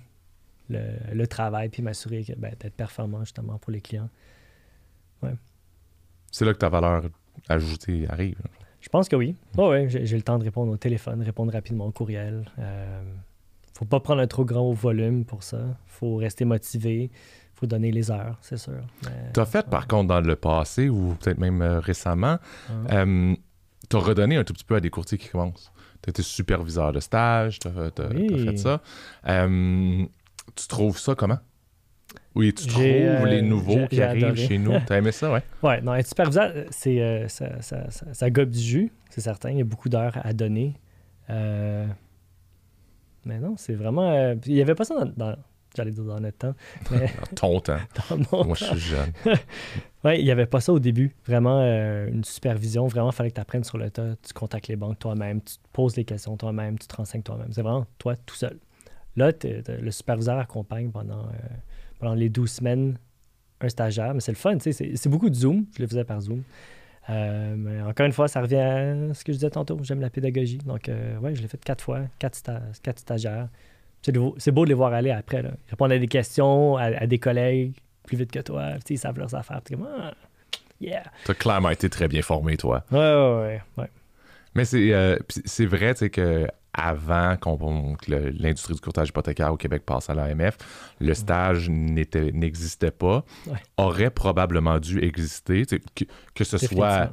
le, 0.70 0.80
le 1.14 1.28
travail, 1.28 1.70
puis 1.70 1.82
m'assurer 1.82 2.24
que, 2.24 2.34
ben, 2.34 2.54
d'être 2.60 2.76
performant 2.76 3.22
justement 3.24 3.58
pour 3.58 3.72
les 3.72 3.82
clients. 3.82 4.10
C'est 6.32 6.46
là 6.46 6.54
que 6.54 6.60
ta 6.60 6.70
valeur 6.70 7.06
ajoutée 7.48 8.06
arrive. 8.08 8.38
Je 8.82 8.90
pense 8.90 9.10
que 9.10 9.16
oui. 9.16 9.36
Ouais, 9.58 9.68
ouais, 9.68 9.88
j'ai 9.90 10.16
le 10.16 10.22
temps 10.22 10.38
de 10.38 10.44
répondre 10.44 10.72
au 10.72 10.78
téléphone, 10.78 11.22
répondre 11.24 11.52
rapidement 11.52 11.88
au 11.88 11.92
courriel. 11.92 12.46
Euh, 12.60 13.02
faut 13.74 13.86
pas 13.86 14.00
prendre 14.00 14.22
un 14.22 14.28
trop 14.28 14.46
grand 14.46 14.72
volume 14.72 15.26
pour 15.26 15.42
ça. 15.44 15.76
faut 15.88 16.16
rester 16.18 16.46
motivé. 16.46 17.10
faut 17.56 17.66
donner 17.66 17.92
les 17.92 18.10
heures, 18.10 18.38
c'est 18.42 18.56
sûr. 18.58 18.80
Tu 19.34 19.40
as 19.40 19.46
fait, 19.46 19.68
par 19.68 19.86
contre, 19.88 20.08
dans 20.08 20.22
le 20.22 20.36
passé 20.38 20.88
ou 20.88 21.16
peut-être 21.16 21.40
même 21.40 21.62
euh, 21.62 21.80
récemment, 21.82 22.38
Ouais. 22.70 22.94
euh, 22.94 23.36
tu 23.90 23.96
as 23.98 24.00
redonné 24.00 24.38
un 24.38 24.44
tout 24.46 24.54
petit 24.54 24.64
peu 24.64 24.76
à 24.76 24.80
des 24.80 24.90
courtiers 24.90 25.18
qui 25.18 25.28
commencent. 25.28 25.70
Tu 26.02 26.10
été 26.12 26.22
superviseur 26.24 26.92
de 26.94 27.00
stage, 27.00 27.60
tu 27.60 27.68
as, 27.68 27.72
Oui. 28.14 28.46
fait 28.46 28.58
ça. 28.58 28.82
Euh, 29.28 30.06
tu 30.56 30.68
trouves 30.68 30.98
ça 30.98 31.16
comment? 31.16 31.40
Oui, 32.36 32.54
tu 32.54 32.68
trouves 32.68 32.84
euh, 32.86 33.26
les 33.26 33.42
nouveaux 33.42 33.86
qui 33.88 34.02
arrivent 34.02 34.24
adoré. 34.26 34.48
chez 34.48 34.58
nous? 34.58 34.74
Tu 34.88 34.94
as 34.94 34.98
aimé 34.98 35.12
ça, 35.12 35.32
ouais? 35.32 35.44
Ouais, 35.64 35.82
non, 35.82 35.94
être 35.96 36.08
superviseur, 36.08 36.52
euh, 36.56 36.66
c'est, 36.70 37.02
euh, 37.02 37.28
ça, 37.28 37.62
ça, 37.62 37.90
ça, 37.92 38.06
ça 38.14 38.30
gobe 38.30 38.50
du 38.50 38.60
jus, 38.60 38.92
c'est 39.10 39.22
certain. 39.22 39.50
Il 39.52 39.58
y 39.58 39.62
a 39.62 39.66
beaucoup 39.66 39.90
d'heures 39.90 40.18
à 40.24 40.32
donner. 40.34 40.76
Euh, 41.30 41.86
mais 43.26 43.40
non, 43.40 43.56
c'est 43.58 43.74
vraiment. 43.76 44.12
euh, 44.12 44.36
il 44.46 44.54
n'y 44.56 44.62
avait 44.62 44.76
pas 44.76 44.86
ça 44.86 44.96
dans, 44.96 45.12
dans- 45.18 45.36
j'allais 45.76 45.92
dire 45.92 46.04
dans 46.06 46.20
notre 46.20 46.38
temps, 46.38 46.56
mais 46.92 47.08
Dans 47.32 47.36
ton 47.36 47.60
temps. 47.60 47.78
dans 48.10 48.18
mon 48.32 48.46
Moi, 48.46 48.56
je 48.58 48.66
suis 48.66 48.80
jeune. 48.80 49.12
Ouais, 50.06 50.20
il 50.20 50.24
n'y 50.24 50.32
avait 50.32 50.46
pas 50.46 50.62
ça 50.62 50.72
au 50.72 50.80
début. 50.80 51.14
Vraiment, 51.28 51.60
euh, 51.62 52.08
une 52.10 52.24
supervision. 52.24 52.88
Vraiment, 52.88 53.10
il 53.12 53.16
fallait 53.16 53.30
que 53.32 53.36
tu 53.36 53.42
apprennes 53.42 53.66
sur 53.66 53.78
le 53.78 53.90
tas. 53.90 54.16
Tu 54.26 54.34
contactes 54.34 54.68
les 54.70 54.78
banques 54.78 54.98
toi-même, 55.00 55.42
tu 55.42 55.56
te 55.56 55.68
poses 55.74 55.98
les 55.98 56.06
questions 56.06 56.38
toi-même, 56.38 56.80
tu 56.80 56.88
te 56.88 56.96
renseignes 56.96 57.22
toi-même. 57.24 57.52
C'est 57.52 57.62
vraiment 57.62 57.86
toi 57.98 58.16
tout 58.16 58.36
seul. 58.36 58.58
Là, 59.18 59.34
t'es- 59.34 59.62
le 59.82 59.92
superviseur 59.92 60.38
accompagne 60.38 60.90
pendant, 60.90 61.26
euh, 61.26 61.32
pendant 62.00 62.14
les 62.14 62.30
12 62.30 62.52
semaines 62.52 62.98
un 63.60 63.68
stagiaire. 63.68 64.14
Mais 64.14 64.22
c'est 64.22 64.32
le 64.32 64.38
fun, 64.38 64.58
tu 64.58 64.72
sais. 64.72 64.92
C'est 64.96 65.10
beaucoup 65.10 65.30
de 65.30 65.36
Zoom. 65.36 65.66
Je 65.76 65.82
le 65.82 65.88
faisais 65.88 66.06
par 66.06 66.22
Zoom. 66.22 66.44
Euh, 67.10 67.56
mais 67.58 67.82
encore 67.82 68.06
une 68.06 68.14
fois, 68.14 68.30
ça 68.30 68.40
revient 68.42 68.56
à 68.56 69.14
ce 69.14 69.26
que 69.26 69.34
je 69.34 69.38
disais 69.38 69.50
tantôt. 69.50 69.78
J'aime 69.82 70.00
la 70.00 70.10
pédagogie. 70.10 70.60
Donc, 70.60 70.88
euh, 70.88 71.18
ouais, 71.20 71.36
je 71.36 71.42
l'ai 71.42 71.48
fait 71.50 71.62
quatre 71.62 71.84
fois, 71.84 72.02
quatre, 72.20 72.38
sta- 72.38 72.62
quatre 72.82 73.00
stagiaires. 73.00 73.50
C'est 74.02 74.14
beau, 74.14 74.64
de 74.64 74.70
les 74.70 74.74
voir 74.74 74.94
aller 74.94 75.12
après. 75.12 75.42
Là. 75.42 75.50
Ils 75.68 75.72
répondent 75.72 75.92
à 75.92 76.00
des 76.00 76.08
questions, 76.08 76.78
à 76.78 77.06
des 77.06 77.20
collègues 77.20 77.74
plus 78.10 78.18
vite 78.18 78.32
que 78.32 78.40
toi. 78.40 78.74
Tu 78.74 78.80
sais, 78.80 78.94
Ils 78.96 78.98
savent 78.98 79.18
leurs 79.20 79.36
affaires. 79.36 79.62
Puis 79.64 79.76
Ah, 79.82 80.14
yeah. 80.82 81.04
Tu 81.26 81.32
as 81.32 81.36
clairement 81.36 81.70
été 81.70 81.90
très 81.90 82.08
bien 82.08 82.22
formé, 82.22 82.58
toi. 82.58 82.84
Ouais, 82.92 82.98
ouais, 82.98 83.38
ouais. 83.42 83.62
ouais. 83.78 83.90
Mais 84.56 84.66
c'est 84.66 84.94
euh, 84.94 85.18
c'est 85.46 85.68
vrai, 85.68 85.94
tu 85.94 86.00
sais, 86.00 86.10
que 86.10 86.48
avant 86.74 87.36
qu'on- 87.38 87.96
que 87.96 88.12
le- 88.12 88.30
l'industrie 88.30 88.74
du 88.74 88.80
courtage 88.82 89.10
hypothécaire 89.10 89.52
au 89.54 89.58
Québec 89.58 89.84
passe 89.86 90.10
à 90.10 90.14
l'AMF, 90.16 90.58
le 91.00 91.14
stage 91.14 91.70
n'était- 91.70 92.32
n'existait 92.32 92.92
pas, 92.92 93.24
Ouais. 93.48 93.58
aurait 93.78 94.10
probablement 94.12 94.80
dû 94.80 95.00
exister, 95.04 95.66
que, 95.96 96.06
que 96.36 96.44
ce 96.44 96.58
soit 96.58 97.12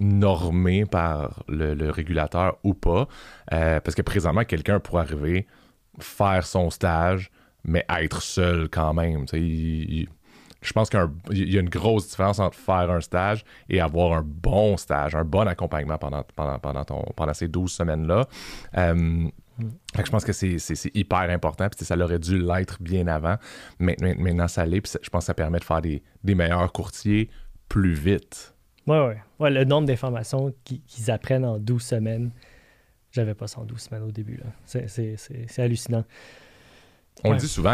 normé 0.00 0.84
par 0.86 1.42
le, 1.48 1.74
le 1.74 1.90
régulateur 1.90 2.58
ou 2.64 2.74
pas, 2.74 3.08
Euh, 3.52 3.80
parce 3.80 3.94
que 3.94 4.02
présentement, 4.02 4.44
quelqu'un 4.44 4.80
pourrait 4.80 5.02
arriver, 5.02 5.46
faire 6.00 6.44
son 6.46 6.70
stage, 6.70 7.30
mais 7.62 7.84
être 7.88 8.20
seul 8.22 8.68
quand 8.68 8.92
même. 8.94 9.26
il- 9.32 10.00
il- 10.00 10.08
je 10.64 10.72
pense 10.72 10.88
qu'il 10.88 11.50
y 11.52 11.56
a 11.56 11.60
une 11.60 11.68
grosse 11.68 12.08
différence 12.08 12.38
entre 12.38 12.56
faire 12.56 12.90
un 12.90 13.00
stage 13.00 13.44
et 13.68 13.80
avoir 13.80 14.12
un 14.14 14.22
bon 14.24 14.76
stage, 14.76 15.14
un 15.14 15.24
bon 15.24 15.46
accompagnement 15.46 15.98
pendant, 15.98 17.34
ces 17.34 17.48
12 17.48 17.70
semaines-là. 17.70 18.26
Euh, 18.78 19.28
je 19.58 20.10
pense 20.10 20.24
que 20.24 20.32
c'est, 20.32 20.56
hyper 20.94 21.30
important. 21.30 21.68
Puis 21.68 21.84
ça 21.84 21.96
aurait 21.96 22.18
dû 22.18 22.38
l'être 22.38 22.82
bien 22.82 23.06
avant. 23.06 23.36
Maintenant, 23.78 24.48
ça 24.48 24.64
l'est. 24.64 24.98
Je 25.02 25.10
pense 25.10 25.24
que 25.24 25.26
ça 25.26 25.34
permet 25.34 25.58
de 25.58 25.64
faire 25.64 25.82
des, 25.82 26.02
meilleurs 26.24 26.72
courtiers 26.72 27.28
plus 27.68 27.94
vite. 27.94 28.54
Ouais, 28.86 29.06
ouais. 29.06 29.22
Ouais, 29.38 29.50
le 29.50 29.64
nombre 29.64 29.86
d'informations 29.86 30.52
qui- 30.64 30.80
qu'ils 30.80 31.10
apprennent 31.10 31.44
en 31.44 31.58
12 31.58 31.82
semaines, 31.82 32.30
j'avais 33.10 33.34
pas 33.34 33.46
ça 33.46 33.60
en 33.60 33.64
12 33.64 33.80
semaines 33.80 34.02
au 34.02 34.12
début. 34.12 34.40
c'est 34.64 35.58
hallucinant. 35.58 36.04
On 37.22 37.28
Ouais. 37.30 37.34
le 37.36 37.40
dit 37.40 37.48
souvent 37.48 37.72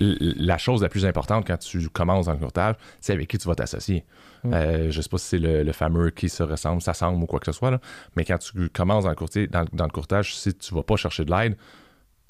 l- 0.00 0.34
la 0.38 0.56
chose 0.56 0.82
la 0.82 0.88
plus 0.88 1.04
importante 1.04 1.46
quand 1.46 1.58
tu 1.58 1.88
commences 1.88 2.26
dans 2.26 2.32
le 2.32 2.38
courtage, 2.38 2.76
c'est 3.00 3.12
avec 3.12 3.28
qui 3.28 3.36
tu 3.36 3.48
vas 3.48 3.54
t'associer. 3.54 4.04
Mm. 4.44 4.54
Euh, 4.54 4.90
je 4.90 5.00
sais 5.02 5.08
pas 5.08 5.18
si 5.18 5.26
c'est 5.26 5.38
le, 5.38 5.62
le 5.62 5.72
fameux 5.72 6.10
qui 6.10 6.28
se 6.28 6.42
ressemble, 6.42 6.80
s'assemble 6.80 7.22
ou 7.22 7.26
quoi 7.26 7.40
que 7.40 7.46
ce 7.46 7.52
soit, 7.52 7.70
là, 7.72 7.80
mais 8.16 8.24
quand 8.24 8.38
tu 8.38 8.68
commences 8.70 9.04
dans 9.04 9.10
le, 9.10 9.16
courtier, 9.16 9.46
dans, 9.46 9.64
dans 9.72 9.84
le 9.84 9.90
courtage, 9.90 10.34
si 10.36 10.54
tu 10.54 10.74
vas 10.74 10.82
pas 10.82 10.96
chercher 10.96 11.24
de 11.24 11.30
l'aide, 11.32 11.56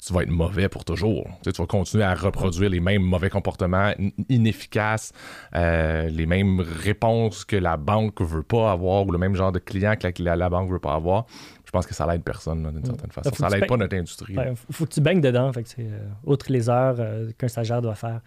tu 0.05 0.11
vas 0.11 0.23
être 0.23 0.29
mauvais 0.29 0.67
pour 0.67 0.83
toujours. 0.83 1.23
Tu, 1.25 1.45
sais, 1.45 1.51
tu 1.53 1.61
vas 1.61 1.67
continuer 1.67 2.03
à 2.03 2.13
reproduire 2.13 2.69
les 2.69 2.81
mêmes 2.81 3.03
mauvais 3.03 3.29
comportements 3.29 3.93
in- 3.97 4.09
inefficaces, 4.27 5.13
euh, 5.55 6.09
les 6.09 6.25
mêmes 6.25 6.59
réponses 6.59 7.45
que 7.45 7.55
la 7.55 7.77
banque 7.77 8.19
veut 8.21 8.43
pas 8.43 8.71
avoir 8.73 9.05
ou 9.07 9.11
le 9.11 9.17
même 9.17 9.33
genre 9.35 9.53
de 9.53 9.59
client 9.59 9.95
que 9.95 10.07
la, 10.07 10.11
la- 10.31 10.35
la 10.35 10.49
banque 10.49 10.69
veut 10.69 10.79
pas 10.79 10.93
avoir. 10.95 11.25
Je 11.73 11.79
pense 11.79 11.87
que 11.87 11.95
ça 11.95 12.05
l'aide 12.05 12.21
personne 12.23 12.71
d'une 12.71 12.85
certaine 12.85 13.11
façon. 13.11 13.31
Faut 13.31 13.49
Ça 13.49 13.49
l'aide 13.49 13.65
pas 13.65 13.77
notre 13.77 13.95
industrie. 13.95 14.35
là. 14.35 14.43
Ouais, 14.49 14.53
faut, 14.69 14.85
que 14.85 14.91
tu 14.91 15.01
baignes 15.01 15.21
dedans. 15.21 15.51
Fait 15.51 15.63
que 15.63 15.69
euh, 15.79 15.97
outre 16.23 16.51
les 16.51 16.69
heures 16.69 16.97
euh, 16.99 17.31
qu'un 17.35 17.47
stagiaire 17.47 17.81
doit 17.81 17.95
faire, 17.95 18.21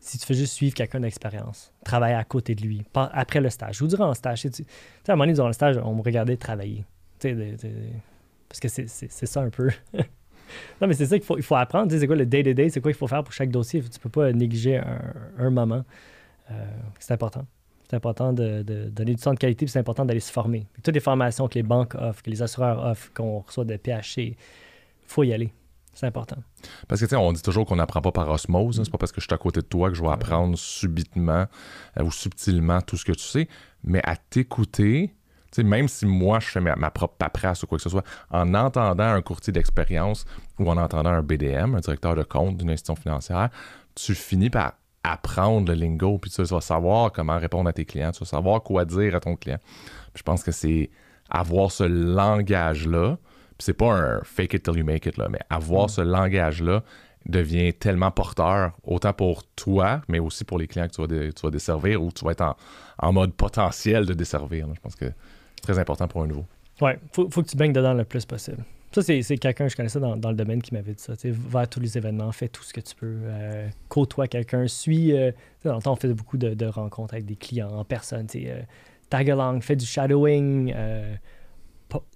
si 0.00 0.18
tu 0.18 0.26
fais 0.26 0.34
juste 0.34 0.54
suivre 0.54 0.74
quelqu'un 0.74 0.98
d'expérience, 0.98 1.72
travailler 1.84 2.16
à 2.16 2.24
côté 2.24 2.56
de 2.56 2.62
lui, 2.62 2.82
pas 2.92 3.08
après 3.14 3.40
le 3.40 3.50
stage 3.50 3.80
ou 3.82 3.86
durant 3.86 4.08
le 4.08 4.14
stage. 4.14 4.42
Tu 4.42 4.50
sais, 4.50 4.64
à 5.06 5.12
un 5.12 5.14
moment 5.14 5.26
donné, 5.26 5.34
durant 5.34 5.46
le 5.46 5.52
stage, 5.52 5.76
on 5.80 5.94
me 5.94 6.02
regardait 6.02 6.36
travailler. 6.36 6.84
Tu 7.20 7.28
sais, 7.28 7.34
de- 7.36 7.52
de- 7.56 7.72
parce 8.48 8.58
que 8.58 8.66
c'est, 8.66 8.88
ça 8.88 9.40
un 9.42 9.50
peu. 9.50 9.70
non, 10.80 10.88
mais 10.88 10.94
c'est 10.94 11.06
ça 11.06 11.16
qu'il 11.16 11.24
faut, 11.24 11.36
il 11.36 11.44
faut 11.44 11.54
apprendre. 11.54 11.86
Tu 11.86 11.94
sais, 11.94 12.00
c'est 12.00 12.06
quoi 12.08 12.16
le 12.16 12.26
day-to-day, 12.26 12.68
c'est 12.70 12.80
quoi 12.80 12.90
qu'il 12.90 12.98
faut 12.98 13.06
faire 13.06 13.22
pour 13.22 13.32
chaque 13.32 13.52
dossier. 13.52 13.80
Tu 13.80 14.00
peux 14.00 14.08
pas 14.10 14.32
négliger 14.32 14.78
un, 14.78 15.00
un 15.38 15.50
moment. 15.50 15.84
Euh, 16.50 16.64
c'est 16.98 17.14
important. 17.14 17.46
C'est 17.88 17.94
important 17.94 18.32
de, 18.32 18.62
donner 18.62 19.14
du 19.14 19.22
temps 19.22 19.32
de 19.32 19.38
qualité, 19.38 19.64
puis 19.64 19.70
c'est 19.70 19.78
important 19.78 20.04
d'aller 20.04 20.20
se 20.20 20.32
former. 20.32 20.66
Toutes 20.82 20.94
les 20.94 21.00
formations 21.00 21.46
que 21.46 21.54
les 21.54 21.62
banques 21.62 21.94
offrent, 21.94 22.22
que 22.22 22.30
les 22.30 22.42
assureurs 22.42 22.84
offrent, 22.84 23.12
qu'on 23.12 23.40
reçoit 23.40 23.64
de 23.64 23.76
PHC, 23.76 24.18
il 24.18 24.36
faut 25.06 25.22
y 25.22 25.32
aller. 25.32 25.52
C'est 25.94 26.06
important. 26.06 26.36
Parce 26.88 27.00
que, 27.00 27.06
tu 27.06 27.10
sais, 27.10 27.16
on 27.16 27.32
dit 27.32 27.40
toujours 27.40 27.64
qu'on 27.64 27.76
n'apprend 27.76 28.02
pas 28.02 28.12
par 28.12 28.28
osmose. 28.28 28.78
hein. 28.78 28.82
C'est 28.84 28.90
pas 28.90 28.98
parce 28.98 29.12
que 29.12 29.20
je 29.20 29.26
suis 29.26 29.34
à 29.34 29.38
côté 29.38 29.60
de 29.60 29.66
toi 29.66 29.88
que 29.88 29.96
je 29.96 30.02
vais 30.02 30.10
apprendre 30.10 30.58
subitement 30.58 31.46
euh, 31.98 32.02
ou 32.02 32.10
subtilement 32.10 32.82
tout 32.82 32.96
ce 32.96 33.04
que 33.04 33.12
tu 33.12 33.24
sais. 33.24 33.48
Mais 33.84 34.00
à 34.04 34.16
t'écouter, 34.16 35.14
tu 35.52 35.56
sais, 35.56 35.62
même 35.62 35.88
si 35.88 36.04
moi, 36.04 36.40
je 36.40 36.48
fais 36.48 36.60
ma, 36.60 36.76
ma 36.76 36.90
propre 36.90 37.14
paperasse 37.16 37.62
ou 37.62 37.66
quoi 37.66 37.78
que 37.78 37.82
ce 37.82 37.88
soit, 37.88 38.04
en 38.30 38.52
entendant 38.52 39.04
un 39.04 39.22
courtier 39.22 39.52
d'expérience 39.54 40.26
ou 40.58 40.68
en 40.68 40.76
entendant 40.76 41.10
un 41.10 41.22
BDM, 41.22 41.76
un 41.76 41.80
directeur 41.80 42.14
de 42.16 42.24
compte 42.24 42.58
d'une 42.58 42.70
institution 42.70 42.96
financière, 42.96 43.48
tu 43.94 44.14
finis 44.14 44.50
par 44.50 44.74
apprendre 45.12 45.72
le 45.72 45.78
lingo, 45.78 46.18
puis 46.18 46.30
tu 46.30 46.42
vas 46.42 46.60
savoir 46.60 47.12
comment 47.12 47.38
répondre 47.38 47.68
à 47.68 47.72
tes 47.72 47.84
clients, 47.84 48.12
tu 48.12 48.20
vas 48.20 48.26
savoir 48.26 48.62
quoi 48.62 48.84
dire 48.84 49.14
à 49.14 49.20
ton 49.20 49.36
client. 49.36 49.58
Puis 50.12 50.18
je 50.18 50.22
pense 50.22 50.42
que 50.42 50.52
c'est 50.52 50.90
avoir 51.30 51.70
ce 51.70 51.84
langage-là, 51.84 53.16
puis 53.58 53.64
c'est 53.64 53.74
pas 53.74 53.92
un 53.92 54.20
fake 54.22 54.54
it 54.54 54.62
till 54.62 54.76
you 54.78 54.84
make 54.84 55.06
it, 55.06 55.16
là, 55.16 55.28
mais 55.30 55.40
avoir 55.50 55.90
ce 55.90 56.00
langage-là 56.00 56.82
devient 57.26 57.72
tellement 57.74 58.10
porteur, 58.12 58.72
autant 58.84 59.12
pour 59.12 59.42
toi, 59.56 60.00
mais 60.08 60.18
aussi 60.20 60.44
pour 60.44 60.58
les 60.58 60.66
clients 60.68 60.86
que 60.86 60.92
tu 60.94 61.00
vas, 61.00 61.06
dé- 61.08 61.32
tu 61.32 61.42
vas 61.42 61.50
desservir 61.50 62.00
ou 62.02 62.12
tu 62.12 62.24
vas 62.24 62.30
être 62.32 62.42
en, 62.42 62.56
en 62.98 63.12
mode 63.12 63.32
potentiel 63.34 64.06
de 64.06 64.14
desservir. 64.14 64.68
là. 64.68 64.74
Je 64.76 64.80
pense 64.80 64.94
que 64.94 65.06
c'est 65.06 65.62
très 65.62 65.78
important 65.78 66.06
pour 66.06 66.22
un 66.22 66.28
nouveau. 66.28 66.44
Ouais, 66.80 66.98
faut, 67.12 67.28
faut 67.30 67.42
que 67.42 67.48
tu 67.48 67.56
baignes 67.56 67.72
dedans 67.72 67.94
le 67.94 68.04
plus 68.04 68.24
possible. 68.24 68.64
Ça, 68.92 69.02
c'est, 69.02 69.36
quelqu'un, 69.36 69.68
je 69.68 69.76
connaissais 69.76 70.00
dans, 70.00 70.16
dans 70.16 70.30
le 70.30 70.36
domaine 70.36 70.62
qui 70.62 70.72
m'avait 70.72 70.94
dit 70.94 71.02
ça. 71.02 71.16
tu 71.16 71.30
Va 71.30 71.60
à 71.60 71.66
tous 71.66 71.80
les 71.80 71.98
événements, 71.98 72.32
fais 72.32 72.48
tout 72.48 72.62
ce 72.62 72.72
que 72.72 72.80
tu 72.80 72.94
peux. 72.94 73.18
euh, 73.24 73.68
côtoie 73.88 74.26
quelqu'un, 74.26 74.66
suis. 74.66 75.12
euh, 75.12 75.32
tu 75.60 75.68
dans 75.68 75.76
le 75.76 75.82
temps, 75.82 75.92
on 75.92 75.96
faisait 75.96 76.14
beaucoup 76.14 76.38
de, 76.38 76.54
de 76.54 76.66
rencontres 76.66 77.14
avec 77.14 77.26
des 77.26 77.36
clients 77.36 77.70
en 77.70 77.84
personne. 77.84 78.26
tu 78.26 78.44
euh, 78.46 78.60
tag 79.10 79.30
along, 79.30 79.60
fais 79.60 79.76
du 79.76 79.84
shadowing. 79.84 80.72
euh, 80.74 81.14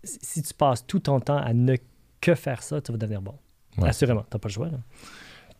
si 0.02 0.42
tu 0.42 0.54
passes 0.54 0.86
tout 0.86 1.00
ton 1.00 1.20
temps 1.20 1.36
à 1.38 1.52
ne 1.52 1.76
que 2.20 2.34
faire 2.34 2.62
ça, 2.62 2.80
tu 2.80 2.92
vas 2.92 2.98
devenir 2.98 3.20
bon. 3.22 3.34
Ouais. 3.78 3.88
Assurément, 3.88 4.24
t'as 4.28 4.38
pas 4.38 4.48
le 4.48 4.52
choix. 4.52 4.68
Là. 4.68 4.78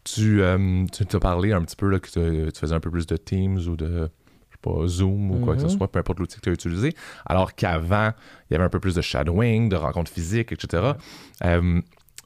Tu, 0.05 0.43
euh, 0.43 0.87
tu 0.93 1.05
t'as 1.05 1.21
parlé 1.21 1.53
un 1.53 1.63
petit 1.63 1.77
peu 1.77 1.89
là, 1.91 1.99
que 1.99 2.09
tu, 2.09 2.53
tu 2.53 2.59
faisais 2.61 2.75
un 2.75 2.81
peu 2.81 2.91
plus 2.91 3.07
de 3.07 3.17
Teams 3.17 3.59
ou 3.69 3.77
de 3.77 4.11
pas, 4.61 4.87
Zoom 4.87 5.31
ou 5.31 5.39
quoi 5.45 5.55
que 5.55 5.61
ce 5.61 5.67
Mhm. 5.67 5.71
soit, 5.79 5.89
peu 5.91 5.99
importe 5.99 6.19
l'outil 6.19 6.37
que 6.37 6.43
tu 6.43 6.51
as 6.51 6.53
utilisé, 6.53 6.93
alors 7.27 7.55
qu'avant, 7.55 8.11
il 8.49 8.55
y 8.55 8.57
avait 8.57 8.65
un 8.65 8.69
peu 8.71 8.81
plus 8.81 8.95
de 8.95 9.01
shadowing, 9.03 9.69
de 9.69 9.77
rencontres 9.77 10.11
physiques, 10.13 10.53
etc. 10.53 10.93
Euh, 11.45 11.81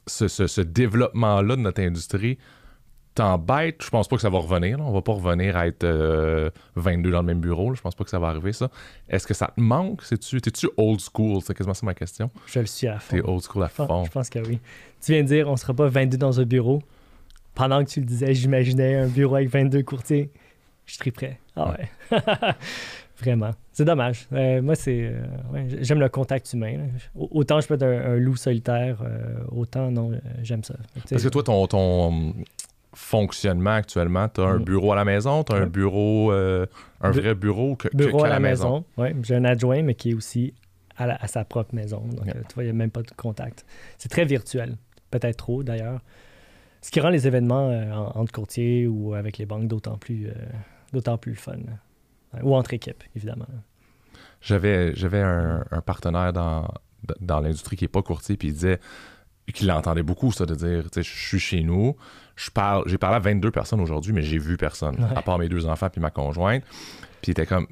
ce, 0.07 0.27
ce- 0.27 0.47
ce 0.47 0.61
développement-là 0.61 1.55
de 1.55 1.61
notre 1.61 1.81
industrie 1.81 2.37
t'embête? 3.13 3.81
Je 3.83 3.89
pense 3.89 4.07
pas 4.07 4.15
que 4.17 4.21
ça 4.21 4.29
va 4.29 4.39
revenir. 4.39 4.77
là. 4.77 4.83
On 4.83 4.91
va 4.91 5.01
pas 5.01 5.13
revenir 5.13 5.55
à 5.55 5.67
être 5.67 5.83
euh, 5.83 6.49
22 6.75 7.11
dans 7.11 7.21
le 7.21 7.25
même 7.25 7.39
bureau. 7.39 7.69
là. 7.69 7.75
Je 7.75 7.81
pense 7.81 7.95
pas 7.95 8.03
que 8.03 8.09
ça 8.09 8.19
va 8.19 8.27
arriver, 8.27 8.51
ça. 8.53 8.69
Est-ce 9.09 9.25
que 9.25 9.33
ça 9.33 9.47
te 9.55 9.61
manque? 9.61 10.03
T'es-tu 10.07 10.69
old 10.77 10.99
school? 10.99 11.41
C'est 11.41 11.53
quasiment 11.55 11.73
ça 11.73 11.85
ma 11.85 11.93
question. 11.93 12.29
Je 12.45 12.59
le 12.59 12.65
suis 12.65 12.87
à 12.87 12.99
fond. 12.99 13.15
T'es 13.15 13.21
old 13.23 13.41
school 13.41 13.63
à 13.63 13.69
fond. 13.69 14.03
Je 14.05 14.11
pense 14.11 14.29
que 14.29 14.39
oui. 14.39 14.59
Tu 15.01 15.13
viens 15.13 15.23
de 15.23 15.27
dire, 15.27 15.47
on 15.49 15.55
sera 15.55 15.73
pas 15.73 15.87
22 15.87 16.17
dans 16.17 16.39
un 16.39 16.43
bureau. 16.45 16.81
Pendant 17.53 17.83
que 17.85 17.89
tu 17.89 18.01
le 18.01 18.05
disais, 18.05 18.33
j'imaginais 18.33 18.95
un 18.95 19.07
bureau 19.07 19.35
avec 19.35 19.49
22 19.49 19.81
courtiers. 19.83 20.29
Je 20.85 21.11
prêt. 21.11 21.39
Ah 21.55 21.71
ouais. 21.73 22.19
Vraiment. 23.21 23.51
C'est 23.71 23.85
dommage. 23.85 24.27
Euh, 24.33 24.61
moi, 24.61 24.75
c'est. 24.75 25.03
euh, 25.05 25.21
ouais, 25.53 25.67
j'aime 25.81 25.99
le 25.99 26.09
contact 26.09 26.51
humain. 26.53 26.87
Autant 27.15 27.61
je 27.61 27.67
peux 27.67 27.75
être 27.75 27.83
un, 27.83 28.13
un 28.13 28.15
loup 28.17 28.35
solitaire, 28.35 28.97
euh, 29.03 29.37
autant 29.51 29.89
non, 29.89 30.11
j'aime 30.43 30.63
ça. 30.63 30.75
Parce 31.09 31.23
que 31.23 31.29
toi, 31.29 31.41
ton, 31.43 31.65
ton 31.67 32.33
fonctionnement 32.93 33.71
actuellement, 33.75 34.27
tu 34.29 34.41
as 34.41 34.45
un 34.45 34.59
Mm. 34.59 34.63
bureau 34.65 34.91
à 34.91 34.95
la 34.95 35.05
maison, 35.05 35.43
tu 35.43 35.53
as 35.53 35.55
un 35.57 35.65
bureau, 35.67 36.31
un 36.31 36.67
vrai 37.11 37.35
bureau 37.35 37.75
que, 37.75 37.87
bureau 37.95 38.23
à 38.25 38.29
la 38.29 38.39
maison. 38.39 38.83
Ouais, 38.97 39.15
j'ai 39.23 39.35
un 39.35 39.45
adjoint, 39.45 39.81
mais 39.81 39.95
qui 39.95 40.11
est 40.11 40.13
aussi 40.13 40.53
à, 40.97 41.07
la- 41.07 41.15
à 41.15 41.27
sa 41.27 41.43
propre 41.45 41.73
maison. 41.73 42.01
Donc, 42.15 42.25
Yeah. 42.25 42.35
tu 42.47 42.53
vois, 42.53 42.63
il 42.63 42.67
n'y 42.67 42.71
a 42.71 42.73
même 42.73 42.91
pas 42.91 43.01
de 43.01 43.11
contact. 43.15 43.65
C'est 43.97 44.09
très 44.09 44.25
virtuel. 44.25 44.75
Peut-être 45.11 45.37
trop, 45.37 45.63
d'ailleurs. 45.63 45.99
Ce 46.81 46.91
qui 46.91 46.99
rend 46.99 47.09
les 47.09 47.27
événements 47.27 47.67
en- 47.69 48.19
entre 48.19 48.31
courtiers 48.31 48.87
ou 48.87 49.13
avec 49.13 49.37
les 49.37 49.45
banques 49.45 49.67
d'autant 49.67 49.97
plus, 49.97 50.27
d'autant 50.95 51.17
plus 51.17 51.35
fun. 51.35 51.53
Ouais, 52.33 52.41
Ou 52.41 52.55
entre 52.55 52.73
équipes, 52.73 53.03
évidemment. 53.15 53.45
J'avais, 54.41 54.95
j'avais 54.95 55.21
un, 55.21 55.63
un 55.71 55.81
partenaire 55.81 56.33
dans, 56.33 56.67
dans 57.19 57.39
l'industrie 57.39 57.75
qui 57.75 57.83
n'est 57.83 57.89
pas 57.89 58.01
courtier, 58.01 58.37
puis 58.37 58.49
il 58.49 58.53
disait 58.53 58.79
qu'il 59.53 59.67
l'entendait 59.67 60.03
beaucoup, 60.03 60.31
ça, 60.31 60.45
de 60.45 60.55
dire, 60.55 60.83
tu 60.89 60.89
sais, 60.95 61.03
je 61.03 61.27
suis 61.27 61.39
chez 61.39 61.61
nous, 61.63 61.95
je 62.35 62.49
parle, 62.49 62.83
j'ai 62.87 62.97
parlé 62.97 63.15
à 63.17 63.19
22 63.19 63.51
personnes 63.51 63.79
aujourd'hui, 63.79 64.11
mais 64.13 64.21
j'ai 64.23 64.37
vu 64.39 64.57
personne, 64.57 64.95
Ouais. 65.03 65.15
à 65.17 65.21
part 65.21 65.37
mes 65.37 65.49
deux 65.49 65.65
enfants 65.67 65.89
puis 65.89 66.01
ma 66.01 66.09
conjointe. 66.11 66.63
Puis 67.21 67.29
il 67.29 67.31
était 67.31 67.45
comme, 67.45 67.67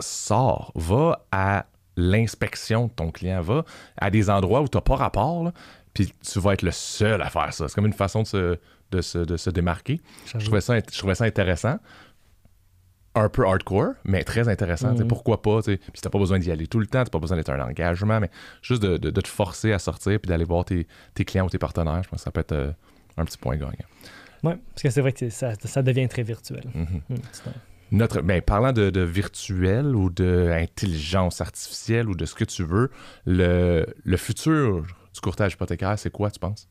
sors, 0.00 0.72
va 0.74 1.24
à 1.32 1.66
l'inspection 1.96 2.86
de 2.86 2.92
ton 2.92 3.10
client, 3.10 3.40
va 3.42 3.64
à 3.96 4.10
des 4.10 4.30
endroits 4.30 4.62
où 4.62 4.68
tu 4.68 4.76
n'as 4.76 4.82
pas 4.82 4.96
rapport, 4.96 5.44
là, 5.44 5.52
puis 5.94 6.12
tu 6.30 6.38
vas 6.40 6.52
être 6.54 6.62
le 6.62 6.70
seul 6.70 7.20
à 7.22 7.28
faire 7.30 7.52
ça. 7.52 7.68
C'est 7.68 7.74
comme 7.74 7.86
une 7.86 7.92
façon 7.92 8.22
de 8.22 8.26
se, 8.26 8.58
de 8.90 9.00
se, 9.00 9.18
de 9.18 9.36
se 9.36 9.50
démarquer. 9.50 10.00
Je 10.26 10.38
trouvais 10.44 10.60
ça, 10.60 10.78
je 10.78 10.98
trouvais 10.98 11.14
ça 11.14 11.24
intéressant. 11.24 11.78
Un 13.18 13.28
peu 13.28 13.46
hardcore, 13.46 13.94
mais 14.04 14.22
très 14.24 14.48
intéressant. 14.48 14.94
Mhm. 14.94 15.08
Pourquoi 15.08 15.42
pas? 15.42 15.58
tu 15.62 15.72
sais. 15.72 15.76
Puis 15.78 16.00
t'as 16.00 16.10
pas 16.10 16.18
besoin 16.18 16.38
d'y 16.38 16.50
aller 16.50 16.66
tout 16.66 16.78
le 16.80 16.86
temps, 16.86 17.02
t'as 17.04 17.10
pas 17.10 17.18
besoin 17.18 17.36
d'être 17.36 17.50
un 17.50 17.60
engagement, 17.60 18.20
mais 18.20 18.30
juste 18.62 18.82
de, 18.82 18.96
de- 18.96 19.10
de 19.10 19.20
te 19.20 19.28
forcer 19.28 19.72
à 19.72 19.78
sortir 19.78 20.18
puis 20.20 20.28
d'aller 20.28 20.44
voir 20.44 20.64
tes, 20.64 20.86
tes 21.14 21.24
clients 21.24 21.46
ou 21.46 21.50
tes 21.50 21.58
partenaires. 21.58 22.02
Je 22.02 22.08
pense 22.08 22.20
que 22.20 22.24
ça 22.24 22.30
peut 22.30 22.40
être 22.40 22.52
euh, 22.52 22.70
un 23.16 23.24
petit 23.24 23.38
point 23.38 23.56
gagnant. 23.56 23.72
Oui, 24.44 24.52
parce 24.70 24.82
que 24.82 24.90
c'est 24.90 25.00
vrai 25.00 25.12
que 25.12 25.28
ça, 25.30 25.54
ça 25.62 25.82
devient 25.82 26.08
très 26.08 26.22
virtuel. 26.22 26.62
C'est 27.32 27.48
un- 27.48 27.52
Notre, 27.90 28.20
ben, 28.20 28.40
parlant 28.42 28.72
de, 28.72 28.90
de 28.90 29.00
virtuel 29.00 29.96
ou 29.96 30.10
d'intelligence 30.10 31.40
artificielle 31.40 32.08
ou 32.08 32.14
de 32.14 32.24
ce 32.26 32.34
que 32.34 32.44
tu 32.44 32.62
veux, 32.62 32.90
le, 33.26 33.86
le 34.04 34.16
futur 34.16 34.82
du 35.14 35.20
courtage 35.20 35.54
hypothécaire, 35.54 35.98
c'est 35.98 36.10
quoi, 36.10 36.30
tu 36.30 36.38
penses? 36.38 36.68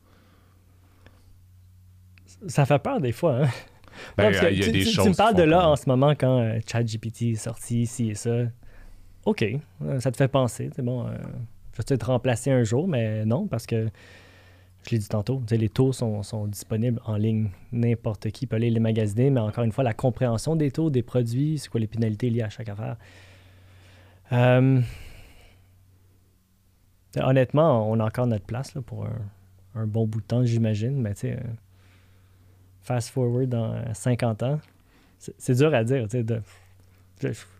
Ça 2.48 2.66
fait 2.66 2.80
peur 2.80 3.02
des 3.02 3.12
fois. 3.12 3.42
Hein? 3.44 3.50
Ben, 4.18 4.26
Non, 4.26 4.32
parce 4.32 4.46
que 4.46 4.52
il 4.54 4.60
y 4.60 4.62
a 4.62 4.66
tu, 4.66 4.72
des 4.72 4.80
tu- 4.84 4.92
choses. 4.92 5.04
tu 5.06 5.10
me 5.12 5.16
parles 5.16 5.36
de 5.36 5.44
là 5.44 5.70
en 5.70 5.76
ce 5.76 5.88
moment 5.90 6.12
quand 6.16 6.40
euh, 6.40 6.60
ChatGPT 6.66 7.22
est 7.32 7.36
sorti, 7.36 7.86
ci 7.86 8.10
et 8.10 8.16
ça. 8.16 8.36
OK, 9.26 9.44
euh, 9.84 10.00
ça 10.00 10.12
te 10.12 10.18
fait 10.18 10.28
penser. 10.28 10.70
C'est 10.76 10.82
bon, 10.84 11.06
euh, 11.06 11.12
je 11.74 11.78
vais 11.78 11.84
peut-être 11.86 12.08
remplacer 12.08 12.52
un 12.52 12.64
jour, 12.64 12.88
mais 12.88 13.26
non, 13.26 13.48
parce 13.48 13.66
que 13.66 13.90
je 14.86 14.92
l'ai 14.92 15.00
dit 15.00 15.10
tantôt, 15.10 15.42
les 15.52 15.68
taux 15.70 15.92
sont, 15.92 16.24
sont 16.24 16.48
disponibles 16.48 17.02
en 17.06 17.18
ligne. 17.18 17.50
N'importe 17.74 18.30
qui 18.32 18.48
peut 18.48 18.56
aller 18.56 18.70
les 18.70 18.80
magasiner, 18.80 19.30
mais 19.30 19.42
encore 19.42 19.66
une 19.66 19.72
fois, 19.74 19.84
la 19.84 19.94
compréhension 19.94 20.56
des 20.56 20.72
taux, 20.72 20.90
des 20.90 21.04
produits, 21.04 21.58
c'est 21.58 21.68
quoi 21.70 21.80
les 21.82 21.88
pénalités 21.88 22.30
liées 22.30 22.44
à 22.44 22.50
chaque 22.50 22.70
affaire. 22.70 22.96
Euh, 24.32 24.80
honnêtement, 27.18 27.90
on 27.90 28.00
a 28.00 28.06
encore 28.06 28.28
notre 28.28 28.46
place 28.46 28.74
là, 28.76 28.82
pour 28.82 29.06
un, 29.06 29.20
un 29.82 29.88
bon 29.88 30.06
bout 30.08 30.22
de 30.22 30.26
temps, 30.26 30.46
j'imagine, 30.46 31.02
mais 31.02 31.14
tu 31.14 31.22
sais. 31.22 31.40
Fast 32.88 33.10
forward 33.10 33.50
dans 33.50 33.74
euh, 33.74 33.82
50 33.94 34.44
ans, 34.44 34.60
c'est 35.20 35.54
dur 35.58 35.74
à 35.74 35.84
dire. 35.84 36.08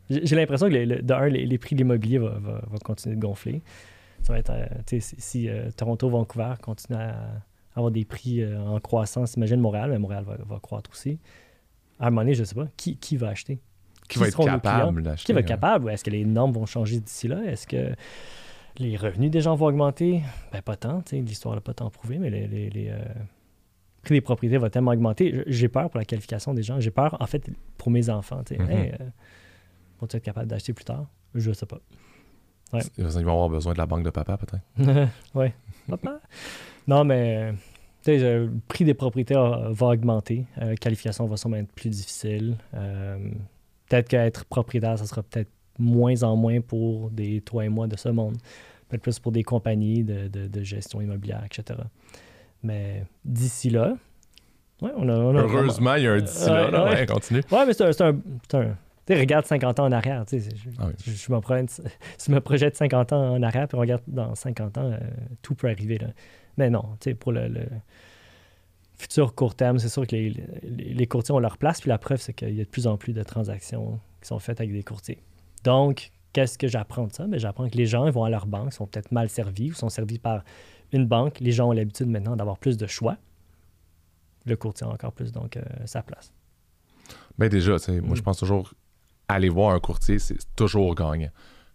J'ai 0.10 0.36
l'impression 0.36 0.68
que, 0.70 0.74
le- 0.74 1.02
de 1.02 1.14
un, 1.14 1.28
les, 1.28 1.46
les 1.46 1.58
prix 1.58 1.76
de 1.76 1.82
l'immobilier 1.82 2.18
vont 2.18 2.30
va, 2.40 2.62
va 2.66 2.78
continuer 2.84 3.16
de 3.16 3.22
gonfler. 3.22 3.62
Ça 4.24 4.34
va 4.34 4.40
être, 4.40 4.52
euh, 4.52 4.66
si, 4.88 5.02
si, 5.02 5.50
euh, 5.50 5.70
Toronto, 5.76 6.10
Vancouver 6.10 6.54
continuent 6.62 6.98
à 7.00 7.16
avoir 7.76 7.92
des 7.92 8.06
prix 8.06 8.42
euh, 8.42 8.60
en 8.60 8.80
croissance, 8.80 9.34
imagine 9.36 9.60
Montréal, 9.60 9.90
mais 9.92 10.00
Montréal 10.00 10.24
va, 10.26 10.38
va 10.46 10.60
croître 10.60 10.90
aussi. 10.92 11.20
À 12.00 12.08
un 12.08 12.10
moment 12.10 12.22
donné, 12.22 12.34
je 12.36 12.42
ne 12.42 12.46
sais 12.46 12.56
pas, 12.56 12.68
qui, 12.78 12.96
qui 12.98 13.18
va 13.18 13.30
acheter? 13.30 13.60
Qui 14.08 14.20
va 14.20 14.28
être 14.30 14.44
capable 14.46 14.98
Qui 15.00 15.04
d'acheter? 15.04 15.34
va 15.34 15.40
hein? 15.40 15.42
être 15.42 15.48
capable? 15.48 15.90
Est-ce 15.92 16.04
que 16.04 16.10
les 16.10 16.24
normes 16.24 16.54
vont 16.54 16.66
changer 16.66 17.00
d'ici 17.00 17.28
là? 17.28 17.42
Est-ce 17.46 17.68
que 17.68 17.94
les 18.78 18.96
revenus 18.96 19.30
des 19.32 19.42
gens 19.42 19.56
vont 19.56 19.66
augmenter? 19.68 20.22
Ben, 20.54 20.62
pas 20.62 20.78
tant. 20.78 21.02
tu 21.02 21.18
sais, 21.18 21.22
L'histoire 21.22 21.56
n'a 21.56 21.62
pas 21.62 21.74
tant 21.74 21.90
prouvé, 21.90 22.18
mais 22.18 22.30
les, 22.30 22.48
les- 22.48 22.70
les, 22.70 22.90
euh, 22.90 22.98
le 22.98 23.04
prix 24.08 24.16
des 24.16 24.22
propriétés 24.22 24.58
va 24.58 24.70
tellement 24.70 24.92
augmenter. 24.92 25.44
J'ai 25.48 25.68
peur 25.68 25.90
pour 25.90 26.00
la 26.00 26.06
qualification 26.06 26.54
des 26.54 26.64
gens. 26.64 26.80
J'ai 26.80 26.92
peur, 26.92 27.18
en 27.20 27.26
fait, 27.28 27.50
pour 27.78 27.92
mes 27.92 28.10
enfants. 28.10 28.42
Hey, 28.50 28.58
euh, 28.60 29.06
vont-ils 30.00 30.18
être 30.18 30.24
capables 30.24 30.48
d'acheter 30.48 30.74
plus 30.74 30.86
tard? 30.86 31.06
Je 31.36 31.52
sais 31.52 31.66
pas. 31.66 31.80
Ils 32.98 33.04
vont 33.06 33.32
avoir 33.34 33.50
besoin 33.50 33.74
de 33.74 33.78
la 33.78 33.86
banque 33.86 34.04
de 34.04 34.10
papa, 34.10 34.38
peut-être. 34.38 35.10
oui. 35.36 35.48
Papa? 35.90 36.20
Non, 36.88 37.04
mais 37.06 37.54
euh, 38.08 38.48
le 38.48 38.52
prix 38.68 38.86
des 38.86 38.94
propriétés 38.94 39.36
va 39.36 39.88
augmenter. 39.88 40.46
Euh, 40.62 40.76
qualification 40.76 41.26
va 41.28 41.38
sûrement 41.38 41.58
être 41.58 41.72
plus 41.74 41.90
difficile. 41.90 42.58
Euh, 42.74 43.18
peut-être 43.90 44.08
qu'être 44.10 44.46
propriétaire, 44.46 44.98
ça 44.98 45.06
sera 45.06 45.24
peut-être 45.24 45.50
moins 45.80 46.24
en 46.24 46.36
moins 46.36 46.60
pour 46.62 47.10
des 47.12 47.42
toi 47.42 47.64
et 47.66 47.70
moi 47.70 47.88
de 47.88 47.96
ce 47.98 48.10
monde. 48.10 48.38
Peut-être 48.90 49.02
plus 49.04 49.20
pour 49.20 49.32
des 49.32 49.44
compagnies 49.44 50.04
de, 50.04 50.28
de- 50.28 50.48
de 50.48 50.64
gestion 50.64 51.02
immobilière, 51.02 51.44
etc. 51.46 51.80
Mais 52.64 53.04
d'ici 53.24 53.70
là, 53.70 53.96
ouais, 54.82 54.92
on 54.98 55.08
a. 55.10 55.14
on 55.16 55.36
a 55.36 55.42
Heureusement, 55.42 55.96
il 55.96 56.04
y 56.04 56.08
a 56.08 56.14
un 56.14 56.22
d'ici 56.22 56.46
là. 56.48 56.70
Là. 56.72 56.86
ouais. 56.86 57.06
Continue. 57.06 57.42
Ouais, 57.52 57.66
mais 57.66 57.74
c'est 57.74 57.84
un. 58.02 58.14
tu 58.14 58.58
sais, 59.08 59.20
regarde 59.20 59.46
50 59.46 59.80
ans 59.80 59.86
en 59.86 59.92
arrière. 59.92 60.26
tu 60.26 60.40
sais, 60.40 60.50
Je, 60.56 60.70
Ah 60.80 60.86
oui. 60.88 60.94
je, 61.06 61.12
je 61.12 61.32
me 61.32 61.40
projette, 61.40 61.82
je 62.26 62.32
me 62.32 62.40
projette 62.42 62.76
50 62.76 63.14
ans 63.14 63.34
en 63.36 63.44
arrière, 63.44 63.68
puis 63.68 63.78
on 63.78 63.82
regarde 63.82 64.04
dans 64.08 64.34
50 64.36 64.78
ans, 64.78 64.92
euh, 64.92 64.98
tout 65.42 65.56
peut 65.56 65.68
arriver. 65.70 65.98
Là. 66.00 66.08
Mais 66.58 66.70
non, 66.70 66.84
tu 67.00 67.12
sais, 67.12 67.16
pour 67.16 67.32
le, 67.32 67.48
le 67.48 67.62
futur 68.98 69.36
court 69.36 69.56
terme, 69.56 69.78
c'est 69.80 69.90
sûr 69.90 70.06
que 70.08 70.16
les, 70.16 70.30
les- 70.64 70.94
les 70.94 71.08
courtiers 71.08 71.34
ont 71.34 71.40
leur 71.40 71.58
place, 71.58 71.82
puis 71.82 71.90
la 71.90 71.98
preuve, 72.00 72.20
c'est 72.20 72.34
qu'il 72.34 72.54
y 72.56 72.62
a 72.62 72.64
de 72.64 72.70
plus 72.70 72.88
en 72.88 72.98
plus 72.98 73.14
de 73.14 73.24
transactions 73.24 74.00
qui 74.22 74.28
sont 74.28 74.40
faites 74.40 74.60
avec 74.60 74.74
des 74.74 74.84
courtiers. 74.84 75.20
Donc, 75.64 76.12
qu'est-ce 76.34 76.58
que 76.58 76.68
j'apprends 76.68 77.06
de 77.08 77.14
ça? 77.14 77.28
Ben, 77.28 77.40
j'apprends 77.40 77.70
que 77.70 77.78
les 77.78 77.86
gens 77.86 78.06
ils 78.08 78.12
vont 78.12 78.24
à 78.24 78.30
leur 78.30 78.48
banque, 78.48 78.74
sont 78.74 78.88
peut-être 78.88 79.12
mal 79.12 79.30
servis 79.30 79.72
ou 79.72 79.74
sont 79.76 79.90
servis 79.90 80.18
par 80.20 80.44
une 80.92 81.06
banque. 81.06 81.40
Les 81.40 81.52
gens 81.52 81.70
ont 81.70 81.72
l'habitude 81.74 82.08
maintenant 82.08 82.36
d'avoir 82.36 82.58
plus 82.58 82.78
de 82.78 82.88
choix. 82.88 83.18
Le 84.46 84.56
courtier 84.56 84.88
a 84.88 84.90
encore 84.90 85.12
plus, 85.12 85.32
donc, 85.32 85.58
euh, 85.58 85.62
sa 85.86 86.02
place. 86.02 86.32
Ben 87.38 87.50
déjà, 87.50 87.72
moi 88.02 88.02
Mm. 88.02 88.16
je 88.16 88.22
pense 88.22 88.38
toujours 88.38 88.74
aller 89.28 89.50
voir 89.50 89.74
un 89.76 89.80
courtier, 89.80 90.20
c'est 90.20 90.38
toujours 90.56 90.96
gagnant. 90.96 91.30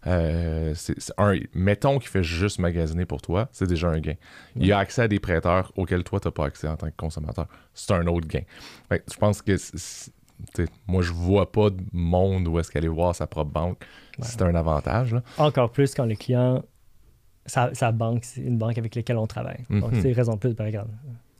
Euh, 0.05 0.73
c'est- 0.75 0.99
c'est 0.99 1.13
un, 1.17 1.39
mettons 1.53 1.97
qu'il 1.97 2.09
fait 2.09 2.23
juste 2.23 2.59
magasiner 2.59 3.05
pour 3.05 3.21
toi, 3.21 3.47
c'est 3.53 3.67
déjà 3.67 3.87
un 3.89 3.99
gain. 3.99 4.15
Il 4.57 4.69
a 4.73 4.79
accès 4.79 5.03
à 5.03 5.07
des 5.07 5.19
prêteurs 5.19 5.71
auxquels 5.77 6.03
toi, 6.03 6.19
tu 6.19 6.27
n'as 6.27 6.31
pas 6.31 6.45
accès 6.45 6.67
en 6.67 6.75
tant 6.75 6.87
que 6.89 6.95
consommateur. 6.97 7.47
C'est 7.73 7.93
un 7.93 8.05
autre 8.07 8.27
gain. 8.27 8.41
Fait 8.89 8.99
que 8.99 9.05
je 9.13 9.17
pense 9.17 9.41
que 9.41 9.55
c'est- 9.55 10.11
c'est- 10.53 10.71
moi, 10.87 11.01
je 11.03 11.13
vois 11.13 11.49
pas 11.51 11.69
de 11.69 11.81
monde 11.93 12.47
où 12.49 12.59
est-ce 12.59 12.69
qu'aller 12.69 12.89
voir 12.89 13.15
sa 13.15 13.27
propre 13.27 13.51
banque. 13.51 13.79
Ouais. 14.19 14.25
C'est 14.27 14.41
un 14.41 14.53
avantage. 14.55 15.13
là. 15.13 15.23
Encore 15.37 15.71
plus 15.71 15.93
quand 15.95 16.05
le 16.05 16.15
client, 16.15 16.63
sa, 17.45 17.73
sa 17.73 17.91
banque, 17.91 18.23
c'est 18.23 18.41
une 18.41 18.57
banque 18.57 18.77
avec 18.77 18.95
laquelle 18.95 19.17
on 19.17 19.27
travaille. 19.27 19.65
Donc, 19.69 19.91
Mhm. 19.93 20.01
c'est 20.01 20.11
raison 20.13 20.33
de 20.33 20.39
plus. 20.39 20.53
Ben, 20.53 20.65
regarde, 20.65 20.89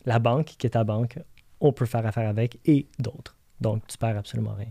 la 0.05 0.19
banque 0.19 0.45
qui 0.57 0.67
est 0.67 0.71
ta 0.71 0.83
banque, 0.83 1.17
on 1.61 1.71
peut 1.71 1.85
faire 1.85 2.05
affaire 2.05 2.27
avec 2.29 2.59
et 2.65 2.87
d'autres. 2.99 3.35
Donc, 3.61 3.83
tu 3.87 3.97
perds 3.97 4.17
absolument 4.17 4.53
rien. 4.57 4.67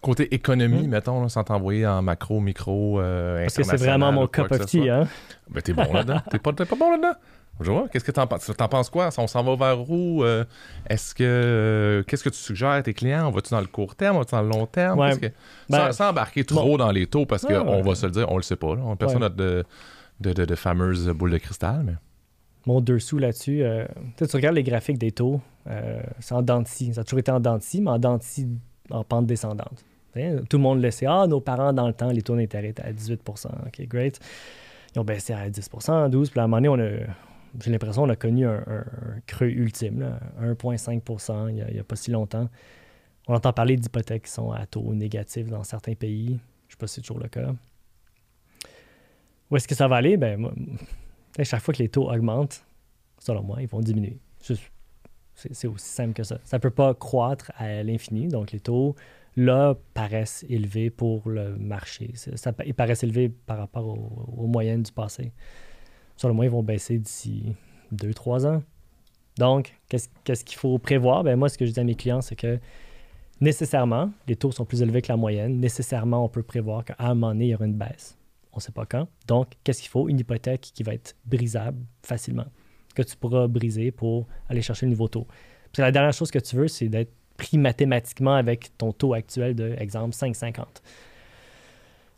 Côté 0.00 0.34
économie, 0.34 0.86
Hmm. 0.86 0.90
mettons, 0.90 1.22
là, 1.22 1.28
sans 1.30 1.44
t'envoyer 1.44 1.86
en 1.86 2.02
macro, 2.02 2.38
micro, 2.40 3.00
euh, 3.00 3.40
Parce 3.42 3.56
que 3.56 3.62
c'est 3.62 3.76
vraiment 3.78 4.12
mon 4.12 4.26
cup 4.26 4.50
of 4.50 4.66
tea, 4.66 4.90
hein? 4.90 5.08
Ben, 5.50 5.62
t'es 5.62 5.72
bon 5.72 5.90
là-dedans. 5.92 6.20
T'es 6.30 6.38
pas, 6.38 6.52
pas 6.52 6.64
bon 6.78 6.90
là-dedans? 6.90 7.14
Je 7.60 7.70
vois. 7.70 7.88
Qu'est-ce 7.88 8.04
que 8.04 8.10
t'en 8.10 8.26
penses? 8.26 8.50
T'en 8.56 8.68
penses 8.68 8.90
quoi? 8.90 9.10
On 9.16 9.26
s'en 9.28 9.42
va 9.44 9.54
vers 9.54 9.88
où? 9.88 10.24
Euh, 10.24 10.44
Est-ce 10.90 11.14
que. 11.14 11.22
euh, 11.24 12.02
Qu'est-ce 12.02 12.24
que 12.24 12.28
tu 12.28 12.36
suggères 12.38 12.70
à 12.70 12.82
tes 12.82 12.92
clients? 12.94 13.28
On 13.28 13.30
va-tu 13.30 13.50
dans 13.50 13.60
le 13.60 13.66
court 13.68 13.94
terme? 13.94 14.16
On 14.16 14.18
va-tu 14.18 14.32
dans 14.34 14.42
le 14.42 14.48
long 14.48 14.66
terme? 14.66 14.98
Ouais. 14.98 15.10
Qu'est-ce 15.10 15.20
que- 15.20 15.34
Ben, 15.70 15.86
sans, 15.86 15.92
sans 15.92 16.08
embarquer 16.10 16.44
trop 16.44 16.76
dans 16.76 16.90
les 16.90 17.06
taux, 17.06 17.26
parce 17.26 17.44
Ouais, 17.44 17.54
qu'on 17.54 17.76
ouais. 17.76 17.82
va 17.82 17.94
se 17.94 18.04
le 18.06 18.12
dire, 18.12 18.26
on 18.30 18.36
le 18.36 18.42
sait 18.42 18.56
pas. 18.56 18.74
Là. 18.74 18.82
Personne 18.98 19.22
Ouais. 19.22 19.28
n'a 19.28 19.34
de, 19.34 19.64
de, 20.20 20.32
de, 20.32 20.54
fameuses 20.54 21.08
boules 21.08 21.32
de 21.32 21.38
cristal. 21.38 21.82
Mais... 21.84 21.94
mon 22.66 22.80
dessous 22.80 23.18
là-dessus, 23.18 23.62
euh, 23.62 23.86
tu 24.16 24.24
regardes 24.32 24.56
les 24.56 24.62
graphiques 24.62 24.98
des 24.98 25.12
taux, 25.12 25.40
euh, 25.66 26.02
c'est 26.20 26.34
en 26.34 26.42
dents 26.42 26.62
de 26.62 26.68
scie. 26.68 26.94
Ça 26.94 27.02
a 27.02 27.04
toujours 27.04 27.20
été 27.20 27.30
en 27.30 27.40
dents 27.40 27.58
de 27.58 27.62
scie, 27.62 27.80
mais 27.80 27.90
en 27.90 27.98
dents 27.98 28.18
de 28.18 28.22
scie 28.22 28.48
en 28.90 29.04
pente 29.04 29.26
descendante. 29.26 29.84
Tout 30.48 30.56
le 30.56 30.62
monde 30.62 30.80
le 30.80 30.90
sait. 30.90 31.06
Ah, 31.06 31.26
nos 31.26 31.40
parents, 31.40 31.72
dans 31.72 31.88
le 31.88 31.92
temps, 31.92 32.10
les 32.10 32.22
taux 32.22 32.36
d'intérêt 32.36 32.68
étaient 32.68 32.84
à 32.84 32.92
18% 32.92 33.46
OK, 33.66 33.88
great. 33.88 34.20
Ils 34.94 35.00
ont 35.00 35.04
baissé 35.04 35.32
à 35.32 35.48
10% 35.50 36.08
12 36.08 36.30
Puis 36.30 36.38
à 36.38 36.44
un 36.44 36.46
moment 36.46 36.62
donné, 36.62 36.68
on 36.68 36.78
a, 36.78 37.06
j'ai 37.60 37.70
l'impression 37.70 38.02
qu'on 38.02 38.10
a 38.10 38.16
connu 38.16 38.46
un, 38.46 38.64
creux 39.26 39.48
ultime, 39.48 40.00
là, 40.00 40.20
1,5 40.40 41.48
il 41.48 41.54
n'y 41.54 41.62
a, 41.62 41.80
a 41.80 41.84
pas 41.84 41.96
si 41.96 42.12
longtemps. 42.12 42.48
On 43.26 43.34
entend 43.34 43.52
parler 43.52 43.76
d'hypothèques 43.76 44.24
qui 44.24 44.30
sont 44.30 44.52
à 44.52 44.66
taux 44.66 44.94
négatifs 44.94 45.48
dans 45.48 45.64
certains 45.64 45.94
pays. 45.94 46.26
Je 46.26 46.32
ne 46.32 46.38
sais 46.70 46.76
pas 46.78 46.86
si 46.86 46.94
c'est 46.94 47.00
toujours 47.00 47.18
le 47.18 47.28
cas. 47.28 47.52
Où 49.50 49.56
est-ce 49.56 49.68
que 49.68 49.74
ça 49.74 49.88
va 49.88 49.96
aller? 49.96 50.16
Ben, 50.16 50.50
chaque 51.42 51.60
fois 51.60 51.74
que 51.74 51.82
les 51.82 51.88
taux 51.88 52.10
augmentent, 52.10 52.64
selon 53.18 53.42
moi, 53.42 53.60
ils 53.60 53.68
vont 53.68 53.80
diminuer. 53.80 54.18
C'est 55.34 55.66
aussi 55.66 55.88
simple 55.88 56.12
que 56.12 56.22
ça. 56.22 56.38
Ça 56.44 56.58
ne 56.58 56.60
peut 56.60 56.70
pas 56.70 56.94
croître 56.94 57.50
à 57.56 57.82
l'infini. 57.82 58.28
Donc, 58.28 58.52
les 58.52 58.60
taux, 58.60 58.94
là, 59.36 59.74
paraissent 59.94 60.44
élevés 60.48 60.90
pour 60.90 61.28
le 61.28 61.56
marché. 61.56 62.12
Ils 62.66 62.74
paraissent 62.74 63.02
élevés 63.02 63.28
par 63.28 63.58
rapport 63.58 63.86
aux, 63.86 64.46
moyennes 64.46 64.82
du 64.82 64.92
passé. 64.92 65.32
Selon 66.16 66.34
moi, 66.34 66.44
ils 66.44 66.50
vont 66.50 66.62
baisser 66.62 66.98
d'ici 66.98 67.54
2-3 67.92 68.46
ans. 68.46 68.62
Donc, 69.36 69.74
qu'est-ce 69.88 70.08
qu'est-ce 70.22 70.44
qu'il 70.44 70.58
faut 70.58 70.78
prévoir? 70.78 71.24
Ben, 71.24 71.36
moi, 71.36 71.48
ce 71.48 71.58
que 71.58 71.66
je 71.66 71.72
dis 71.72 71.80
à 71.80 71.84
mes 71.84 71.96
clients, 71.96 72.20
c'est 72.20 72.36
que 72.36 72.60
nécessairement, 73.40 74.12
les 74.28 74.36
taux 74.36 74.52
sont 74.52 74.64
plus 74.64 74.82
élevés 74.82 75.02
que 75.02 75.08
la 75.08 75.16
moyenne. 75.16 75.58
Nécessairement, 75.58 76.24
on 76.24 76.28
peut 76.28 76.44
prévoir 76.44 76.84
qu'à 76.84 76.94
un 77.00 77.14
moment 77.14 77.28
donné, 77.28 77.46
il 77.46 77.50
y 77.50 77.54
aura 77.54 77.66
une 77.66 77.74
baisse. 77.74 78.16
On 78.54 78.58
ne 78.58 78.62
sait 78.62 78.72
pas 78.72 78.86
quand. 78.86 79.08
Donc, 79.26 79.48
qu'est-ce 79.64 79.82
qu'il 79.82 79.90
faut? 79.90 80.08
Une 80.08 80.18
hypothèque 80.18 80.60
qui 80.60 80.82
va 80.82 80.94
être 80.94 81.16
brisable 81.24 81.78
facilement, 82.02 82.46
que 82.94 83.02
tu 83.02 83.16
pourras 83.16 83.48
briser 83.48 83.90
pour 83.90 84.26
aller 84.48 84.62
chercher 84.62 84.86
le 84.86 84.90
nouveau 84.90 85.08
taux. 85.08 85.26
Parce 85.72 85.78
la 85.78 85.92
dernière 85.92 86.12
chose 86.12 86.30
que 86.30 86.38
tu 86.38 86.54
veux, 86.54 86.68
c'est 86.68 86.88
d'être 86.88 87.12
pris 87.36 87.58
mathématiquement 87.58 88.34
avec 88.34 88.76
ton 88.78 88.92
taux 88.92 89.12
actuel 89.12 89.56
de, 89.56 89.74
exemple, 89.78 90.14
5,50. 90.14 90.64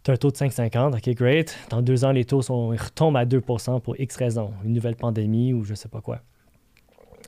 Tu 0.02 0.10
as 0.10 0.14
un 0.14 0.16
taux 0.16 0.30
de 0.30 0.36
5,50, 0.36 0.96
OK, 0.96 1.14
great. 1.16 1.56
Dans 1.70 1.80
deux 1.80 2.04
ans, 2.04 2.12
les 2.12 2.26
taux 2.26 2.42
sont, 2.42 2.68
retombent 2.68 3.16
à 3.16 3.24
2% 3.24 3.80
pour 3.80 3.98
X 3.98 4.16
raison, 4.16 4.52
une 4.62 4.74
nouvelle 4.74 4.96
pandémie 4.96 5.52
ou 5.54 5.64
je 5.64 5.70
ne 5.70 5.74
sais 5.74 5.88
pas 5.88 6.00
quoi. 6.00 6.20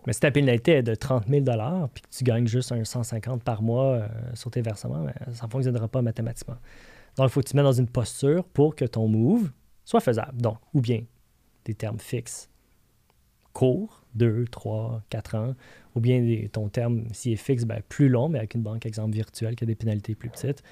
Mais 0.06 0.12
si 0.12 0.20
ta 0.20 0.30
pénalité 0.30 0.72
est 0.72 0.82
de 0.82 0.94
30 0.94 1.26
000 1.28 1.44
puis 1.92 2.02
que 2.02 2.08
tu 2.10 2.24
gagnes 2.24 2.46
juste 2.46 2.72
un 2.72 2.84
150 2.84 3.42
par 3.42 3.62
mois 3.62 3.84
euh, 3.84 4.08
sur 4.34 4.50
tes 4.50 4.62
versements, 4.62 5.04
ben, 5.04 5.12
ça 5.32 5.46
ne 5.46 5.50
fonctionnera 5.50 5.88
pas 5.88 6.02
mathématiquement. 6.02 6.56
Donc, 7.18 7.28
il 7.28 7.30
faut 7.30 7.40
que 7.40 7.46
tu 7.46 7.52
te 7.52 7.56
mettes 7.56 7.64
dans 7.64 7.72
une 7.72 7.88
posture 7.88 8.44
pour 8.44 8.76
que 8.76 8.84
ton 8.84 9.08
move 9.08 9.50
soit 9.84 10.00
faisable. 10.00 10.40
Donc, 10.40 10.58
ou 10.72 10.80
bien 10.80 11.02
des 11.64 11.74
termes 11.74 11.98
fixes 11.98 12.48
courts, 13.52 14.04
2, 14.14 14.44
3, 14.46 15.02
4 15.10 15.34
ans, 15.34 15.54
ou 15.96 16.00
bien 16.00 16.20
des- 16.20 16.48
ton 16.48 16.68
terme, 16.68 17.06
s'il 17.12 17.32
est 17.32 17.36
fixe, 17.36 17.64
ben, 17.64 17.82
plus 17.88 18.08
long, 18.08 18.28
mais 18.28 18.38
avec 18.38 18.54
une 18.54 18.62
banque, 18.62 18.86
exemple, 18.86 19.14
virtuelle 19.14 19.56
qui 19.56 19.64
a 19.64 19.66
des 19.66 19.74
pénalités 19.74 20.14
plus 20.14 20.30
petites. 20.30 20.62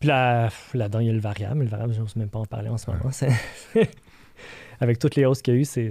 Puis 0.00 0.08
là, 0.08 0.48
là-dedans, 0.74 0.98
il 0.98 1.06
y 1.06 1.10
a 1.10 1.12
le 1.12 1.20
variable. 1.20 1.60
Le 1.60 1.66
variable, 1.66 1.92
je 1.92 2.00
n'ose 2.00 2.16
même 2.16 2.28
pas 2.28 2.40
en 2.40 2.46
parler 2.46 2.68
en 2.68 2.76
ce 2.76 2.90
moment. 2.90 3.10
Avec 4.80 4.98
toutes 4.98 5.14
les 5.14 5.24
hausses 5.24 5.42
qu'il 5.42 5.54
y 5.54 5.56
a 5.56 5.60
eu, 5.60 5.64
c'est, 5.64 5.90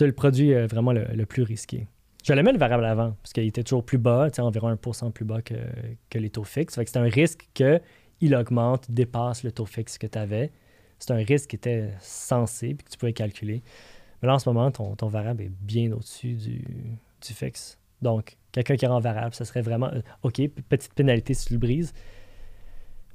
le 0.00 0.12
produit 0.12 0.54
euh, 0.54 0.66
vraiment 0.66 0.92
le, 0.92 1.04
le 1.04 1.26
plus 1.26 1.42
risqué. 1.42 1.86
Je 2.24 2.32
l'aimais 2.32 2.52
le 2.52 2.58
variable 2.58 2.84
avant, 2.84 3.12
parce 3.22 3.32
qu'il 3.32 3.44
était 3.46 3.62
toujours 3.62 3.84
plus 3.84 3.98
bas, 3.98 4.30
tu 4.30 4.36
sais, 4.36 4.42
environ 4.42 4.74
1% 4.74 5.12
plus 5.12 5.24
bas 5.24 5.42
que, 5.42 5.54
que 6.10 6.18
les 6.18 6.28
taux 6.28 6.44
fixes. 6.44 6.74
Fait 6.74 6.84
que 6.84 6.90
c'est 6.90 6.98
un 6.98 7.04
risque 7.04 7.46
qu'il 8.18 8.34
augmente, 8.34 8.90
dépasse 8.90 9.42
le 9.42 9.52
taux 9.52 9.66
fixe 9.66 9.98
que 9.98 10.06
tu 10.06 10.18
avais. 10.18 10.50
C'est 10.98 11.10
un 11.12 11.16
risque 11.16 11.50
qui 11.50 11.56
était 11.56 11.90
censé 12.00 12.74
puis 12.74 12.84
que 12.84 12.90
tu 12.90 12.98
pouvais 12.98 13.12
calculer. 13.12 13.62
Mais 14.22 14.28
là, 14.28 14.34
en 14.34 14.38
ce 14.38 14.48
moment, 14.48 14.70
ton, 14.70 14.96
ton 14.96 15.08
variable 15.08 15.42
est 15.42 15.50
bien 15.60 15.92
au-dessus 15.92 16.32
du, 16.34 16.58
du 17.26 17.32
fixe. 17.34 17.78
Donc, 18.02 18.36
quelqu'un 18.52 18.76
qui 18.76 18.84
est 18.84 18.88
en 18.88 19.00
variable, 19.00 19.34
ça 19.34 19.44
serait 19.44 19.60
vraiment 19.62 19.90
euh, 19.92 20.00
OK, 20.22 20.40
petite 20.68 20.94
pénalité 20.94 21.34
si 21.34 21.46
tu 21.48 21.52
le 21.54 21.58
brises. 21.58 21.92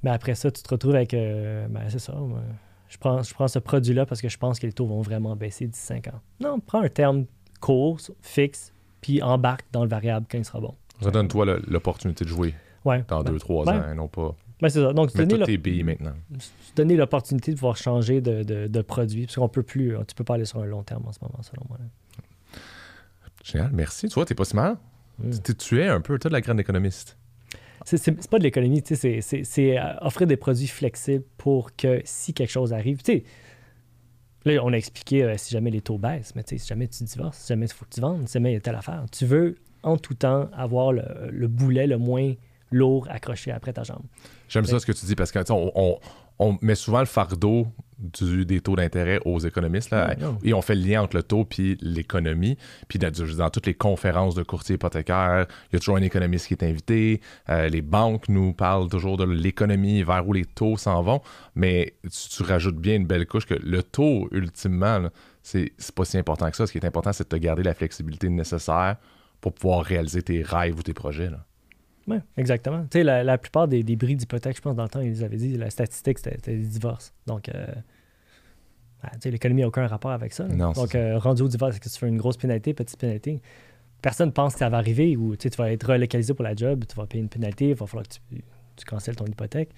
Mais 0.03 0.09
après 0.11 0.35
ça, 0.35 0.49
tu 0.51 0.61
te 0.61 0.69
retrouves 0.69 0.95
avec. 0.95 1.13
euh, 1.13 1.67
ben, 1.67 1.81
c'est 1.89 1.99
ça. 1.99 2.13
moi, 2.13 2.41
je, 2.87 2.97
prends, 2.97 3.21
je 3.23 3.33
prends 3.33 3.47
ce 3.47 3.59
produit-là 3.59 4.05
parce 4.05 4.21
que 4.21 4.29
je 4.29 4.37
pense 4.37 4.59
que 4.59 4.65
les 4.67 4.73
taux 4.73 4.85
vont 4.87 5.01
vraiment 5.01 5.35
baisser 5.35 5.67
d'ici 5.67 5.81
5 5.85 6.07
ans. 6.07 6.21
Non, 6.39 6.59
prends 6.59 6.81
un 6.81 6.89
terme 6.89 7.25
court, 7.59 7.99
fixe, 8.21 8.73
puis 9.01 9.21
embarque 9.21 9.65
dans 9.71 9.83
le 9.83 9.89
variable 9.89 10.25
quand 10.29 10.37
il 10.39 10.45
sera 10.45 10.59
bon. 10.59 10.75
Redonne-toi 10.99 11.45
le- 11.45 11.61
l'opportunité 11.67 12.25
de 12.25 12.29
jouer 12.29 12.53
Ouais. 12.83 13.03
dans 13.07 13.21
ben, 13.23 13.31
2-3 13.35 13.65
ben, 13.65 13.79
ans, 13.79 13.91
et 13.91 13.95
non 13.95 14.07
pas. 14.07 14.35
Ben, 14.61 14.69
c'est 14.69 14.81
ça. 14.81 14.93
Donc, 14.93 15.13
donner 15.15 15.83
maintenant. 15.83 16.13
l'opportunité 16.95 17.51
de 17.51 17.55
pouvoir 17.57 17.77
changer 17.77 18.21
de, 18.21 18.43
de, 18.43 18.67
de 18.67 18.81
produit, 18.81 19.25
parce 19.25 19.35
qu'on 19.35 19.49
peut 19.49 19.63
plus, 19.63 19.95
tu 20.07 20.15
peux 20.15 20.23
pas 20.23 20.35
aller 20.35 20.45
sur 20.45 20.59
un 20.61 20.65
long 20.65 20.83
terme 20.83 21.03
en 21.07 21.11
ce 21.11 21.19
moment, 21.21 21.41
selon 21.41 21.63
moi. 21.67 21.77
Génial, 23.43 23.71
merci. 23.73 24.07
Tu 24.07 24.13
vois, 24.13 24.25
t'es 24.25 24.35
pas 24.35 24.45
si 24.45 24.55
mal. 24.55 24.77
Mm. 25.19 25.31
Tu- 25.43 25.55
Tu 25.55 25.81
es 25.81 25.87
un 25.87 26.01
peu, 26.01 26.17
toi, 26.19 26.29
de 26.29 26.33
la 26.33 26.41
grande 26.41 26.59
économiste. 26.59 27.17
C'est- 27.83 28.29
pas 28.29 28.37
de 28.37 28.43
l'économie, 28.43 28.83
tu 28.83 28.95
sais, 28.95 29.21
c'est- 29.21 29.79
euh, 29.79 29.93
offrir 30.01 30.27
des 30.27 30.37
produits 30.37 30.67
flexibles 30.67 31.23
pour 31.37 31.75
que 31.75 31.99
si 32.05 32.31
quelque 32.33 32.51
chose 32.51 32.73
arrive, 32.73 33.01
tu 33.01 33.13
sais, 33.13 33.23
là, 34.45 34.61
on 34.63 34.71
a 34.71 34.77
expliqué 34.77 35.23
euh, 35.23 35.33
si 35.37 35.51
jamais 35.51 35.71
les 35.71 35.81
taux 35.81 35.97
baissent, 35.97 36.35
mais 36.35 36.43
si 36.45 36.59
jamais 36.59 36.87
tu 36.87 37.03
divorces, 37.03 37.39
si 37.39 37.47
jamais 37.47 37.65
il 37.65 37.73
faut 37.73 37.85
que 37.85 37.89
tu 37.95 37.99
vendes, 38.01 38.27
si 38.27 38.33
jamais 38.33 38.51
il 38.51 38.53
y 38.53 38.57
a 38.57 38.61
telle 38.61 38.75
affaire, 38.75 39.03
tu 39.11 39.25
veux 39.25 39.55
en 39.81 39.97
tout 39.97 40.13
temps 40.13 40.47
avoir 40.53 40.93
le, 40.93 41.01
le 41.31 41.47
boulet 41.47 41.87
le 41.87 41.97
moins 41.97 42.33
lourd 42.71 43.07
accroché 43.09 43.51
après 43.51 43.73
ta 43.73 43.83
jambe. 43.83 44.03
J'aime 44.49 44.65
ça 44.65 44.79
ce 44.79 44.85
que 44.85 44.91
tu 44.91 45.05
dis 45.05 45.15
parce 45.15 45.31
que 45.31 45.39
on, 45.51 45.71
on- 45.75 45.99
on 46.43 46.57
met 46.63 46.73
souvent 46.73 47.01
le 47.01 47.05
fardeau 47.05 47.67
du, 47.99 48.47
des 48.47 48.61
taux 48.61 48.75
d'intérêt 48.75 49.19
aux 49.25 49.37
économistes 49.37 49.91
là, 49.91 50.15
et 50.43 50.55
on 50.55 50.61
fait 50.63 50.73
le 50.73 50.81
lien 50.81 51.03
entre 51.03 51.15
le 51.17 51.21
taux 51.21 51.45
puis 51.45 51.77
l'économie. 51.81 52.57
Puis 52.87 52.97
dans, 52.97 53.11
dans 53.37 53.49
toutes 53.51 53.67
les 53.67 53.75
conférences 53.75 54.33
de 54.33 54.41
courtiers 54.41 54.73
hypothécaires, 54.73 55.45
il 55.71 55.73
y 55.73 55.75
a 55.75 55.79
toujours 55.79 55.97
un 55.97 56.01
économiste 56.01 56.47
qui 56.47 56.55
est 56.55 56.63
invité. 56.63 57.21
Euh, 57.49 57.69
les 57.69 57.83
banques 57.83 58.27
nous 58.27 58.53
parlent 58.53 58.89
toujours 58.89 59.17
de 59.17 59.25
l'économie, 59.25 60.01
vers 60.01 60.27
où 60.27 60.33
les 60.33 60.45
taux 60.45 60.77
s'en 60.77 61.03
vont. 61.03 61.21
Mais 61.53 61.93
tu, 62.03 62.29
tu 62.37 62.41
rajoutes 62.43 62.77
bien 62.77 62.95
une 62.95 63.05
belle 63.05 63.27
couche 63.27 63.45
que 63.45 63.53
le 63.53 63.83
taux, 63.83 64.27
ultimement, 64.31 65.09
c'est 65.43 65.71
pas 65.93 66.05
si 66.05 66.17
important 66.17 66.49
que 66.49 66.57
ça. 66.57 66.65
Ce 66.65 66.71
qui 66.71 66.79
est 66.79 66.85
important, 66.85 67.13
c'est 67.13 67.25
de 67.25 67.29
te 67.29 67.35
garder 67.35 67.61
la 67.61 67.75
flexibilité 67.75 68.29
nécessaire 68.29 68.95
pour 69.41 69.53
pouvoir 69.53 69.83
réaliser 69.85 70.23
tes 70.23 70.41
rêves 70.41 70.79
ou 70.79 70.81
tes 70.81 70.93
projets. 70.95 71.29
là. 71.29 71.45
Oui, 72.07 72.17
exactement. 72.37 72.81
Tu 72.83 72.99
sais, 72.99 73.03
la, 73.03 73.23
la 73.23 73.37
plupart 73.37 73.67
des, 73.67 73.83
des 73.83 73.95
bris 73.95 74.15
d'hypothèque, 74.15 74.57
je 74.57 74.61
pense, 74.61 74.75
dans 74.75 74.83
le 74.83 74.89
temps, 74.89 75.01
ils 75.01 75.23
avaient 75.23 75.37
dit, 75.37 75.55
la 75.57 75.69
statistique, 75.69 76.19
c'était 76.19 76.37
des 76.57 76.65
divorces. 76.65 77.13
Donc, 77.27 77.47
euh, 77.49 77.65
ben, 79.03 79.09
tu 79.13 79.17
sais, 79.21 79.31
l'économie 79.31 79.61
n'a 79.61 79.67
aucun 79.67 79.85
rapport 79.87 80.11
avec 80.11 80.33
ça. 80.33 80.47
Non, 80.47 80.71
Donc, 80.71 80.95
euh, 80.95 81.17
rendu 81.19 81.41
au 81.43 81.47
divorce, 81.47 81.73
est-ce 81.75 81.79
que 81.81 81.89
tu 81.89 81.97
fais 81.99 82.07
une 82.07 82.17
grosse 82.17 82.37
pénalité, 82.37 82.73
petite 82.73 82.97
pénalité? 82.99 83.41
Personne 84.01 84.31
pense 84.33 84.53
que 84.53 84.59
ça 84.59 84.69
va 84.69 84.77
arriver 84.77 85.15
ou 85.15 85.35
tu 85.35 85.47
vas 85.49 85.71
être 85.71 85.87
relocalisé 85.91 86.33
pour 86.33 86.43
la 86.43 86.55
job, 86.55 86.85
tu 86.89 86.95
vas 86.95 87.05
payer 87.05 87.21
une 87.21 87.29
pénalité, 87.29 87.69
il 87.69 87.75
va 87.75 87.85
falloir 87.85 88.07
que 88.07 88.13
tu, 88.15 88.43
tu 88.75 88.85
cancelles 88.85 89.15
ton 89.15 89.25
hypothèque. 89.25 89.69
Tu 89.69 89.75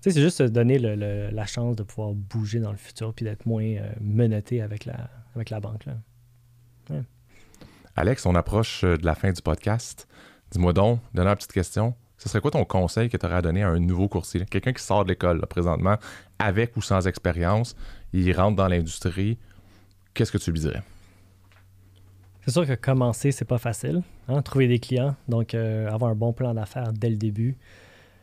sais, 0.00 0.10
c'est 0.12 0.22
juste 0.22 0.38
se 0.38 0.44
donner 0.44 0.78
le- 0.78 0.94
le- 0.94 1.28
la 1.30 1.44
chance 1.44 1.76
de 1.76 1.82
pouvoir 1.82 2.12
bouger 2.14 2.58
dans 2.60 2.70
le 2.70 2.78
futur 2.78 3.12
puis 3.12 3.24
d'être 3.26 3.44
moins 3.44 3.64
euh, 3.64 3.90
menotté 4.00 4.62
avec 4.62 4.86
la, 4.86 5.10
avec 5.34 5.50
la 5.50 5.60
banque. 5.60 5.84
Là. 5.84 5.94
Alex, 7.96 8.26
on 8.26 8.34
approche 8.34 8.84
euh, 8.84 8.96
de 8.96 9.04
la 9.04 9.14
fin 9.14 9.32
du 9.32 9.42
podcast. 9.42 10.06
Dis-moi 10.50 10.72
donc, 10.72 11.00
dernière 11.12 11.36
petite 11.36 11.52
question. 11.52 11.94
Ce 12.16 12.28
serait 12.28 12.40
quoi 12.40 12.50
ton 12.50 12.64
conseil 12.64 13.08
que 13.08 13.16
tu 13.16 13.24
aurais 13.26 13.36
à 13.36 13.42
donner 13.42 13.62
à 13.62 13.68
un 13.68 13.78
nouveau 13.78 14.08
courtier? 14.08 14.44
Quelqu'un 14.44 14.72
qui 14.72 14.82
sort 14.82 15.04
de 15.04 15.10
l'école 15.10 15.40
présentement, 15.46 15.96
avec 16.38 16.76
ou 16.76 16.82
sans 16.82 17.06
expérience, 17.06 17.76
il 18.12 18.32
rentre 18.36 18.56
dans 18.56 18.66
l'industrie. 18.66 19.38
Qu'est-ce 20.14 20.32
que 20.32 20.38
tu 20.38 20.50
lui 20.50 20.60
dirais? 20.60 20.82
C'est 22.44 22.52
sûr 22.52 22.66
que 22.66 22.74
commencer, 22.74 23.30
c'est 23.30 23.44
pas 23.44 23.58
facile. 23.58 24.02
hein, 24.26 24.42
trouver 24.42 24.66
des 24.68 24.78
clients, 24.78 25.14
donc 25.28 25.54
euh, 25.54 25.88
avoir 25.90 26.10
un 26.10 26.14
bon 26.14 26.32
plan 26.32 26.54
d'affaires 26.54 26.92
dès 26.92 27.10
le 27.10 27.16
début. 27.16 27.56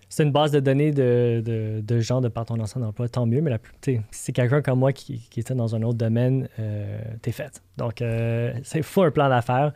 C'est 0.10 0.24
une 0.24 0.32
base 0.32 0.52
de 0.52 0.60
données 0.60 0.92
de, 0.92 2.00
gens 2.00 2.22
de 2.22 2.28
par 2.28 2.46
ton 2.46 2.60
ancien 2.60 2.82
emploi, 2.82 3.08
tant 3.08 3.26
mieux, 3.26 3.42
mais 3.42 3.50
la, 3.52 3.60
plus- 3.60 4.02
c'est 4.12 4.34
quelqu'un 4.34 4.62
comme 4.62 4.80
moi 4.80 4.94
qui, 4.94 5.28
était 5.38 5.56
dans 5.56 5.76
un 5.76 5.82
autre 5.84 5.98
domaine, 5.98 6.48
euh, 6.60 7.00
t'es 7.22 7.32
fait. 7.32 7.62
Donc, 7.78 8.02
euh, 8.02 8.54
il 8.74 8.84
faut 8.84 9.04
un 9.04 9.12
plan 9.12 9.30
d'affaires. 9.30 9.74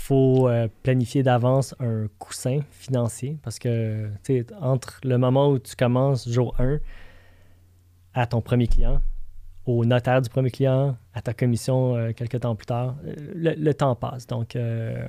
Faut 0.00 0.48
euh, 0.48 0.68
planifier 0.84 1.22
d'avance 1.24 1.74
un 1.80 2.06
coussin 2.18 2.60
financier 2.70 3.36
parce 3.42 3.58
que, 3.58 4.08
entre 4.60 5.00
le 5.02 5.18
moment 5.18 5.50
où 5.50 5.58
tu 5.58 5.74
commences 5.74 6.26
jour 6.28 6.54
1 6.58 6.78
à 8.14 8.26
ton 8.26 8.40
premier 8.40 8.68
client, 8.68 9.02
au 9.66 9.84
notaire 9.84 10.22
du 10.22 10.30
premier 10.30 10.50
client, 10.50 10.96
à 11.18 11.22
ta 11.22 11.34
commission 11.34 11.96
euh, 11.96 12.12
quelques 12.12 12.40
temps 12.40 12.54
plus 12.54 12.66
tard. 12.66 12.94
Euh, 13.06 13.14
le, 13.34 13.54
le 13.56 13.74
temps 13.74 13.94
passe. 13.94 14.26
Donc, 14.26 14.54
euh, 14.56 15.06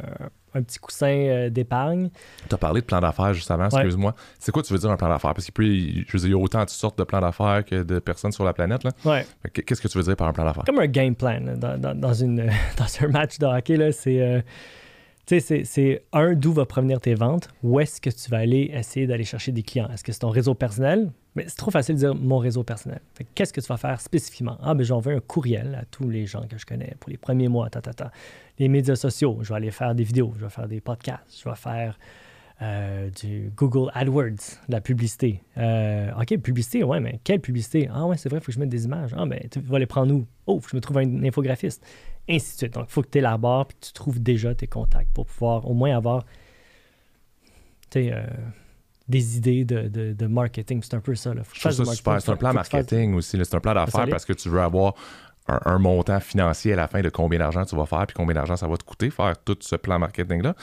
un 0.55 0.63
petit 0.63 0.79
coussin 0.79 1.07
euh, 1.11 1.49
d'épargne. 1.51 2.09
Tu 2.49 2.55
as 2.55 2.57
parlé 2.57 2.81
de 2.81 2.85
plan 2.85 2.99
d'affaires 2.99 3.33
juste 3.33 3.51
avant, 3.51 3.65
Ouais. 3.69 3.69
excuse-moi. 3.81 4.15
C'est 4.39 4.51
quoi 4.51 4.63
tu 4.63 4.73
veux 4.73 4.79
dire 4.79 4.89
un 4.89 4.97
plan 4.97 5.09
d'affaires? 5.09 5.33
Parce 5.35 5.45
qu'il 5.51 5.99
y- 5.99 6.33
a 6.33 6.37
autant 6.37 6.65
de 6.65 6.69
sortes 6.69 6.97
de 6.97 7.03
plans 7.03 7.21
d'affaires 7.21 7.63
que 7.63 7.83
de 7.83 7.99
personnes 7.99 8.31
sur 8.31 8.43
la 8.43 8.53
planète. 8.53 8.83
Là. 8.83 8.91
Ouais. 9.05 9.25
Qu'est-ce 9.53 9.79
que 9.81 9.87
tu 9.87 9.97
veux 9.97 10.03
dire 10.03 10.15
par 10.15 10.27
un 10.27 10.33
plan 10.33 10.45
d'affaires? 10.45 10.63
Comme 10.65 10.79
un 10.79 10.87
game 10.87 11.13
plan 11.15 11.39
là, 11.39 11.55
dans, 11.55 11.77
dans- 11.77 11.95
dans 11.95 12.13
une, 12.13 12.49
dans 12.77 13.05
un 13.05 13.07
match 13.09 13.37
de 13.37 13.45
hockey. 13.45 13.77
c'est- 15.39 15.63
c'est 15.63 16.03
un, 16.11 16.33
d'où 16.33 16.51
va 16.53 16.65
provenir 16.65 16.99
tes 16.99 17.13
ventes, 17.13 17.49
où 17.61 17.79
est-ce 17.79 18.01
que 18.01 18.09
tu 18.09 18.31
vas 18.31 18.37
aller 18.39 18.71
essayer 18.73 19.05
d'aller 19.05 19.23
chercher 19.25 19.51
des 19.51 19.61
clients? 19.61 19.87
Est-ce 19.93 20.03
que 20.03 20.11
c'est 20.11 20.19
ton 20.19 20.29
réseau 20.31 20.55
personnel? 20.55 21.11
Mais 21.39 21.45
c'est 21.47 21.55
trop 21.55 21.71
facile 21.71 21.95
de 21.95 21.99
dire 21.99 22.15
mon 22.15 22.37
réseau 22.37 22.63
personnel. 22.63 22.99
Qu'est-ce 23.33 23.53
que 23.53 23.61
tu 23.61 23.67
vas 23.67 23.77
faire 23.77 24.01
spécifiquement? 24.01 24.57
Ah, 24.61 24.73
ben 24.73 24.83
j'envoie 24.83 25.13
un 25.13 25.21
courriel 25.21 25.73
à 25.73 25.85
tous 25.85 26.09
les 26.09 26.25
gens 26.25 26.45
que 26.49 26.57
je 26.57 26.65
connais 26.65 26.95
pour 26.99 27.09
les 27.09 27.15
premiers 27.15 27.47
mois, 27.47 27.69
ta, 27.69 27.81
ta. 27.81 28.11
Les 28.57 28.67
médias 28.67 28.97
sociaux, 28.97 29.37
je 29.41 29.47
vais 29.47 29.55
aller 29.55 29.71
faire 29.71 29.95
des 29.95 30.03
vidéos, 30.03 30.33
je 30.37 30.43
vais 30.43 30.49
faire 30.49 30.67
des 30.67 30.81
podcasts, 30.81 31.41
je 31.41 31.47
vais 31.47 31.55
faire 31.55 31.97
euh, 32.61 33.09
du 33.11 33.53
Google 33.55 33.89
AdWords, 33.93 34.57
de 34.67 34.73
la 34.73 34.81
publicité. 34.81 35.41
Euh, 35.57 36.11
OK, 36.19 36.37
publicité, 36.39 36.83
ouais, 36.83 36.99
mais 36.99 37.21
quelle 37.23 37.39
publicité? 37.39 37.89
Ah 37.93 38.05
ouais, 38.05 38.17
c'est 38.17 38.27
vrai, 38.27 38.39
il 38.39 38.41
faut 38.41 38.47
que 38.47 38.51
je 38.51 38.59
mette 38.59 38.67
des 38.67 38.83
images. 38.83 39.15
Ah, 39.17 39.25
ben 39.25 39.39
tu 39.49 39.61
vas 39.61 39.79
les 39.79 39.85
prendre 39.85 40.13
où? 40.13 40.27
Oh, 40.45 40.59
faut 40.59 40.65
que 40.65 40.71
je 40.71 40.75
me 40.75 40.81
trouve 40.81 40.97
un 40.97 41.23
infographiste. 41.23 41.85
Ainsi 42.27 42.51
de 42.51 42.57
suite. 42.57 42.73
Donc, 42.73 42.87
il 42.89 42.91
faut 42.91 43.01
que 43.01 43.09
tu 43.09 43.19
élabores 43.19 43.67
et 43.69 43.73
que 43.73 43.85
tu 43.87 43.93
trouves 43.93 44.21
déjà 44.21 44.53
tes 44.53 44.67
contacts 44.67 45.13
pour 45.13 45.25
pouvoir 45.25 45.65
au 45.69 45.73
moins 45.73 45.95
avoir 45.95 46.25
tu 47.89 48.03
sais, 48.03 48.11
euh, 48.13 48.23
des 49.09 49.37
idées 49.37 49.65
de, 49.65 49.87
de- 49.87 50.13
de 50.13 50.27
marketing. 50.27 50.81
C'est 50.83 50.93
un 50.93 50.99
peu 51.01 51.15
ça. 51.15 51.33
Là. 51.33 51.43
Faut 51.43 51.51
que 51.53 51.57
Je 51.57 51.83
ça 51.83 51.85
super. 51.95 52.21
C'est 52.21 52.31
un 52.31 52.35
plan 52.37 52.53
marketing 52.53 53.15
aussi. 53.15 53.37
C'est 53.43 53.55
un 53.55 53.59
plan 53.59 53.73
d'affaires 53.73 54.07
parce 54.09 54.23
que 54.25 54.33
tu 54.33 54.47
veux 54.49 54.61
avoir 54.61 54.93
un, 55.47 55.59
un 55.65 55.79
montant 55.79 56.19
financier 56.19 56.73
à 56.73 56.75
la 56.75 56.87
fin 56.87 57.01
de 57.01 57.09
combien 57.09 57.39
d'argent 57.39 57.65
tu 57.65 57.75
vas 57.75 57.85
faire 57.87 58.05
puis 58.05 58.13
combien 58.15 58.35
d'argent 58.35 58.55
ça 58.55 58.67
va 58.67 58.77
te 58.77 58.83
coûter 58.83 59.09
faire 59.09 59.33
tout 59.43 59.57
ce 59.61 59.75
plan 59.75 59.97
marketing-là. 59.99 60.53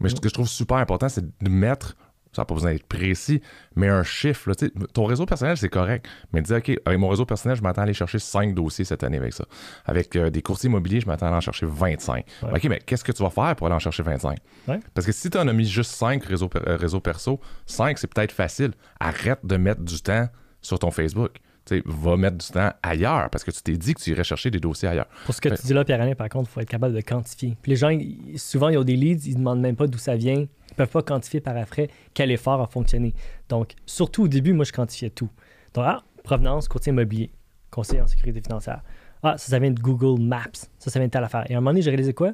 Mais 0.00 0.08
ce 0.08 0.14
que 0.16 0.28
je 0.28 0.34
trouve 0.34 0.48
super 0.48 0.78
important, 0.78 1.08
c'est 1.10 1.24
de 1.42 1.50
mettre, 1.50 1.94
ça 2.32 2.42
n'a 2.42 2.46
pas 2.46 2.54
besoin 2.54 2.72
d'être 2.72 2.86
précis, 2.86 3.40
mais 3.74 3.88
un 3.88 4.02
chiffre. 4.04 4.48
là. 4.48 4.54
Tu 4.54 4.66
sais, 4.66 4.72
ton 4.92 5.04
réseau 5.04 5.26
personnel, 5.26 5.56
c'est 5.56 5.68
correct. 5.68 6.06
Mais 6.32 6.42
dis, 6.42 6.52
OK, 6.52 6.70
avec 6.84 6.98
mon 6.98 7.08
réseau 7.08 7.24
personnel, 7.26 7.56
je 7.56 7.62
m'attends 7.62 7.80
à 7.80 7.84
aller 7.84 7.92
chercher 7.94 8.18
5 8.20 8.54
dossiers 8.54 8.84
cette 8.84 9.02
année 9.02 9.16
avec 9.16 9.32
ça. 9.32 9.44
Avec 9.84 10.14
euh, 10.16 10.30
des 10.30 10.40
courtiers 10.42 10.68
immobiliers, 10.68 11.00
je 11.00 11.06
m'attends 11.06 11.26
à 11.26 11.28
aller 11.30 11.38
en 11.38 11.40
chercher 11.40 11.66
25. 11.66 12.24
Ouais. 12.44 12.50
OK, 12.54 12.64
mais 12.64 12.78
qu'est-ce 12.78 13.02
que 13.04 13.12
tu 13.12 13.22
vas 13.22 13.30
faire 13.30 13.56
pour 13.56 13.66
aller 13.66 13.76
en 13.76 13.80
chercher 13.80 14.02
25? 14.04 14.38
Ouais. 14.68 14.78
Parce 14.94 15.06
que 15.06 15.12
si 15.12 15.28
tu 15.30 15.38
en 15.38 15.48
as 15.48 15.52
mis 15.52 15.64
juste 15.66 15.90
5 15.92 16.24
réseaux, 16.24 16.48
per- 16.48 16.60
euh, 16.68 16.76
réseaux 16.76 17.00
perso, 17.00 17.40
5, 17.66 17.98
c'est 17.98 18.06
peut-être 18.12 18.32
facile. 18.32 18.72
Arrête 19.00 19.40
de 19.44 19.56
mettre 19.56 19.82
du 19.82 20.00
temps 20.00 20.28
sur 20.62 20.78
ton 20.78 20.90
Facebook. 20.90 21.32
Tu 21.66 21.76
sais, 21.76 21.82
va 21.84 22.16
mettre 22.16 22.38
du 22.38 22.46
temps 22.46 22.70
ailleurs 22.82 23.28
parce 23.28 23.44
que 23.44 23.50
tu 23.50 23.60
t'es 23.62 23.76
dit 23.76 23.92
que 23.94 24.00
tu 24.00 24.10
irais 24.10 24.24
chercher 24.24 24.50
des 24.50 24.60
dossiers 24.60 24.88
ailleurs. 24.88 25.06
Pour 25.26 25.34
ce 25.34 25.40
que 25.42 25.50
Fait- 25.50 25.56
tu 25.58 25.66
dis 25.66 25.74
là, 25.74 25.84
Pierre-Alain, 25.84 26.14
par 26.14 26.28
contre, 26.30 26.48
il 26.50 26.52
faut 26.54 26.60
être 26.60 26.68
capable 26.70 26.94
de 26.94 27.00
quantifier. 27.02 27.56
Puis 27.60 27.70
les 27.70 27.76
gens, 27.76 27.90
souvent, 28.36 28.70
ils 28.70 28.78
ont 28.78 28.84
des 28.84 28.96
leads, 28.96 29.26
ils 29.26 29.34
ne 29.34 29.38
demandent 29.40 29.60
même 29.60 29.76
pas 29.76 29.86
d'où 29.86 29.98
ça 29.98 30.16
vient. 30.16 30.46
Ils 30.70 30.74
ne 30.74 30.76
peuvent 30.76 30.88
pas 30.90 31.02
quantifier 31.02 31.40
par 31.40 31.56
après 31.56 31.88
quel 32.14 32.30
effort 32.30 32.60
a 32.60 32.66
fonctionné. 32.66 33.14
Donc, 33.48 33.72
surtout 33.86 34.24
au 34.24 34.28
début, 34.28 34.52
moi, 34.52 34.64
je 34.64 34.72
quantifiais 34.72 35.10
tout. 35.10 35.28
Donc, 35.74 35.84
ah, 35.86 36.02
provenance, 36.24 36.68
courtier 36.68 36.90
immobilier, 36.90 37.30
conseiller 37.70 38.00
en 38.02 38.06
sécurité 38.06 38.40
financière. 38.40 38.82
Ah, 39.22 39.36
ça, 39.36 39.48
ça 39.50 39.58
vient 39.58 39.70
de 39.70 39.80
Google 39.80 40.20
Maps. 40.22 40.46
Ça, 40.78 40.90
ça 40.90 40.98
vient 40.98 41.06
de 41.08 41.12
telle 41.12 41.24
affaire. 41.24 41.44
Et 41.50 41.54
à 41.54 41.58
un 41.58 41.60
moment 41.60 41.70
donné, 41.70 41.82
j'ai 41.82 41.90
réalisé 41.90 42.14
quoi? 42.14 42.32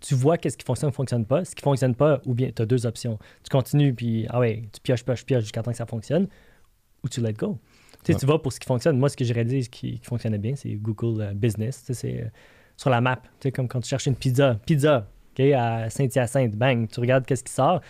Tu 0.00 0.14
vois 0.14 0.36
qu'est-ce 0.38 0.56
qui 0.56 0.64
fonctionne 0.64 0.90
ou 0.90 0.92
fonctionne 0.92 1.24
pas. 1.24 1.44
Ce 1.44 1.54
qui 1.54 1.62
fonctionne 1.62 1.94
pas, 1.94 2.20
ou 2.26 2.34
bien 2.34 2.50
tu 2.54 2.62
as 2.62 2.66
deux 2.66 2.86
options. 2.86 3.18
Tu 3.44 3.50
continues, 3.50 3.94
puis 3.94 4.26
ah 4.30 4.38
ouais, 4.40 4.62
tu 4.72 4.80
pioches, 4.80 5.04
pioches, 5.04 5.24
pioches 5.24 5.42
jusqu'à 5.42 5.62
temps 5.62 5.70
que 5.70 5.76
ça 5.76 5.86
fonctionne, 5.86 6.28
ou 7.04 7.08
tu 7.08 7.20
let 7.20 7.32
go. 7.34 7.58
Tu 8.04 8.06
sais, 8.06 8.12
Ouais. 8.14 8.18
tu 8.20 8.26
vas 8.26 8.38
pour 8.38 8.52
ce 8.52 8.58
qui 8.58 8.66
fonctionne. 8.66 8.98
Moi, 8.98 9.08
ce 9.08 9.16
que 9.16 9.24
j'ai 9.24 9.32
réalisé 9.32 9.62
ce 9.62 9.70
qui, 9.70 9.98
qui 10.00 10.04
fonctionnait 10.06 10.38
bien, 10.38 10.56
c'est 10.56 10.74
Google 10.74 11.20
euh, 11.22 11.32
Business. 11.34 11.80
Tu 11.80 11.86
sais, 11.86 11.94
c'est 11.94 12.22
euh, 12.22 12.28
sur 12.76 12.90
la 12.90 13.00
map. 13.00 13.16
Tu 13.16 13.28
sais, 13.44 13.52
comme 13.52 13.68
quand 13.68 13.80
tu 13.80 13.88
cherches 13.88 14.06
une 14.06 14.16
pizza. 14.16 14.58
Pizza, 14.66 15.06
À 15.38 15.88
Saint-Hyacinthe. 15.88 16.56
Bang, 16.56 16.88
tu 16.88 17.00
regardes 17.00 17.24
qu'est-ce 17.24 17.44
qui 17.44 17.52
sort. 17.52 17.80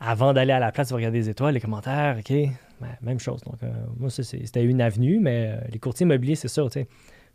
Avant 0.00 0.32
d'aller 0.32 0.52
à 0.52 0.60
la 0.60 0.70
place, 0.70 0.88
tu 0.88 0.92
vas 0.92 0.98
regarder 0.98 1.18
les 1.18 1.28
étoiles, 1.28 1.54
les 1.54 1.60
commentaires, 1.60 2.16
OK? 2.18 2.32
Ben, 2.80 2.96
même 3.02 3.18
chose. 3.18 3.40
Donc, 3.42 3.60
euh, 3.62 3.72
moi, 3.96 4.08
c'était 4.10 4.62
une 4.62 4.80
avenue, 4.80 5.18
mais 5.18 5.48
euh, 5.50 5.60
les 5.72 5.80
courtiers 5.80 6.04
immobiliers, 6.04 6.36
c'est 6.36 6.48
sûr, 6.48 6.70
tu 6.70 6.80
sais. 6.80 6.88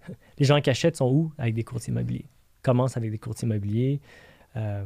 Les 0.38 0.45
gens 0.45 0.60
qui 0.62 0.70
achètent 0.70 0.97
sont 0.97 1.10
où? 1.10 1.32
Avec 1.38 1.54
des 1.54 1.64
courtiers 1.64 1.91
immobiliers? 1.91 2.26
Commence 2.62 2.95
avec 2.95 3.12
des 3.12 3.18
courtiers 3.18 3.45
immobiliers. 3.45 3.99
Euh, 4.56 4.84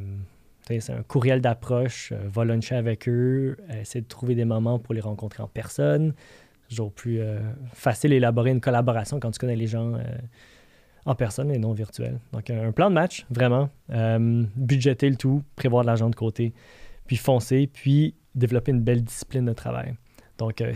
c'est 0.66 0.90
un 0.90 1.02
courriel 1.02 1.40
d'approche, 1.40 2.12
va 2.12 2.44
luncher 2.44 2.74
avec 2.74 3.08
eux, 3.08 3.56
essaie 3.80 4.00
de 4.00 4.06
trouver 4.06 4.34
des 4.34 4.44
moments 4.44 4.78
pour 4.78 4.92
les 4.92 5.00
rencontrer 5.00 5.42
en 5.42 5.48
personne. 5.48 6.12
C'est 6.62 6.68
toujours 6.70 6.92
plus 6.92 7.20
facile 7.72 8.10
d'élaborer 8.10 8.50
une 8.50 8.60
collaboration 8.60 9.18
quand 9.18 9.30
tu 9.30 9.38
connais 9.38 9.56
les 9.56 9.66
gens 9.66 9.94
en 11.04 11.14
personne 11.14 11.50
et 11.50 11.58
non 11.58 11.72
virtuel. 11.72 12.20
Donc, 12.32 12.50
un 12.50 12.72
plan 12.72 12.90
de 12.90 12.94
match, 12.94 13.26
vraiment. 13.30 13.70
Euh, 13.90 14.44
budgéter 14.56 15.08
le 15.08 15.16
tout, 15.16 15.42
prévoir 15.56 15.82
de 15.82 15.86
l'argent 15.86 16.10
de 16.10 16.14
côté, 16.14 16.52
puis 17.06 17.16
foncer, 17.16 17.66
puis 17.66 18.14
développer 18.34 18.72
une 18.72 18.82
belle 18.82 19.02
discipline 19.02 19.46
de 19.46 19.52
travail. 19.52 19.94
Donc, 20.38 20.60
euh, 20.60 20.72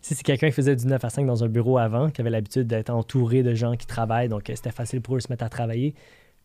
si 0.00 0.14
c'est 0.14 0.22
quelqu'un 0.22 0.48
qui 0.48 0.54
faisait 0.54 0.76
du 0.76 0.86
9 0.86 1.04
à 1.04 1.10
5 1.10 1.26
dans 1.26 1.44
un 1.44 1.48
bureau 1.48 1.78
avant, 1.78 2.10
qui 2.10 2.20
avait 2.20 2.30
l'habitude 2.30 2.66
d'être 2.66 2.90
entouré 2.90 3.42
de 3.42 3.54
gens 3.54 3.76
qui 3.76 3.86
travaillent, 3.86 4.28
donc 4.28 4.50
euh, 4.50 4.54
c'était 4.54 4.70
facile 4.70 5.00
pour 5.00 5.14
eux 5.14 5.18
de 5.18 5.22
se 5.22 5.32
mettre 5.32 5.44
à 5.44 5.48
travailler, 5.48 5.94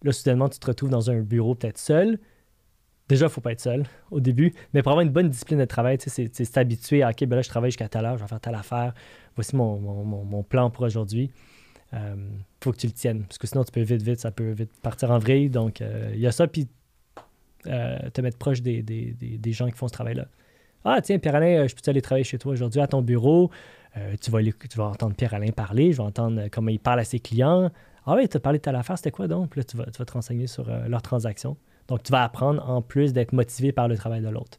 là, 0.03 0.11
soudainement, 0.11 0.49
tu 0.49 0.59
te 0.59 0.67
retrouves 0.67 0.89
dans 0.89 1.09
un 1.09 1.21
bureau 1.21 1.55
peut-être 1.55 1.77
seul. 1.77 2.19
Déjà, 3.09 3.25
il 3.25 3.29
ne 3.29 3.33
faut 3.33 3.41
pas 3.41 3.51
être 3.51 3.59
seul 3.59 3.85
au 4.11 4.21
début, 4.21 4.53
mais 4.73 4.81
pour 4.81 4.91
avoir 4.91 5.05
une 5.05 5.11
bonne 5.11 5.29
discipline 5.29 5.59
de 5.59 5.65
travail, 5.65 5.97
c'est 5.99 6.45
s'habituer 6.45 7.03
à 7.03 7.09
OK, 7.09 7.25
ben 7.25 7.35
là, 7.35 7.41
je 7.41 7.49
travaille 7.49 7.71
jusqu'à 7.71 7.89
telle 7.89 8.05
heure, 8.05 8.17
je 8.17 8.23
vais 8.23 8.29
faire 8.29 8.39
telle 8.39 8.55
affaire, 8.55 8.93
voici 9.35 9.55
mon 9.55 10.43
plan 10.43 10.69
pour 10.69 10.85
aujourd'hui. 10.85 11.31
Il 11.93 12.63
faut 12.63 12.71
que 12.71 12.77
tu 12.77 12.87
le 12.87 12.93
tiennes, 12.93 13.23
parce 13.23 13.37
que 13.37 13.45
sinon, 13.47 13.63
tu 13.63 13.71
peux 13.71 13.81
vite, 13.81 14.01
vite, 14.01 14.19
ça 14.19 14.31
peut 14.31 14.51
vite 14.51 14.71
partir 14.81 15.11
en 15.11 15.19
vrille. 15.19 15.49
Donc, 15.49 15.81
euh, 15.81 16.11
il 16.13 16.19
y 16.19 16.27
a 16.27 16.31
ça, 16.31 16.47
puis 16.47 16.67
euh, 17.67 18.09
te 18.09 18.21
mettre 18.21 18.37
proche 18.37 18.61
des, 18.61 18.81
des- 18.81 19.11
des- 19.13 19.51
gens 19.53 19.67
qui 19.67 19.77
font 19.77 19.87
ce 19.87 19.93
travail-là. 19.93 20.25
Ah, 20.85 21.01
tiens, 21.01 21.17
Pierre-Alain, 21.19 21.63
euh, 21.63 21.67
je 21.67 21.75
peux 21.75 21.81
aller 21.89 22.01
travailler 22.01 22.23
chez 22.25 22.37
toi 22.37 22.51
aujourd'hui 22.53 22.81
à 22.81 22.87
ton 22.87 23.01
bureau? 23.01 23.51
Euh, 23.95 24.15
tu, 24.19 24.31
vas, 24.31 24.41
tu 24.41 24.77
vas 24.77 24.85
entendre 24.85 25.15
Pierre-Alain 25.15 25.51
parler, 25.51 25.91
je 25.91 25.97
vais 25.97 26.03
entendre 26.03 26.41
euh, 26.41 26.47
comment 26.51 26.71
il 26.71 26.79
parle 26.79 26.99
à 26.99 27.03
ses 27.03 27.19
clients. 27.19 27.69
Ah 28.05 28.15
oui, 28.15 28.27
tu 28.27 28.35
as 28.35 28.39
parlé 28.39 28.57
de 28.59 28.63
telle 28.63 28.75
affaire, 28.75 28.97
c'était 28.97 29.11
quoi 29.11 29.27
donc? 29.27 29.51
Puis 29.51 29.61
là, 29.61 29.63
tu 29.63 29.77
vas, 29.77 29.85
tu 29.85 29.97
vas 29.99 30.05
te 30.05 30.11
renseigner 30.13 30.47
sur 30.47 30.67
euh, 30.67 30.87
leurs 30.87 31.01
transactions. 31.01 31.55
Donc, 31.87 32.03
tu 32.03 32.11
vas 32.11 32.23
apprendre 32.23 32.67
en 32.69 32.81
plus 32.81 33.13
d'être 33.13 33.33
motivé 33.33 33.71
par 33.71 33.87
le 33.87 33.95
travail 33.97 34.21
de 34.21 34.29
l'autre. 34.29 34.57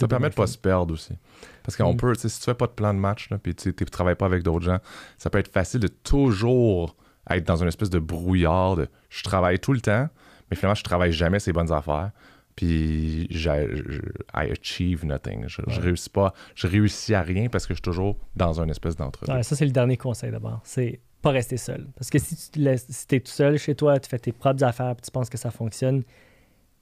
Ça 0.00 0.08
permet 0.08 0.30
de 0.30 0.34
pas 0.34 0.46
se 0.46 0.58
perdre 0.58 0.92
aussi. 0.94 1.14
Parce 1.62 1.76
qu'on 1.76 1.94
Mm. 1.94 1.96
peut, 1.96 2.14
si 2.14 2.26
tu 2.28 2.44
fais 2.44 2.54
pas 2.54 2.66
de 2.66 2.72
plan 2.72 2.92
de 2.94 2.98
match, 2.98 3.28
puis 3.42 3.54
tu 3.54 3.68
ne 3.68 3.84
travailles 3.86 4.14
pas 4.16 4.26
avec 4.26 4.42
d'autres 4.42 4.64
gens, 4.64 4.78
ça 5.18 5.30
peut 5.30 5.38
être 5.38 5.52
facile 5.52 5.80
de 5.80 5.88
toujours 5.88 6.96
être 7.30 7.44
dans 7.46 7.56
une 7.62 7.68
espèce 7.68 7.90
de 7.90 7.98
brouillard 7.98 8.76
de 8.76 8.88
je 9.08 9.22
travaille 9.22 9.58
tout 9.58 9.72
le 9.72 9.80
temps, 9.80 10.08
mais 10.50 10.56
finalement, 10.56 10.74
je 10.74 10.82
travaille 10.82 11.12
jamais 11.12 11.38
ces 11.38 11.52
bonnes 11.52 11.72
affaires. 11.72 12.10
Puis 12.56 13.26
je- 13.30 14.00
I 14.34 14.50
achieve 14.52 15.04
nothing. 15.06 15.44
Je, 15.46 15.62
je 15.68 15.76
Ouais. 15.78 15.84
réussis 15.86 16.10
pas, 16.10 16.34
je 16.54 16.66
réussis 16.66 17.14
à 17.14 17.22
rien 17.22 17.48
parce 17.48 17.66
que 17.66 17.72
je 17.74 17.76
suis 17.76 17.82
toujours 17.82 18.16
dans 18.36 18.60
une 18.60 18.68
espèce 18.70 18.96
d'entrevue. 18.96 19.32
Ouais, 19.32 19.42
ça, 19.42 19.54
c'est 19.56 19.64
le 19.64 19.70
dernier 19.70 19.96
conseil 19.96 20.30
d'abord. 20.30 20.60
C'est 20.64 21.00
pas 21.22 21.30
rester 21.30 21.56
seul. 21.56 21.86
Parce 21.96 22.10
que 22.10 22.18
si 22.18 22.36
tu 22.36 22.50
te 22.50 22.58
laisses, 22.58 22.86
si 22.88 23.06
es 23.14 23.20
tout 23.20 23.30
seul 23.30 23.56
chez 23.58 23.74
toi, 23.74 23.98
tu 24.00 24.08
fais 24.10 24.18
tes 24.18 24.32
propres 24.32 24.64
affaires, 24.64 24.94
puis 24.96 25.02
tu 25.02 25.10
penses 25.10 25.30
que 25.30 25.38
ça 25.38 25.50
fonctionne, 25.50 26.02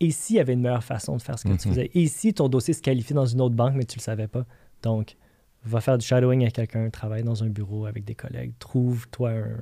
et 0.00 0.10
s'il 0.10 0.36
y 0.36 0.40
avait 0.40 0.52
une 0.52 0.60
meilleure 0.62 0.84
façon 0.84 1.16
de 1.16 1.22
faire 1.22 1.38
ce 1.38 1.44
que 1.44 1.48
tu 1.56 1.68
Mhm. 1.68 1.74
faisais, 1.74 1.90
et 1.94 2.06
si 2.06 2.34
ton 2.34 2.48
dossier 2.48 2.74
se 2.74 2.82
qualifie 2.82 3.14
dans 3.14 3.26
une 3.26 3.40
autre 3.40 3.54
banque, 3.54 3.74
mais 3.74 3.84
tu 3.84 3.98
le 3.98 4.02
savais 4.02 4.28
pas, 4.28 4.44
donc 4.82 5.16
va 5.64 5.80
faire 5.80 5.98
du 5.98 6.06
shadowing 6.06 6.42
avec 6.42 6.54
quelqu'un, 6.54 6.88
travaille 6.90 7.22
dans 7.24 7.42
un 7.42 7.48
bureau 7.48 7.86
avec 7.86 8.04
des 8.04 8.14
collègues, 8.14 8.52
trouve-toi 8.58 9.30
un, 9.30 9.56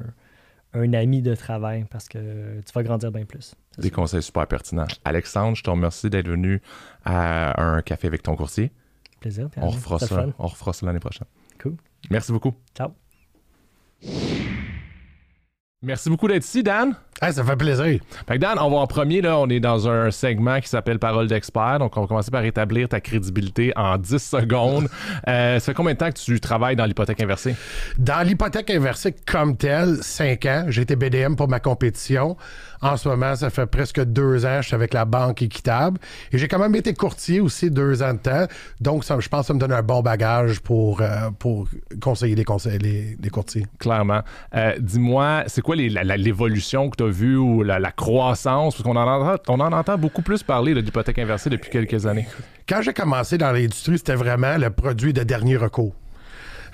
un 0.82 0.92
ami 0.92 1.22
de 1.22 1.34
travail 1.34 1.86
parce 1.90 2.06
que 2.08 2.60
tu 2.60 2.72
vas 2.74 2.82
grandir 2.82 3.10
bien 3.10 3.24
plus. 3.24 3.54
Des 3.78 3.90
conseils 3.90 4.22
super 4.22 4.46
pertinents. 4.46 4.86
Alexandre, 5.04 5.56
je 5.56 5.62
te 5.62 5.70
remercie 5.70 6.10
d'être 6.10 6.28
venu 6.28 6.60
à 7.04 7.60
un 7.62 7.80
café 7.82 8.06
avec 8.08 8.22
ton 8.22 8.36
courtier. 8.36 8.72
Plaisir. 9.20 9.48
On 9.56 9.68
refera 9.70 9.98
ça, 9.98 10.06
fun. 10.06 10.32
on 10.38 10.46
refera 10.46 10.72
ça 10.74 10.84
l'année 10.84 11.00
prochaine. 11.00 11.26
Cool. 11.62 11.76
Merci 12.10 12.30
beaucoup. 12.32 12.54
Ciao. 12.74 12.90
Merci 15.82 16.10
beaucoup 16.10 16.28
d'être 16.28 16.44
ici, 16.44 16.62
Dan. 16.62 16.94
Ça 17.22 17.44
fait 17.44 17.56
plaisir. 17.56 18.00
Fait 18.28 18.34
que 18.34 18.38
Dan, 18.38 18.58
on 18.60 18.70
va 18.70 18.76
en 18.76 18.86
premier, 18.86 19.22
là, 19.22 19.38
on 19.38 19.48
est 19.48 19.60
dans 19.60 19.88
un 19.88 20.10
segment 20.10 20.60
qui 20.60 20.68
s'appelle 20.68 20.98
Parole 20.98 21.28
d'expert. 21.28 21.78
Donc, 21.78 21.96
on 21.96 22.02
va 22.02 22.06
commencer 22.06 22.30
par 22.30 22.44
établir 22.44 22.88
ta 22.88 23.00
crédibilité 23.00 23.72
en 23.76 23.96
10 23.98 24.18
secondes. 24.18 24.88
Euh, 25.28 25.58
ça 25.58 25.66
fait 25.66 25.74
combien 25.74 25.94
de 25.94 25.98
temps 25.98 26.10
que 26.10 26.18
tu 26.18 26.38
travailles 26.40 26.76
dans 26.76 26.84
l'hypothèque 26.84 27.20
inversée? 27.20 27.56
Dans 27.98 28.24
l'hypothèque 28.26 28.70
inversée 28.70 29.14
comme 29.26 29.56
telle, 29.56 29.96
5 30.02 30.46
ans, 30.46 30.64
j'ai 30.68 30.82
été 30.82 30.94
BDM 30.94 31.34
pour 31.34 31.48
ma 31.48 31.58
compétition. 31.58 32.36
En 32.82 32.96
ce 32.96 33.08
moment, 33.08 33.34
ça 33.34 33.50
fait 33.50 33.66
presque 33.66 34.02
deux 34.04 34.44
ans, 34.44 34.60
je 34.60 34.68
suis 34.68 34.74
avec 34.74 34.92
la 34.94 35.04
Banque 35.04 35.42
Équitable. 35.42 35.98
Et 36.32 36.38
j'ai 36.38 36.48
quand 36.48 36.58
même 36.58 36.74
été 36.74 36.92
courtier 36.94 37.40
aussi 37.40 37.70
deux 37.70 38.02
ans 38.02 38.14
de 38.14 38.18
temps. 38.18 38.46
Donc, 38.80 39.04
ça, 39.04 39.18
je 39.18 39.28
pense 39.28 39.42
que 39.42 39.46
ça 39.48 39.54
me 39.54 39.58
donne 39.58 39.72
un 39.72 39.82
bon 39.82 40.02
bagage 40.02 40.60
pour, 40.60 41.00
euh, 41.00 41.30
pour 41.38 41.68
conseiller 42.00 42.34
les, 42.34 42.44
conseils, 42.44 42.78
les, 42.78 43.16
les 43.20 43.30
courtiers. 43.30 43.66
Clairement. 43.78 44.20
Euh, 44.54 44.74
Dis-moi, 44.78 45.44
c'est 45.46 45.62
quoi 45.62 45.76
l'évolution 45.76 46.90
que 46.90 46.96
tu 46.96 47.04
as 47.04 47.05
vue 47.08 47.36
ou 47.36 47.62
la, 47.62 47.80
croissance? 47.92 48.74
Parce 48.74 48.84
qu'on 48.84 48.96
en 48.96 49.06
entend, 49.06 49.42
on 49.48 49.60
en 49.60 49.72
entend 49.72 49.98
beaucoup 49.98 50.22
plus 50.22 50.42
parler 50.42 50.74
là, 50.74 50.82
d'hypothèque 50.82 51.18
inversée 51.18 51.50
depuis 51.50 51.70
quelques 51.70 52.06
années. 52.06 52.26
Quand 52.68 52.82
j'ai 52.82 52.92
commencé 52.92 53.38
dans 53.38 53.52
l'industrie, 53.52 53.98
c'était 53.98 54.14
vraiment 54.14 54.56
le 54.56 54.70
produit 54.70 55.12
de 55.12 55.22
dernier 55.22 55.56
recours. 55.56 55.94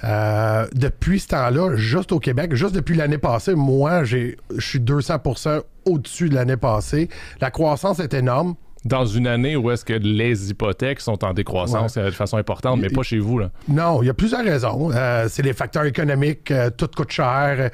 Euh, 0.05 0.67
depuis 0.75 1.21
ce 1.21 1.29
temps-là, 1.29 1.77
juste 1.77 2.13
au 2.13 2.19
Québec, 2.19 2.55
juste 2.55 2.75
depuis 2.75 2.97
l'année 2.97 3.19
passée, 3.19 3.55
moi, 3.55 4.03
je 4.03 4.35
suis 4.59 4.81
200% 4.81 5.63
au-dessus 5.85 6.29
de 6.29 6.35
l'année 6.35 6.57
passée. 6.57 7.09
La 7.41 7.51
croissance 7.51 8.01
est 8.01 8.15
énorme 8.15 8.55
dans 8.85 9.07
une 9.07 9.27
année 9.27 9.57
où 9.57 9.71
est-ce 9.71 9.85
que 9.85 9.93
les 9.93 10.51
hypothèques 10.51 11.01
sont 11.01 11.25
en 11.25 11.33
décroissance 11.33 11.97
euh, 11.97 12.07
de 12.07 12.11
façon 12.11 12.37
importante, 12.37 12.81
mais 12.81 12.89
pas 12.89 13.03
chez 13.03 13.19
vous. 13.19 13.39
Là? 13.39 13.51
Non, 13.69 14.03
il 14.03 14.07
y 14.07 14.11
a 14.11 14.15
plusieurs 14.15 14.45
raisons. 14.45 14.91
Euh, 14.93 15.27
c'est 15.29 15.43
les 15.43 15.53
facteurs 15.53 15.85
économiques, 15.85 16.51
euh, 16.51 16.71
tout 16.71 16.89
coûte 16.95 17.13
cher. 17.13 17.71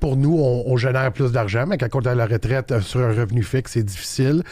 pour 0.00 0.16
nous, 0.16 0.36
on, 0.38 0.76
génère 0.76 1.12
plus 1.12 1.32
d'argent, 1.32 1.64
mais 1.66 1.78
quand 1.78 1.88
on 1.94 2.00
est 2.02 2.08
à 2.08 2.14
la 2.14 2.26
retraite 2.26 2.80
sur 2.80 3.00
un 3.00 3.12
revenu 3.12 3.42
fixe, 3.42 3.72
c'est 3.72 3.82
difficile. 3.82 4.42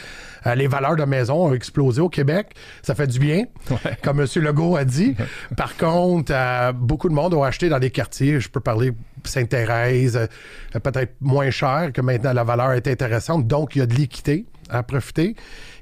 les 0.55 0.69
valeurs 0.69 0.95
de 0.95 1.05
maison 1.05 1.47
ont 1.47 1.55
explosé 1.55 2.01
au 2.01 2.09
Québec. 2.09 2.49
Ça 2.83 2.95
fait 2.95 3.07
du 3.07 3.19
bien, 3.19 3.45
comme 4.03 4.21
M. 4.21 4.27
Legault 4.37 4.77
a 4.77 4.85
dit. 4.85 5.17
Par 5.57 5.77
contre, 5.77 6.33
beaucoup 6.75 7.09
de 7.09 7.15
monde 7.15 7.35
ont 7.35 7.43
acheté 7.43 7.69
dans 7.69 7.81
des 7.81 7.91
quartiers. 7.91 8.39
Je 8.39 8.49
peux 8.49 8.61
parler 8.61 8.93
Sainte-Thérèse, 9.25 10.29
peut-être 10.73 11.15
moins 11.21 11.51
cher, 11.51 11.91
que 11.93 12.01
maintenant 12.01 12.33
la 12.33 12.45
valeur 12.45 12.73
est 12.73 12.87
intéressante. 12.87 13.47
Donc, 13.47 13.75
il 13.75 13.81
y 13.81 13.83
a 13.83 13.87
de 13.87 13.95
l'équité 13.95 14.47
à 14.71 14.83
profiter. 14.83 15.35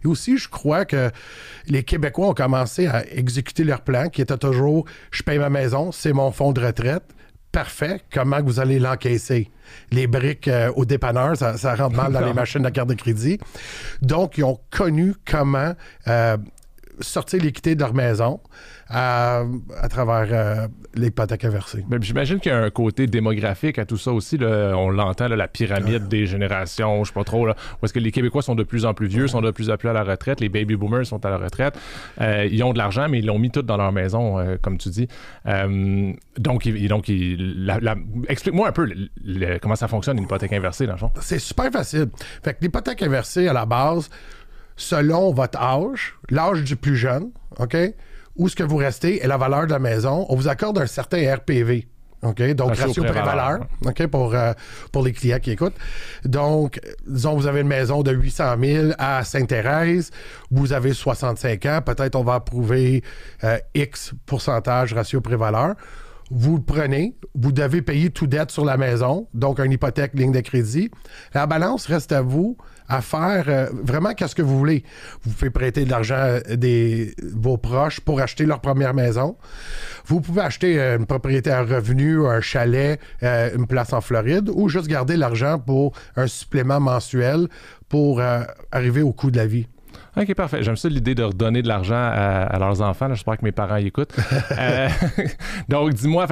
Et 0.04 0.06
aussi, 0.06 0.38
je 0.38 0.48
crois 0.48 0.84
que 0.84 1.10
les 1.68 1.82
Québécois 1.82 2.28
ont 2.28 2.34
commencé 2.34 2.86
à 2.86 3.04
exécuter 3.10 3.64
leur 3.64 3.82
plan 3.82 4.08
qui 4.08 4.22
était 4.22 4.36
toujours 4.36 4.84
je 5.10 5.22
paye 5.22 5.38
ma 5.38 5.50
maison, 5.50 5.92
c'est 5.92 6.12
mon 6.12 6.30
fonds 6.30 6.52
de 6.52 6.60
retraite. 6.60 7.04
Parfait. 7.52 8.02
Comment 8.12 8.42
vous 8.42 8.60
allez 8.60 8.78
l'encaisser? 8.78 9.50
Les 9.90 10.06
briques 10.06 10.48
euh, 10.48 10.70
au 10.76 10.84
dépanneur, 10.84 11.36
ça, 11.36 11.74
rentre 11.74 11.96
mal 11.96 12.12
dans 12.12 12.20
les 12.20 12.34
machines 12.34 12.62
de 12.62 12.68
carte 12.68 12.88
de 12.88 12.94
crédit. 12.94 13.38
Donc, 14.02 14.36
ils 14.36 14.44
ont 14.44 14.60
connu 14.70 15.14
comment 15.24 15.72
euh, 16.06 16.36
sortir 17.00 17.42
l'équité 17.42 17.74
de 17.74 17.80
leur 17.80 17.94
maison 17.94 18.40
à, 18.88 19.44
travers 19.90 20.28
euh, 20.30 20.68
l'hypothèque 20.94 21.44
inversée. 21.44 21.84
J'imagine 22.00 22.38
qu'il 22.38 22.52
y 22.52 22.54
a 22.54 22.58
un 22.58 22.70
côté 22.70 23.06
démographique 23.06 23.78
à 23.78 23.84
tout 23.84 23.96
ça 23.96 24.12
aussi. 24.12 24.38
on 24.40 24.90
l'entend, 24.90 25.28
la 25.28 25.48
pyramide 25.48 26.08
des 26.08 26.26
générations, 26.26 27.02
je 27.02 27.08
sais 27.08 27.14
pas 27.14 27.24
trop. 27.24 27.46
Là, 27.46 27.56
où 27.80 27.84
est-ce 27.84 27.92
que 27.92 27.98
les 27.98 28.12
Québécois 28.12 28.42
sont 28.42 28.54
de 28.54 28.62
plus 28.62 28.84
en 28.84 28.94
plus 28.94 29.08
vieux, 29.08 29.26
sont 29.26 29.40
de 29.40 29.50
plus 29.50 29.70
en 29.70 29.76
plus 29.76 29.88
à 29.88 29.92
la 29.92 30.04
retraite, 30.04 30.40
les 30.40 30.48
baby 30.48 30.76
boomers 30.76 31.06
sont 31.06 31.24
à 31.24 31.30
la 31.30 31.38
retraite. 31.38 31.76
Euh, 32.20 32.48
ils 32.50 32.62
ont 32.62 32.72
de 32.72 32.78
l'argent, 32.78 33.08
mais 33.08 33.18
ils 33.18 33.26
l'ont 33.26 33.38
mis 33.38 33.50
tout 33.50 33.62
dans 33.62 33.76
leur 33.76 33.92
maison, 33.92 34.38
euh, 34.38 34.56
comme 34.60 34.78
tu 34.78 34.90
dis. 34.90 35.08
donc, 36.38 36.68
donc 36.68 37.10
explique-moi 38.28 38.68
un 38.68 38.72
peu 38.72 38.88
comment 39.60 39.76
ça 39.76 39.88
fonctionne 39.88 40.18
une 40.18 40.24
hypothèque 40.24 40.52
inversée, 40.52 40.86
dans 40.86 40.92
le 40.92 40.98
fond. 40.98 41.10
C'est 41.20 41.40
super 41.40 41.70
facile. 41.72 42.06
Fait 42.44 42.54
que 42.54 42.58
l'hypothèque 42.62 43.02
inversée, 43.02 43.48
à 43.48 43.52
la 43.52 43.66
base, 43.66 44.10
selon 44.76 45.32
votre 45.32 45.60
âge, 45.60 46.14
l'âge 46.30 46.62
du 46.62 46.76
plus 46.76 46.96
jeune, 46.96 47.30
OK? 47.58 47.76
Où 48.36 48.48
ce 48.48 48.56
que 48.56 48.62
vous 48.62 48.76
restez 48.76 49.24
et 49.24 49.26
la 49.26 49.36
valeur 49.36 49.66
de 49.66 49.72
la 49.72 49.78
maison, 49.78 50.26
on 50.28 50.36
vous 50.36 50.48
accorde 50.48 50.78
un 50.78 50.86
certain 50.86 51.34
RPV. 51.34 51.88
OK? 52.22 52.42
Donc, 52.54 52.76
ratio, 52.76 53.04
pré-valeur, 53.04 53.66
OK? 53.84 54.06
Pour, 54.06 54.34
euh, 54.34 54.52
pour 54.90 55.04
les 55.04 55.12
clients 55.12 55.38
qui 55.38 55.50
écoutent. 55.52 55.76
Donc, 56.24 56.80
disons, 57.06 57.36
vous 57.36 57.46
avez 57.46 57.60
une 57.60 57.68
maison 57.68 58.02
de 58.02 58.12
800 58.12 58.56
000 58.60 58.86
à 58.98 59.22
Sainte-Thérèse, 59.22 60.10
vous 60.50 60.72
avez 60.72 60.92
65 60.92 61.66
ans, 61.66 61.80
peut-être 61.84 62.16
on 62.16 62.24
va 62.24 62.34
approuver 62.34 63.02
euh, 63.44 63.58
X 63.74 64.12
pourcentage 64.24 64.94
ratio 64.94 65.20
pré-valeur. 65.20 65.74
Vous 66.30 66.56
le 66.56 66.62
prenez, 66.62 67.16
vous 67.36 67.52
devez 67.52 67.82
payer 67.82 68.10
tout 68.10 68.26
dette 68.26 68.50
sur 68.50 68.64
la 68.64 68.76
maison, 68.76 69.28
donc 69.32 69.60
une 69.60 69.70
hypothèque, 69.70 70.12
ligne 70.14 70.32
de 70.32 70.40
crédit. 70.40 70.90
La 71.34 71.46
balance 71.46 71.86
reste 71.86 72.10
à 72.10 72.20
vous 72.20 72.56
à 72.88 73.00
faire 73.00 73.44
euh, 73.48 73.66
vraiment 73.82 74.14
qu'est-ce 74.14 74.34
que 74.34 74.42
vous 74.42 74.58
voulez. 74.58 74.84
Vous 75.22 75.32
pouvez 75.32 75.50
prêter 75.50 75.84
de 75.84 75.90
l'argent 75.90 76.16
à 76.16 76.56
des, 76.56 77.14
vos 77.34 77.56
proches 77.56 78.00
pour 78.00 78.20
acheter 78.20 78.46
leur 78.46 78.60
première 78.60 78.94
maison. 78.94 79.36
Vous 80.06 80.20
pouvez 80.20 80.42
acheter 80.42 80.80
euh, 80.80 80.98
une 80.98 81.06
propriété 81.06 81.50
à 81.50 81.62
revenu, 81.62 82.26
un 82.26 82.40
chalet, 82.40 83.00
euh, 83.22 83.50
une 83.56 83.66
place 83.66 83.92
en 83.92 84.00
Floride 84.00 84.50
ou 84.52 84.68
juste 84.68 84.86
garder 84.86 85.16
l'argent 85.16 85.58
pour 85.58 85.92
un 86.16 86.26
supplément 86.26 86.80
mensuel 86.80 87.48
pour 87.88 88.20
arriver 88.72 89.02
au 89.02 89.12
coût 89.12 89.30
de 89.30 89.36
la 89.36 89.46
vie. 89.46 89.68
OK, 90.18 90.34
parfait. 90.34 90.62
J'aime 90.62 90.76
ça 90.76 90.88
l'idée 90.88 91.14
de 91.14 91.22
redonner 91.22 91.60
de 91.60 91.68
l'argent 91.68 91.94
à, 91.94 92.58
leurs 92.58 92.80
enfants. 92.80 93.08
J'espère 93.10 93.36
que 93.36 93.44
mes 93.44 93.52
parents 93.52 93.76
y 93.76 93.86
écoutent. 93.86 94.16
Euh, 94.58 94.88
donc, 95.68 95.92
dis-moi, 95.92 96.26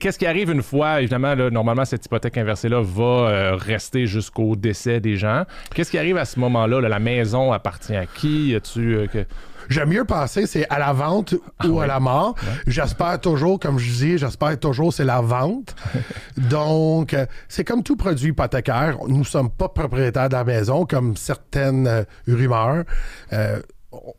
qu'est-ce 0.00 0.18
qui 0.18 0.26
arrive 0.26 0.50
une 0.50 0.62
fois, 0.62 1.00
évidemment, 1.00 1.34
là, 1.34 1.50
normalement, 1.50 1.84
cette 1.84 2.06
hypothèque 2.06 2.38
inversée-là 2.38 2.80
va 2.80 3.02
euh, 3.04 3.56
rester 3.56 4.06
jusqu'au 4.06 4.56
décès 4.56 5.00
des 5.00 5.16
gens? 5.16 5.44
Qu'est-ce 5.74 5.90
qui 5.90 5.98
arrive 5.98 6.16
à 6.16 6.24
ce 6.24 6.38
moment-là? 6.40 6.80
la 6.80 6.98
maison 6.98 7.52
appartient 7.52 7.96
à 7.96 8.06
qui? 8.06 8.54
As-tu, 8.54 8.94
euh, 8.94 9.06
que... 9.06 9.26
J'aime 9.68 9.90
mieux 9.90 10.04
penser 10.04 10.46
c'est 10.46 10.68
à 10.70 10.78
la 10.78 10.92
vente 10.92 11.34
ou 11.64 11.80
à 11.80 11.86
la 11.86 12.00
mort. 12.00 12.34
J'espère 12.66 13.20
toujours, 13.20 13.58
comme 13.60 13.78
je 13.78 13.90
dis, 13.90 14.18
j'espère 14.18 14.58
toujours 14.58 14.92
c'est 14.92 15.04
la 15.04 15.20
vente. 15.20 15.74
Donc, 16.36 17.14
euh, 17.14 17.26
c'est 17.48 17.64
comme 17.64 17.82
tout 17.82 17.96
produit 17.96 18.30
hypothécaire. 18.30 18.98
Nous 19.06 19.18
ne 19.18 19.24
sommes 19.24 19.50
pas 19.50 19.68
propriétaires 19.68 20.28
de 20.28 20.34
la 20.34 20.44
maison, 20.44 20.86
comme 20.86 21.16
certaines 21.16 21.86
euh, 21.86 22.04
rumeurs. 22.26 22.84
Euh, 23.32 23.60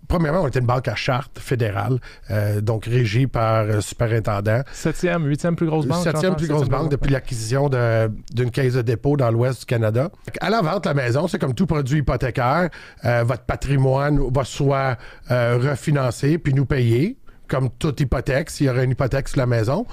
premièrement, 0.07 0.41
on 0.41 0.47
était 0.47 0.59
une 0.59 0.65
banque 0.65 0.87
à 0.87 0.95
charte 0.95 1.39
fédérale, 1.39 1.99
euh, 2.31 2.61
donc 2.61 2.85
régie 2.85 3.27
par 3.27 3.65
le 3.65 3.81
superintendant. 3.81 4.61
Septième, 4.71 5.25
huitième 5.25 5.55
plus 5.55 5.67
grosse 5.67 5.85
banque. 5.85 6.03
Septième 6.03 6.35
plus 6.35 6.47
grosse 6.47 6.69
banque 6.69 6.89
depuis 6.89 7.11
l'acquisition 7.11 7.69
d'une 7.69 8.51
caisse 8.51 8.73
de 8.73 8.81
dépôt 8.81 9.17
dans 9.17 9.31
l'ouest 9.31 9.61
du 9.61 9.65
Canada. 9.65 10.09
À 10.41 10.49
la 10.49 10.61
vente, 10.61 10.85
la 10.85 10.93
maison, 10.93 11.27
c'est 11.27 11.39
comme 11.39 11.53
tout 11.53 11.67
produit 11.67 11.99
hypothécaire. 11.99 12.69
Euh, 13.05 13.23
votre 13.23 13.43
patrimoine 13.43 14.19
va 14.33 14.43
soit 14.43 14.97
euh, 15.29 15.57
refinancé 15.57 16.37
puis 16.37 16.53
nous 16.53 16.65
payer, 16.65 17.17
comme 17.47 17.69
toute 17.69 17.99
hypothèque, 17.99 18.49
s'il 18.49 18.67
y 18.67 18.69
aurait 18.69 18.85
une 18.85 18.91
hypothèque 18.91 19.27
sur 19.27 19.37
la 19.37 19.45
maison. 19.45 19.85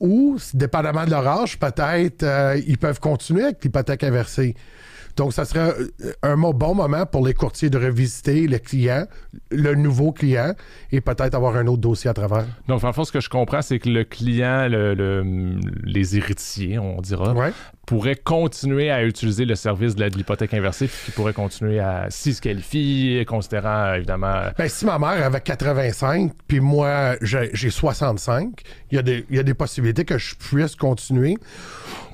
Ou, 0.00 0.38
dépendamment 0.54 1.04
de 1.04 1.10
leur 1.10 1.26
âge, 1.26 1.58
peut-être 1.58 2.24
ils 2.66 2.78
peuvent 2.78 2.98
continuer 2.98 3.44
avec 3.44 3.62
l'hypothèque 3.62 4.02
inversée. 4.02 4.56
Donc, 5.16 5.32
ça 5.32 5.44
serait 5.44 5.72
un 6.22 6.36
bon 6.36 6.74
moment 6.74 7.06
pour 7.06 7.26
les 7.26 7.34
courtiers 7.34 7.70
de 7.70 7.78
revisiter 7.78 8.46
le 8.46 8.58
client, 8.58 9.06
le 9.50 9.74
nouveau 9.74 10.12
client, 10.12 10.54
et 10.90 11.00
peut-être 11.00 11.34
avoir 11.34 11.56
un 11.56 11.66
autre 11.66 11.80
dossier 11.82 12.10
à 12.10 12.14
travers. 12.14 12.46
Donc, 12.68 12.82
en 12.84 12.92
fait, 12.92 13.04
ce 13.04 13.12
que 13.12 13.20
je 13.20 13.28
comprends, 13.28 13.62
c'est 13.62 13.78
que 13.78 13.88
le 13.88 14.04
client, 14.04 14.68
le, 14.68 15.56
les 15.84 16.16
héritiers, 16.16 16.78
on 16.78 17.00
dira, 17.00 17.34
pourrait 17.92 18.16
continuer 18.16 18.90
à 18.90 19.04
utiliser 19.04 19.44
le 19.44 19.54
service 19.54 19.94
de 19.94 20.04
l'hypothèque 20.06 20.54
inversée, 20.54 20.86
puis 20.86 20.96
qu'il 21.04 21.14
pourrait 21.14 21.34
continuer 21.34 21.78
à, 21.78 22.06
s'y 22.08 22.32
se 22.32 23.24
considérant 23.24 23.92
évidemment. 23.92 24.44
Ben, 24.56 24.66
si 24.66 24.86
ma 24.86 24.98
mère 24.98 25.22
avait 25.22 25.42
85, 25.42 26.32
puis 26.48 26.60
moi 26.60 27.16
j'ai 27.20 27.68
65, 27.68 28.62
il 28.90 28.96
y, 28.96 28.98
a 28.98 29.02
des, 29.02 29.26
y 29.30 29.38
a 29.38 29.42
des 29.42 29.52
possibilités 29.52 30.06
que 30.06 30.16
je 30.16 30.34
puisse 30.36 30.74
continuer. 30.74 31.36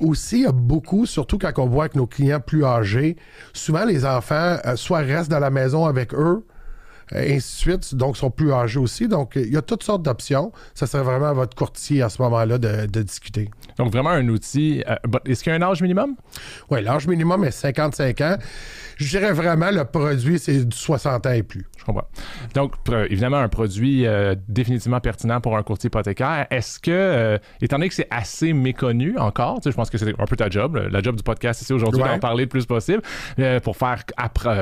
Aussi, 0.00 0.38
il 0.38 0.42
y 0.42 0.46
a 0.46 0.52
beaucoup, 0.52 1.06
surtout 1.06 1.38
quand 1.38 1.52
on 1.58 1.68
voit 1.68 1.88
que 1.88 1.96
nos 1.96 2.08
clients 2.08 2.40
plus 2.40 2.64
âgés, 2.64 3.16
souvent 3.52 3.84
les 3.84 4.04
enfants 4.04 4.56
euh, 4.64 4.74
soit 4.74 4.98
restent 4.98 5.30
dans 5.30 5.38
la 5.38 5.50
maison 5.50 5.86
avec 5.86 6.12
eux, 6.12 6.44
et 7.14 7.36
ainsi 7.36 7.66
de 7.66 7.72
suite, 7.72 7.94
donc 7.94 8.16
sont 8.16 8.30
plus 8.30 8.52
âgés 8.52 8.78
aussi. 8.78 9.08
Donc, 9.08 9.32
il 9.36 9.52
y 9.52 9.56
a 9.56 9.62
toutes 9.62 9.82
sortes 9.82 10.02
d'options. 10.02 10.52
Ça 10.74 10.86
serait 10.86 11.02
vraiment 11.02 11.26
à 11.28 11.32
votre 11.32 11.56
courtier 11.56 12.02
à 12.02 12.08
ce 12.08 12.20
moment-là 12.22 12.58
de, 12.58 13.02
discuter. 13.02 13.50
Donc, 13.78 13.92
vraiment 13.92 14.10
un 14.10 14.28
outil. 14.28 14.82
Euh, 14.88 14.96
est-ce 15.24 15.42
qu'il 15.42 15.52
y 15.52 15.56
a 15.56 15.58
un 15.58 15.62
âge 15.62 15.82
minimum? 15.82 16.16
Oui, 16.70 16.82
l'âge 16.82 17.06
minimum 17.06 17.44
est 17.44 17.50
55 17.50 18.20
ans. 18.20 18.36
Je 18.98 19.08
dirais 19.08 19.32
vraiment, 19.32 19.70
le 19.70 19.84
produit, 19.84 20.38
c'est 20.38 20.64
du 20.64 20.76
60 20.76 21.26
ans 21.26 21.32
et 21.32 21.44
plus. 21.44 21.66
Je 21.78 21.84
comprends. 21.84 22.08
Donc, 22.54 22.74
évidemment, 23.08 23.38
un 23.38 23.48
produit 23.48 24.06
euh, 24.06 24.34
définitivement 24.48 25.00
pertinent 25.00 25.40
pour 25.40 25.56
un 25.56 25.62
courtier 25.62 25.86
hypothécaire. 25.86 26.46
Est-ce 26.50 26.80
que, 26.80 26.90
euh, 26.90 27.38
étant 27.62 27.76
donné 27.76 27.88
que 27.88 27.94
c'est 27.94 28.08
assez 28.10 28.52
méconnu 28.52 29.16
encore, 29.16 29.60
je 29.64 29.70
pense 29.70 29.88
que 29.88 29.98
c'est 29.98 30.20
un 30.20 30.24
peu 30.24 30.36
ta 30.36 30.50
job, 30.50 30.76
la 30.90 31.00
job 31.00 31.14
du 31.14 31.22
podcast 31.22 31.62
ici 31.62 31.72
aujourd'hui, 31.72 32.02
d'en 32.02 32.18
parler 32.18 32.44
le 32.44 32.48
plus 32.48 32.66
possible, 32.66 33.02
pour 33.62 33.76
faire 33.76 34.04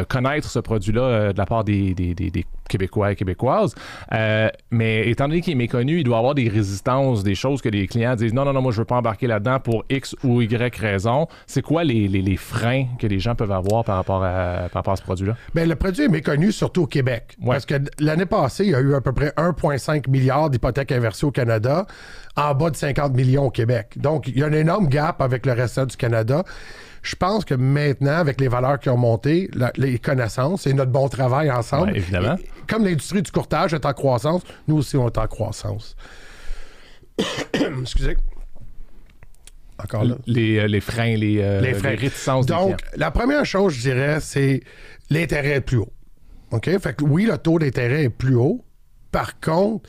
connaître 0.08 0.50
ce 0.50 0.58
produit-là 0.58 1.32
de 1.32 1.38
la 1.38 1.46
part 1.46 1.64
des, 1.64 1.94
des 1.94 2.46
Québécois 2.68 3.12
et 3.12 3.16
Québécoises. 3.16 3.74
Euh, 4.12 4.48
mais 4.70 5.08
étant 5.08 5.28
donné 5.28 5.40
qu'il 5.40 5.52
est 5.52 5.56
méconnu, 5.56 5.98
il 5.98 6.04
doit 6.04 6.18
avoir 6.18 6.34
des 6.34 6.48
résistances, 6.48 7.22
des 7.22 7.34
choses 7.34 7.62
que 7.62 7.68
les 7.68 7.86
clients 7.86 8.14
disent 8.14 8.34
non, 8.34 8.44
non, 8.44 8.52
non, 8.52 8.62
moi 8.62 8.72
je 8.72 8.78
veux 8.78 8.84
pas 8.84 8.96
embarquer 8.96 9.26
là-dedans 9.26 9.60
pour 9.60 9.84
X 9.90 10.14
ou 10.24 10.40
Y 10.42 10.76
raison. 10.76 11.26
C'est 11.46 11.62
quoi 11.62 11.84
les, 11.84 12.08
les, 12.08 12.36
freins 12.36 12.86
que 12.98 13.06
les 13.06 13.18
gens 13.18 13.34
peuvent 13.34 13.52
avoir 13.52 13.84
par 13.84 13.96
rapport 13.96 14.22
à, 14.22 14.68
par 14.70 14.80
rapport 14.80 14.92
à 14.92 14.96
ce 14.96 15.02
produit-là? 15.02 15.36
Bien, 15.54 15.66
le 15.66 15.76
produit 15.76 16.04
est 16.04 16.08
méconnu 16.08 16.52
surtout 16.52 16.82
au 16.82 16.86
Québec. 16.86 17.36
Parce 17.44 17.66
que 17.66 17.74
l'année 17.98 18.26
passée, 18.26 18.64
il 18.64 18.70
y 18.70 18.74
a 18.74 18.80
eu 18.80 18.94
à 18.94 19.00
peu 19.00 19.12
près 19.12 19.28
1,5 19.36 20.10
milliard 20.10 20.50
d'hypothèques 20.50 20.92
inversées 20.92 21.26
au 21.26 21.30
Canada, 21.30 21.86
en 22.36 22.54
bas 22.54 22.70
de 22.70 22.76
50 22.76 23.14
millions 23.14 23.46
au 23.46 23.50
Québec. 23.50 23.94
Donc, 23.96 24.28
il 24.28 24.38
y 24.38 24.42
a 24.42 24.46
un 24.46 24.52
énorme 24.52 24.88
gap 24.88 25.20
avec 25.20 25.46
le 25.46 25.52
reste 25.52 25.80
du 25.80 25.96
Canada. 25.96 26.44
Je 27.06 27.14
pense 27.14 27.44
que 27.44 27.54
maintenant, 27.54 28.16
avec 28.16 28.40
les 28.40 28.48
valeurs 28.48 28.80
qui 28.80 28.88
ont 28.88 28.96
monté, 28.96 29.48
les 29.76 30.00
connaissances 30.00 30.66
et 30.66 30.72
notre 30.72 30.90
bon 30.90 31.08
travail 31.08 31.52
ensemble, 31.52 31.96
évidemment. 31.96 32.34
comme 32.68 32.84
l'industrie 32.84 33.22
du 33.22 33.30
courtage 33.30 33.72
est 33.74 33.86
en 33.86 33.92
croissance, 33.92 34.42
nous 34.66 34.78
aussi, 34.78 34.96
on 34.96 35.06
est 35.06 35.16
en 35.16 35.28
croissance. 35.28 35.94
Excusez. 37.54 38.16
Encore 39.78 40.02
là. 40.02 40.16
Les, 40.26 40.58
euh, 40.58 40.80
freins, 40.80 41.14
les, 41.14 41.38
euh, 41.40 41.60
les, 41.60 41.74
freins. 41.74 41.90
réticences. 41.90 42.46
Donc, 42.46 42.80
la 42.96 43.12
première 43.12 43.44
chose, 43.46 43.72
je 43.74 43.82
dirais, 43.82 44.18
c'est 44.20 44.62
l'intérêt 45.08 45.50
est 45.50 45.60
plus 45.60 45.78
haut. 45.78 45.92
OK? 46.50 46.64
Fait 46.80 46.96
que 46.96 47.04
oui, 47.04 47.26
le 47.26 47.38
taux 47.38 47.60
d'intérêt 47.60 48.04
est 48.04 48.08
plus 48.10 48.34
haut. 48.34 48.64
Par 49.12 49.38
contre, 49.38 49.88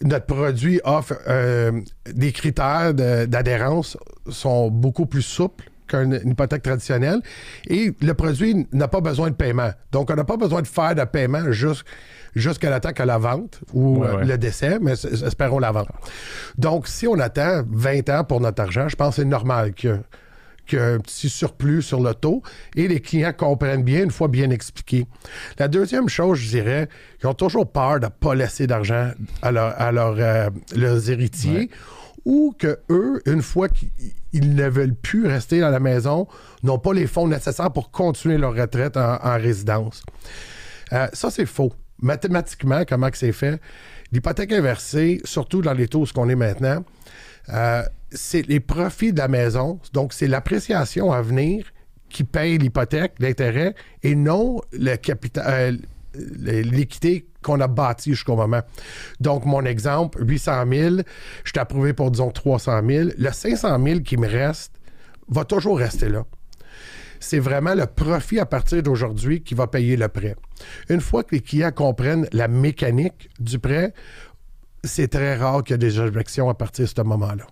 notre 0.00 0.26
produit 0.26 0.80
offre 0.82 1.14
euh, 1.28 1.70
des 2.12 2.32
critères 2.32 2.94
de- 2.94 3.26
d'adhérence 3.26 3.96
sont 4.28 4.70
beaucoup 4.72 5.06
plus 5.06 5.22
souples 5.22 5.68
qu'une 5.92 6.20
hypothèque 6.24 6.62
traditionnelle 6.62 7.20
et 7.68 7.92
le 8.00 8.14
produit 8.14 8.66
n'a 8.72 8.88
pas 8.88 9.00
besoin 9.00 9.30
de 9.30 9.34
paiement. 9.34 9.70
Donc, 9.92 10.10
on 10.10 10.14
n'a 10.14 10.24
pas 10.24 10.36
besoin 10.36 10.62
de 10.62 10.66
faire 10.66 10.94
de 10.94 11.04
paiement 11.04 11.50
jus- 11.52 11.82
jusqu'à 12.34 12.70
le 12.74 12.80
temps 12.80 12.92
que 12.92 13.02
la 13.02 13.18
vente 13.18 13.60
ou 13.72 13.98
Ouais, 13.98 14.06
euh, 14.08 14.16
ouais. 14.16 14.24
le 14.24 14.38
décès, 14.38 14.78
mais 14.80 14.92
espérons 14.92 15.58
la 15.58 15.70
vente. 15.72 15.88
Donc, 16.56 16.88
si 16.88 17.06
on 17.06 17.18
attend 17.18 17.62
20 17.70 18.08
ans 18.10 18.24
pour 18.24 18.40
notre 18.40 18.62
argent, 18.62 18.88
je 18.88 18.96
pense 18.96 19.16
que 19.16 19.22
c'est 19.22 19.28
normal 19.28 19.74
que 19.74 19.98
qu'il 20.64 20.78
y 20.78 20.80
a 20.82 20.86
un 20.90 21.00
petit 21.00 21.28
surplus 21.28 21.82
sur 21.82 22.00
le 22.00 22.14
taux 22.14 22.40
et 22.76 22.86
les 22.86 23.00
clients 23.00 23.32
comprennent 23.36 23.82
bien 23.82 24.04
une 24.04 24.12
fois 24.12 24.28
bien 24.28 24.48
expliqué. 24.50 25.06
La 25.58 25.66
deuxième 25.66 26.08
chose, 26.08 26.38
je 26.38 26.48
dirais, 26.50 26.88
ils 27.20 27.26
ont 27.26 27.34
toujours 27.34 27.70
peur 27.70 27.98
de 27.98 28.06
ne 28.06 28.10
pas 28.10 28.36
laisser 28.36 28.68
d'argent 28.68 29.10
à, 29.42 29.50
leur- 29.50 29.74
à 29.80 29.90
leur, 29.90 30.14
euh, 30.20 30.50
leurs 30.76 31.10
héritiers 31.10 31.68
ou 32.24 32.54
que 32.56 32.78
eux, 32.90 33.20
une 33.26 33.42
fois 33.42 33.68
qu'ils 33.68 33.90
ils 34.32 34.54
ne 34.54 34.68
veulent 34.68 34.94
plus 34.94 35.26
rester 35.26 35.60
dans 35.60 35.70
la 35.70 35.80
maison, 35.80 36.26
n'ont 36.62 36.78
pas 36.78 36.92
les 36.92 37.06
fonds 37.06 37.28
nécessaires 37.28 37.70
pour 37.72 37.90
continuer 37.90 38.38
leur 38.38 38.54
retraite 38.54 38.96
en, 38.96 39.16
en 39.22 39.36
résidence. 39.36 40.02
Euh, 40.92 41.06
ça, 41.12 41.30
c'est 41.30 41.46
faux. 41.46 41.72
Mathématiquement, 42.00 42.82
comment 42.88 43.08
c'est 43.12 43.32
fait? 43.32 43.60
L'hypothèque 44.10 44.52
inversée, 44.52 45.20
surtout 45.24 45.62
dans 45.62 45.72
les 45.72 45.88
taux 45.88 46.04
ce 46.04 46.12
qu'on 46.12 46.28
est 46.28 46.34
maintenant, 46.34 46.84
euh, 47.48 47.82
c'est 48.10 48.46
les 48.46 48.60
profits 48.60 49.12
de 49.12 49.18
la 49.18 49.28
maison. 49.28 49.80
Donc, 49.92 50.12
c'est 50.12 50.26
l'appréciation 50.26 51.12
à 51.12 51.22
venir 51.22 51.66
qui 52.10 52.24
paye 52.24 52.58
l'hypothèque, 52.58 53.14
l'intérêt, 53.20 53.74
et 54.02 54.14
non 54.14 54.60
le 54.72 54.96
capital, 54.96 55.46
euh, 55.48 55.76
l'équité 56.14 57.26
qu'on 57.42 57.60
a 57.60 57.68
bâtie 57.68 58.10
jusqu'au 58.10 58.36
moment. 58.36 58.62
Donc, 59.20 59.44
mon 59.44 59.64
exemple, 59.64 60.24
800 60.26 60.64
000, 60.70 60.96
je 61.44 61.52
t'ai 61.52 61.60
approuvé 61.60 61.92
pour, 61.92 62.10
disons, 62.10 62.30
300 62.30 62.80
000. 62.86 63.08
Le 63.16 63.30
500 63.30 63.84
000 63.84 64.00
qui 64.00 64.16
me 64.16 64.28
reste 64.28 64.72
va 65.28 65.44
toujours 65.44 65.78
rester 65.78 66.08
là 66.08 66.24
c'est 67.22 67.38
vraiment 67.38 67.74
le 67.74 67.86
profit 67.86 68.40
à 68.40 68.46
partir 68.46 68.82
d'aujourd'hui 68.82 69.42
qui 69.42 69.54
va 69.54 69.66
payer 69.66 69.96
le 69.96 70.08
prêt. 70.08 70.36
Une 70.88 71.00
fois 71.00 71.22
que 71.22 71.34
les 71.34 71.40
clients 71.40 71.70
comprennent 71.70 72.26
la 72.32 72.48
mécanique 72.48 73.30
du 73.38 73.58
prêt, 73.58 73.94
c'est 74.84 75.08
très 75.08 75.36
rare 75.36 75.62
qu'il 75.62 75.74
y 75.74 75.76
ait 75.76 75.78
des 75.78 75.98
objections 76.00 76.48
à 76.50 76.54
partir 76.54 76.84
de 76.84 76.90
ce 76.90 77.02
moment-là. 77.02 77.46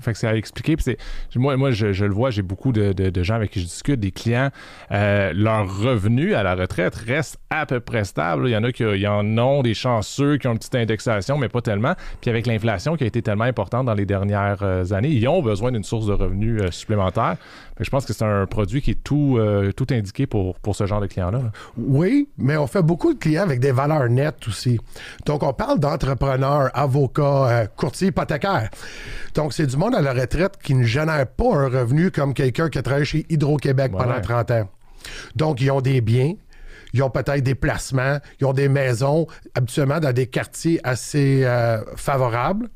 Fait 0.00 0.12
que 0.12 0.18
c'est 0.18 0.26
à 0.26 0.34
expliquer. 0.34 0.76
Puis 0.76 0.96
moi, 1.36 1.56
moi 1.56 1.70
je, 1.70 2.04
le 2.04 2.14
vois, 2.14 2.30
j'ai 2.30 2.42
beaucoup 2.42 2.72
de, 2.72 2.92
de- 2.92 3.22
gens 3.22 3.34
avec 3.34 3.50
qui 3.50 3.60
je 3.60 3.64
discute, 3.66 4.00
des 4.00 4.12
clients, 4.12 4.50
euh, 4.92 5.32
leur 5.34 5.78
revenu 5.78 6.34
à 6.34 6.42
la 6.42 6.54
retraite 6.54 6.94
reste 6.94 7.38
à 7.50 7.66
peu 7.66 7.80
près 7.80 8.04
stable. 8.04 8.48
Il 8.48 8.52
y 8.52 8.56
en 8.56 8.64
a 8.64 8.72
qui 8.72 8.82
y 8.82 9.06
en 9.06 9.36
ont 9.38 9.62
des 9.62 9.74
chanceux 9.74 10.36
qui 10.38 10.46
ont 10.48 10.52
une 10.52 10.58
petite 10.58 10.74
indexation, 10.74 11.38
mais 11.38 11.48
pas 11.48 11.60
tellement. 11.60 11.94
Puis 12.20 12.30
avec 12.30 12.46
l'inflation 12.46 12.96
qui 12.96 13.04
a 13.04 13.06
été 13.06 13.22
tellement 13.22 13.44
importante 13.44 13.86
dans 13.86 13.94
les 13.94 14.06
dernières 14.06 14.62
euh, 14.62 14.84
années, 14.92 15.08
ils 15.10 15.26
ont 15.28 15.42
besoin 15.42 15.72
d'une 15.72 15.84
source 15.84 16.06
de 16.06 16.12
revenus 16.12 16.62
euh, 16.62 16.70
supplémentaire. 16.70 17.36
Je 17.80 17.90
pense 17.90 18.06
que 18.06 18.12
c'est 18.12 18.24
un 18.24 18.46
produit 18.46 18.82
qui 18.82 18.92
est 18.92 19.02
tout, 19.02 19.36
euh, 19.38 19.72
tout 19.72 19.86
indiqué 19.90 20.26
pour, 20.26 20.58
pour 20.60 20.76
ce 20.76 20.86
genre 20.86 21.00
de 21.00 21.06
clients-là. 21.06 21.38
là. 21.38 21.50
Oui, 21.76 22.28
mais 22.38 22.56
on 22.56 22.66
fait 22.68 22.82
beaucoup 22.82 23.12
de 23.14 23.18
clients 23.18 23.42
avec 23.42 23.58
des 23.58 23.72
valeurs 23.72 24.08
nettes 24.08 24.46
aussi. 24.46 24.78
Donc, 25.26 25.42
on 25.42 25.52
parle 25.52 25.80
d'entrepreneurs, 25.80 26.70
avocats, 26.72 27.48
euh, 27.48 27.66
courtiers 27.76 28.08
hypothécaires. 28.08 28.70
Donc, 29.34 29.52
c'est 29.52 29.66
du 29.66 29.76
monde 29.76 29.94
à 29.96 30.00
la 30.00 30.12
retraite 30.12 30.56
qui 30.62 30.74
ne 30.74 30.84
génère 30.84 31.26
pas 31.26 31.52
un 31.56 31.68
revenu 31.68 32.10
comme 32.12 32.32
quelqu'un 32.32 32.68
qui 32.68 32.78
a 32.78 32.82
travaillé 32.82 33.04
chez 33.04 33.26
Hydro-Québec 33.28 33.92
Ouais. 33.92 34.04
pendant 34.04 34.20
30 34.20 34.50
ans. 34.52 34.68
Donc, 35.34 35.60
ils 35.60 35.70
ont 35.70 35.80
des 35.80 36.00
biens, 36.00 36.34
ils 36.92 37.02
ont 37.02 37.10
peut-être 37.10 37.42
des 37.42 37.56
placements, 37.56 38.18
ils 38.40 38.46
ont 38.46 38.52
des 38.52 38.68
maisons, 38.68 39.26
habituellement 39.54 39.98
dans 39.98 40.12
des 40.12 40.28
quartiers 40.28 40.78
assez 40.84 41.42
euh, 41.44 41.78
favorables. 41.96 42.68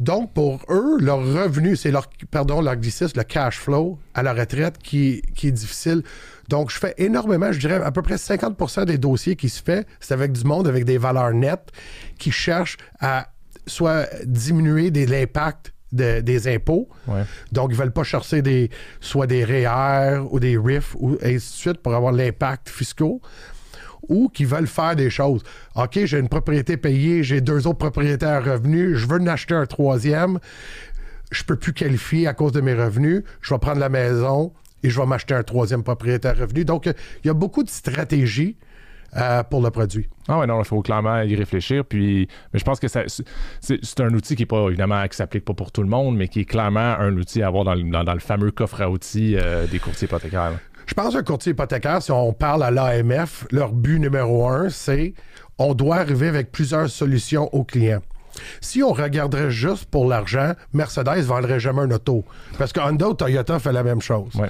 Donc, 0.00 0.32
pour 0.32 0.60
eux, 0.70 0.98
leur 1.00 1.18
revenu, 1.18 1.76
c'est 1.76 1.90
leur, 1.90 2.08
pardon, 2.30 2.60
leur 2.60 2.74
le 3.16 3.22
cash 3.22 3.58
flow 3.58 3.98
à 4.14 4.22
la 4.22 4.32
retraite 4.34 4.78
qui, 4.78 5.22
qui 5.34 5.48
est 5.48 5.52
difficile. 5.52 6.02
Donc, 6.48 6.70
je 6.70 6.78
fais 6.78 6.94
énormément, 6.98 7.52
je 7.52 7.60
dirais 7.60 7.76
à 7.82 7.90
peu 7.92 8.02
près 8.02 8.16
50% 8.16 8.84
des 8.86 8.98
dossiers 8.98 9.36
qui 9.36 9.48
se 9.48 9.62
fait, 9.62 9.86
c'est 10.00 10.12
avec 10.14 10.32
du 10.32 10.44
monde 10.44 10.66
avec 10.68 10.84
des 10.84 10.98
valeurs 10.98 11.32
nettes 11.32 11.70
qui 12.18 12.30
cherchent 12.32 12.76
à 13.00 13.28
soit 13.66 14.08
diminuer 14.26 14.90
l'impact 15.06 15.72
de- 15.92 16.20
des 16.20 16.52
impôts. 16.52 16.88
Ouais. 17.06 17.22
Donc, 17.52 17.70
ils 17.70 17.76
veulent 17.76 17.92
pas 17.92 18.02
chercher 18.02 18.42
des, 18.42 18.68
soit 19.00 19.26
des 19.28 19.44
REER 19.44 20.18
ou 20.30 20.40
des 20.40 20.58
RIF 20.58 20.96
ou 20.98 21.16
ainsi 21.22 21.34
de 21.34 21.38
suite 21.38 21.78
pour 21.78 21.94
avoir 21.94 22.12
l'impact 22.12 22.68
fiscaux 22.68 23.20
ou 24.08 24.28
qui 24.28 24.44
veulent 24.44 24.66
faire 24.66 24.96
des 24.96 25.10
choses. 25.10 25.42
OK, 25.76 25.98
j'ai 26.04 26.18
une 26.18 26.28
propriété 26.28 26.76
payée, 26.76 27.22
j'ai 27.22 27.40
deux 27.40 27.66
autres 27.66 27.78
propriétés 27.78 28.26
à 28.26 28.40
revenus, 28.40 28.96
je 28.96 29.06
veux 29.06 29.20
en 29.20 29.26
acheter 29.26 29.54
un 29.54 29.66
troisième, 29.66 30.38
je 31.30 31.42
peux 31.44 31.56
plus 31.56 31.72
qualifier 31.72 32.26
à 32.26 32.34
cause 32.34 32.52
de 32.52 32.60
mes 32.60 32.74
revenus, 32.74 33.22
je 33.40 33.52
vais 33.54 33.58
prendre 33.58 33.80
la 33.80 33.88
maison 33.88 34.52
et 34.82 34.90
je 34.90 35.00
vais 35.00 35.06
m'acheter 35.06 35.34
un 35.34 35.42
troisième 35.42 35.82
propriété 35.82 36.28
à 36.28 36.32
revenus. 36.34 36.64
Donc, 36.66 36.86
il 36.86 37.26
y 37.26 37.30
a 37.30 37.34
beaucoup 37.34 37.62
de 37.62 37.70
stratégies 37.70 38.56
euh, 39.16 39.42
pour 39.44 39.62
le 39.62 39.70
produit. 39.70 40.08
Ah 40.28 40.38
ouais, 40.40 40.46
non, 40.46 40.58
il 40.60 40.64
faut 40.64 40.82
clairement 40.82 41.22
y 41.22 41.36
réfléchir. 41.36 41.84
Puis, 41.84 42.28
mais 42.52 42.58
je 42.58 42.64
pense 42.64 42.80
que 42.80 42.88
c'est 42.88 44.00
un 44.00 44.12
outil 44.12 44.34
qui 44.34 44.42
n'est 44.42 44.46
pas, 44.46 44.66
évidemment, 44.68 45.06
qui 45.06 45.16
s'applique 45.16 45.44
pas 45.44 45.54
pour 45.54 45.70
tout 45.72 45.82
le 45.82 45.88
monde, 45.88 46.16
mais 46.16 46.26
qui 46.28 46.40
est 46.40 46.44
clairement 46.44 46.80
un 46.98 47.16
outil 47.16 47.40
à 47.42 47.46
avoir 47.46 47.62
dans 47.64 47.74
le, 47.74 47.84
dans- 47.84 48.02
dans 48.04 48.12
le 48.14 48.20
fameux 48.20 48.50
coffre 48.50 48.82
à 48.82 48.90
outils 48.90 49.36
euh, 49.36 49.66
des 49.68 49.78
courtiers 49.78 50.06
hypothécaires. 50.06 50.58
Je 50.86 50.94
pense 50.94 51.14
qu'un 51.14 51.22
courtier 51.22 51.52
hypothécaire, 51.52 52.02
si 52.02 52.12
on 52.12 52.32
parle 52.32 52.62
à 52.62 52.70
l'AMF, 52.70 53.46
leur 53.50 53.72
but 53.72 53.98
numéro 53.98 54.46
un, 54.48 54.68
c'est 54.68 55.14
on 55.58 55.74
doit 55.74 55.96
arriver 55.96 56.28
avec 56.28 56.52
plusieurs 56.52 56.88
solutions 56.88 57.52
aux 57.54 57.64
clients. 57.64 58.02
Si 58.60 58.82
on 58.82 58.92
regarderait 58.92 59.50
juste 59.50 59.84
pour 59.86 60.08
l'argent, 60.08 60.54
Mercedes 60.72 61.16
ne 61.16 61.22
vendrait 61.22 61.60
jamais 61.60 61.82
un 61.82 61.90
auto. 61.92 62.24
Parce 62.58 62.72
que 62.72 62.80
Honda 62.80 63.08
ou 63.08 63.14
Toyota 63.14 63.58
fait 63.58 63.72
la 63.72 63.84
même 63.84 64.00
chose. 64.00 64.34
Ouais. 64.34 64.48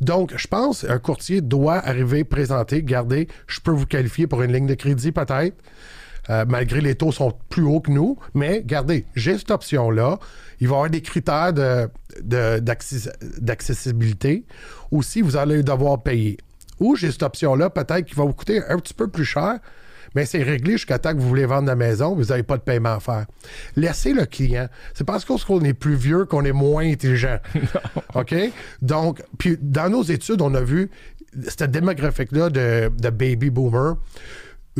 Donc, 0.00 0.32
je 0.36 0.46
pense 0.46 0.82
qu'un 0.82 0.98
courtier 0.98 1.40
doit 1.40 1.76
arriver, 1.76 2.24
présenter, 2.24 2.82
garder, 2.82 3.28
je 3.46 3.60
peux 3.60 3.70
vous 3.70 3.86
qualifier 3.86 4.26
pour 4.26 4.42
une 4.42 4.52
ligne 4.52 4.66
de 4.66 4.74
crédit 4.74 5.12
peut-être, 5.12 5.56
euh, 6.30 6.44
malgré 6.48 6.80
les 6.80 6.94
taux 6.94 7.12
sont 7.12 7.32
plus 7.48 7.62
hauts 7.62 7.80
que 7.80 7.90
nous, 7.90 8.18
mais 8.34 8.58
regardez, 8.58 9.06
j'ai 9.14 9.38
cette 9.38 9.50
option-là. 9.50 10.18
Il 10.60 10.68
va 10.68 10.72
y 10.72 10.76
avoir 10.76 10.90
des 10.90 11.02
critères 11.02 11.52
de- 11.52 11.88
de- 12.22 12.58
d'accessibilité. 13.40 14.44
Aussi, 14.90 15.22
vous 15.22 15.36
allez 15.36 15.62
devoir 15.62 16.02
payer. 16.02 16.38
Ou 16.80 16.96
j'ai 16.96 17.10
cette 17.10 17.22
option-là, 17.22 17.70
peut-être 17.70 18.04
qui 18.06 18.14
va 18.14 18.24
vous 18.24 18.32
coûter 18.32 18.60
un 18.68 18.78
petit 18.78 18.94
peu 18.94 19.08
plus 19.08 19.24
cher, 19.24 19.58
mais 20.14 20.24
c'est 20.24 20.42
réglé 20.42 20.72
jusqu'à 20.72 20.98
temps 20.98 21.12
que 21.12 21.18
vous 21.20 21.28
voulez 21.28 21.44
vendre 21.46 21.66
la 21.68 21.76
maison, 21.76 22.14
vous 22.14 22.24
n'avez 22.26 22.42
pas 22.42 22.56
de 22.56 22.62
paiement 22.62 22.94
à 22.94 23.00
faire. 23.00 23.26
Laissez 23.76 24.12
le 24.12 24.24
client. 24.26 24.68
C'est 24.94 25.04
parce 25.04 25.24
qu'on 25.24 25.60
est 25.62 25.74
plus 25.74 25.96
vieux 25.96 26.24
qu'on 26.24 26.44
est 26.44 26.52
moins 26.52 26.84
intelligent. 26.90 27.38
OK? 28.14 28.34
Donc, 28.80 29.22
puis 29.38 29.58
dans 29.60 29.90
nos 29.90 30.02
études, 30.02 30.40
on 30.40 30.54
a 30.54 30.60
vu 30.62 30.90
cette 31.48 31.70
démographique-là 31.70 32.48
de, 32.48 32.90
de 32.96 33.10
baby 33.10 33.50
boomer 33.50 33.96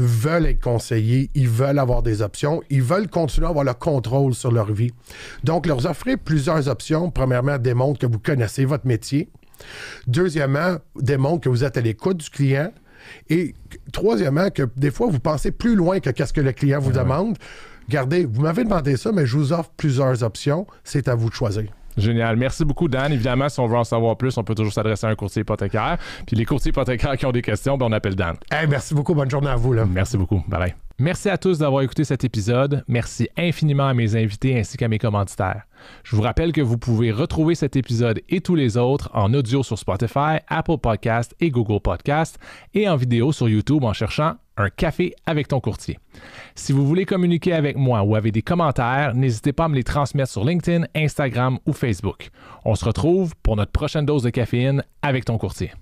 veulent 0.03 0.47
être 0.47 0.61
conseillés, 0.61 1.31
ils 1.35 1.49
veulent 1.49 1.79
avoir 1.79 2.03
des 2.03 2.23
options, 2.23 2.63
ils 2.71 2.83
veulent 2.83 3.09
continuer 3.09 3.47
à 3.47 3.51
avoir 3.51 3.65
le 3.65 3.75
contrôle 3.75 4.35
sur 4.35 4.53
leur 4.53 4.73
vie. 4.73 4.93
Donc, 5.45 5.67
leur 5.67 5.85
offrir 5.87 6.19
plusieurs 6.19 6.69
options, 6.69 7.11
premièrement, 7.11 7.59
démontre 7.59 7.99
que 8.01 8.07
vous 8.07 8.19
connaissez 8.19 8.65
votre 8.65 8.87
métier. 8.87 9.29
Deuxièmement, 10.07 10.77
démontre 10.97 11.43
que 11.43 11.49
vous 11.49 11.65
êtes 11.65 11.77
à 11.77 11.81
l'écoute 11.81 12.19
du 12.19 12.31
client. 12.31 12.73
Et 13.31 13.55
troisièmement, 13.93 14.51
que 14.51 14.63
des 14.77 14.91
fois, 14.91 15.09
vous 15.11 15.21
pensez 15.21 15.51
plus 15.51 15.75
loin 15.75 16.01
que 16.01 16.11
qu'est-ce 16.11 16.33
que 16.33 16.41
le 16.41 16.53
client 16.53 16.81
vous 16.81 16.93
demande. 16.93 17.37
Regardez, 17.89 18.27
vous 18.27 18.43
m'avez 18.43 18.65
demandé 18.65 18.97
ça, 18.97 19.13
mais 19.13 19.27
je 19.27 19.37
vous 19.37 19.53
offre 19.53 19.71
plusieurs 19.77 20.23
options. 20.23 20.67
C'est 20.85 21.09
à 21.09 21.15
vous 21.15 21.31
de 21.31 21.35
choisir. 21.35 21.78
Génial. 21.99 22.37
Merci 22.37 22.65
beaucoup, 22.65 22.89
Dan. 22.89 23.13
Évidemment, 23.13 23.49
si 23.49 23.61
on 23.61 23.67
veut 23.67 23.77
en 23.77 23.85
savoir 23.85 24.17
plus, 24.17 24.37
on 24.37 24.45
peut 24.45 24.55
toujours 24.55 24.73
s'adresser 24.73 25.07
à 25.07 25.11
un 25.11 25.15
courtier 25.15 25.43
hypothécaire. 25.43 25.99
Puis 26.27 26.37
les 26.37 26.45
courtiers 26.45 26.71
hypothécaires 26.71 27.17
qui 27.17 27.27
ont 27.27 27.33
des 27.33 27.43
questions, 27.43 27.77
ben, 27.77 27.87
on 27.87 27.93
appelle 27.93 28.15
Dan. 28.15 28.37
Hey, 28.51 28.67
merci 28.67 28.95
beaucoup. 28.95 29.15
Bonne 29.15 29.31
journée 29.31 29.51
à 29.51 29.57
vous. 29.57 29.73
Là. 29.73 29.85
Merci 29.85 30.17
beaucoup. 30.17 30.43
Bye 30.49 30.61
bye. 30.61 30.75
Merci 31.01 31.29
à 31.29 31.39
tous 31.39 31.59
d'avoir 31.59 31.83
écouté 31.83 32.03
cet 32.03 32.25
épisode. 32.25 32.83
Merci 32.89 33.29
infiniment 33.37 33.87
à 33.87 33.95
mes 33.95 34.17
invités 34.17 34.59
ainsi 34.59 34.77
qu'à 34.77 34.89
mes 34.89 34.99
commanditaires. 34.99 35.63
Je 36.03 36.17
vous 36.17 36.23
rappelle 36.23 36.51
que 36.51 36.61
vous 36.61 36.77
pouvez 36.77 37.13
retrouver 37.13 37.55
cet 37.55 37.77
épisode 37.77 38.21
et 38.29 38.41
tous 38.41 38.57
les 38.57 38.77
autres 38.77 39.09
en 39.15 39.33
audio 39.33 39.63
sur 39.63 39.79
Spotify, 39.79 40.39
Apple 40.49 40.79
Podcast 40.79 41.37
et 41.39 41.51
Google 41.51 41.81
Podcast 41.81 42.37
et 42.75 42.89
en 42.89 42.97
vidéo 42.97 43.31
sur 43.31 43.49
YouTube 43.49 43.85
en 43.85 43.93
cherchant 43.93 44.35
un 44.59 44.71
café 44.71 45.15
avec 45.27 45.49
ton 45.49 45.61
courtier. 45.61 45.99
Si 46.55 46.73
vous 46.73 46.87
voulez 46.87 47.05
communiquer 47.05 47.53
avec 47.53 47.77
moi 47.77 48.03
ou 48.03 48.17
avez 48.17 48.33
des 48.33 48.43
commentaires, 48.43 49.15
n'hésitez 49.15 49.53
pas 49.53 49.65
à 49.65 49.69
me 49.69 49.75
les 49.75 49.85
transmettre 49.85 50.31
sur 50.31 50.45
LinkedIn, 50.45 50.87
Instagram 50.95 51.59
ou 51.67 51.73
Facebook. 51.73 52.31
On 52.65 52.75
se 52.75 52.85
retrouve 52.85 53.35
pour 53.43 53.57
notre 53.57 53.73
prochaine 53.73 54.07
dose 54.07 54.23
de 54.23 54.31
caféine 54.31 54.83
avec 55.03 55.25
ton 55.25 55.39
courtier. 55.39 55.73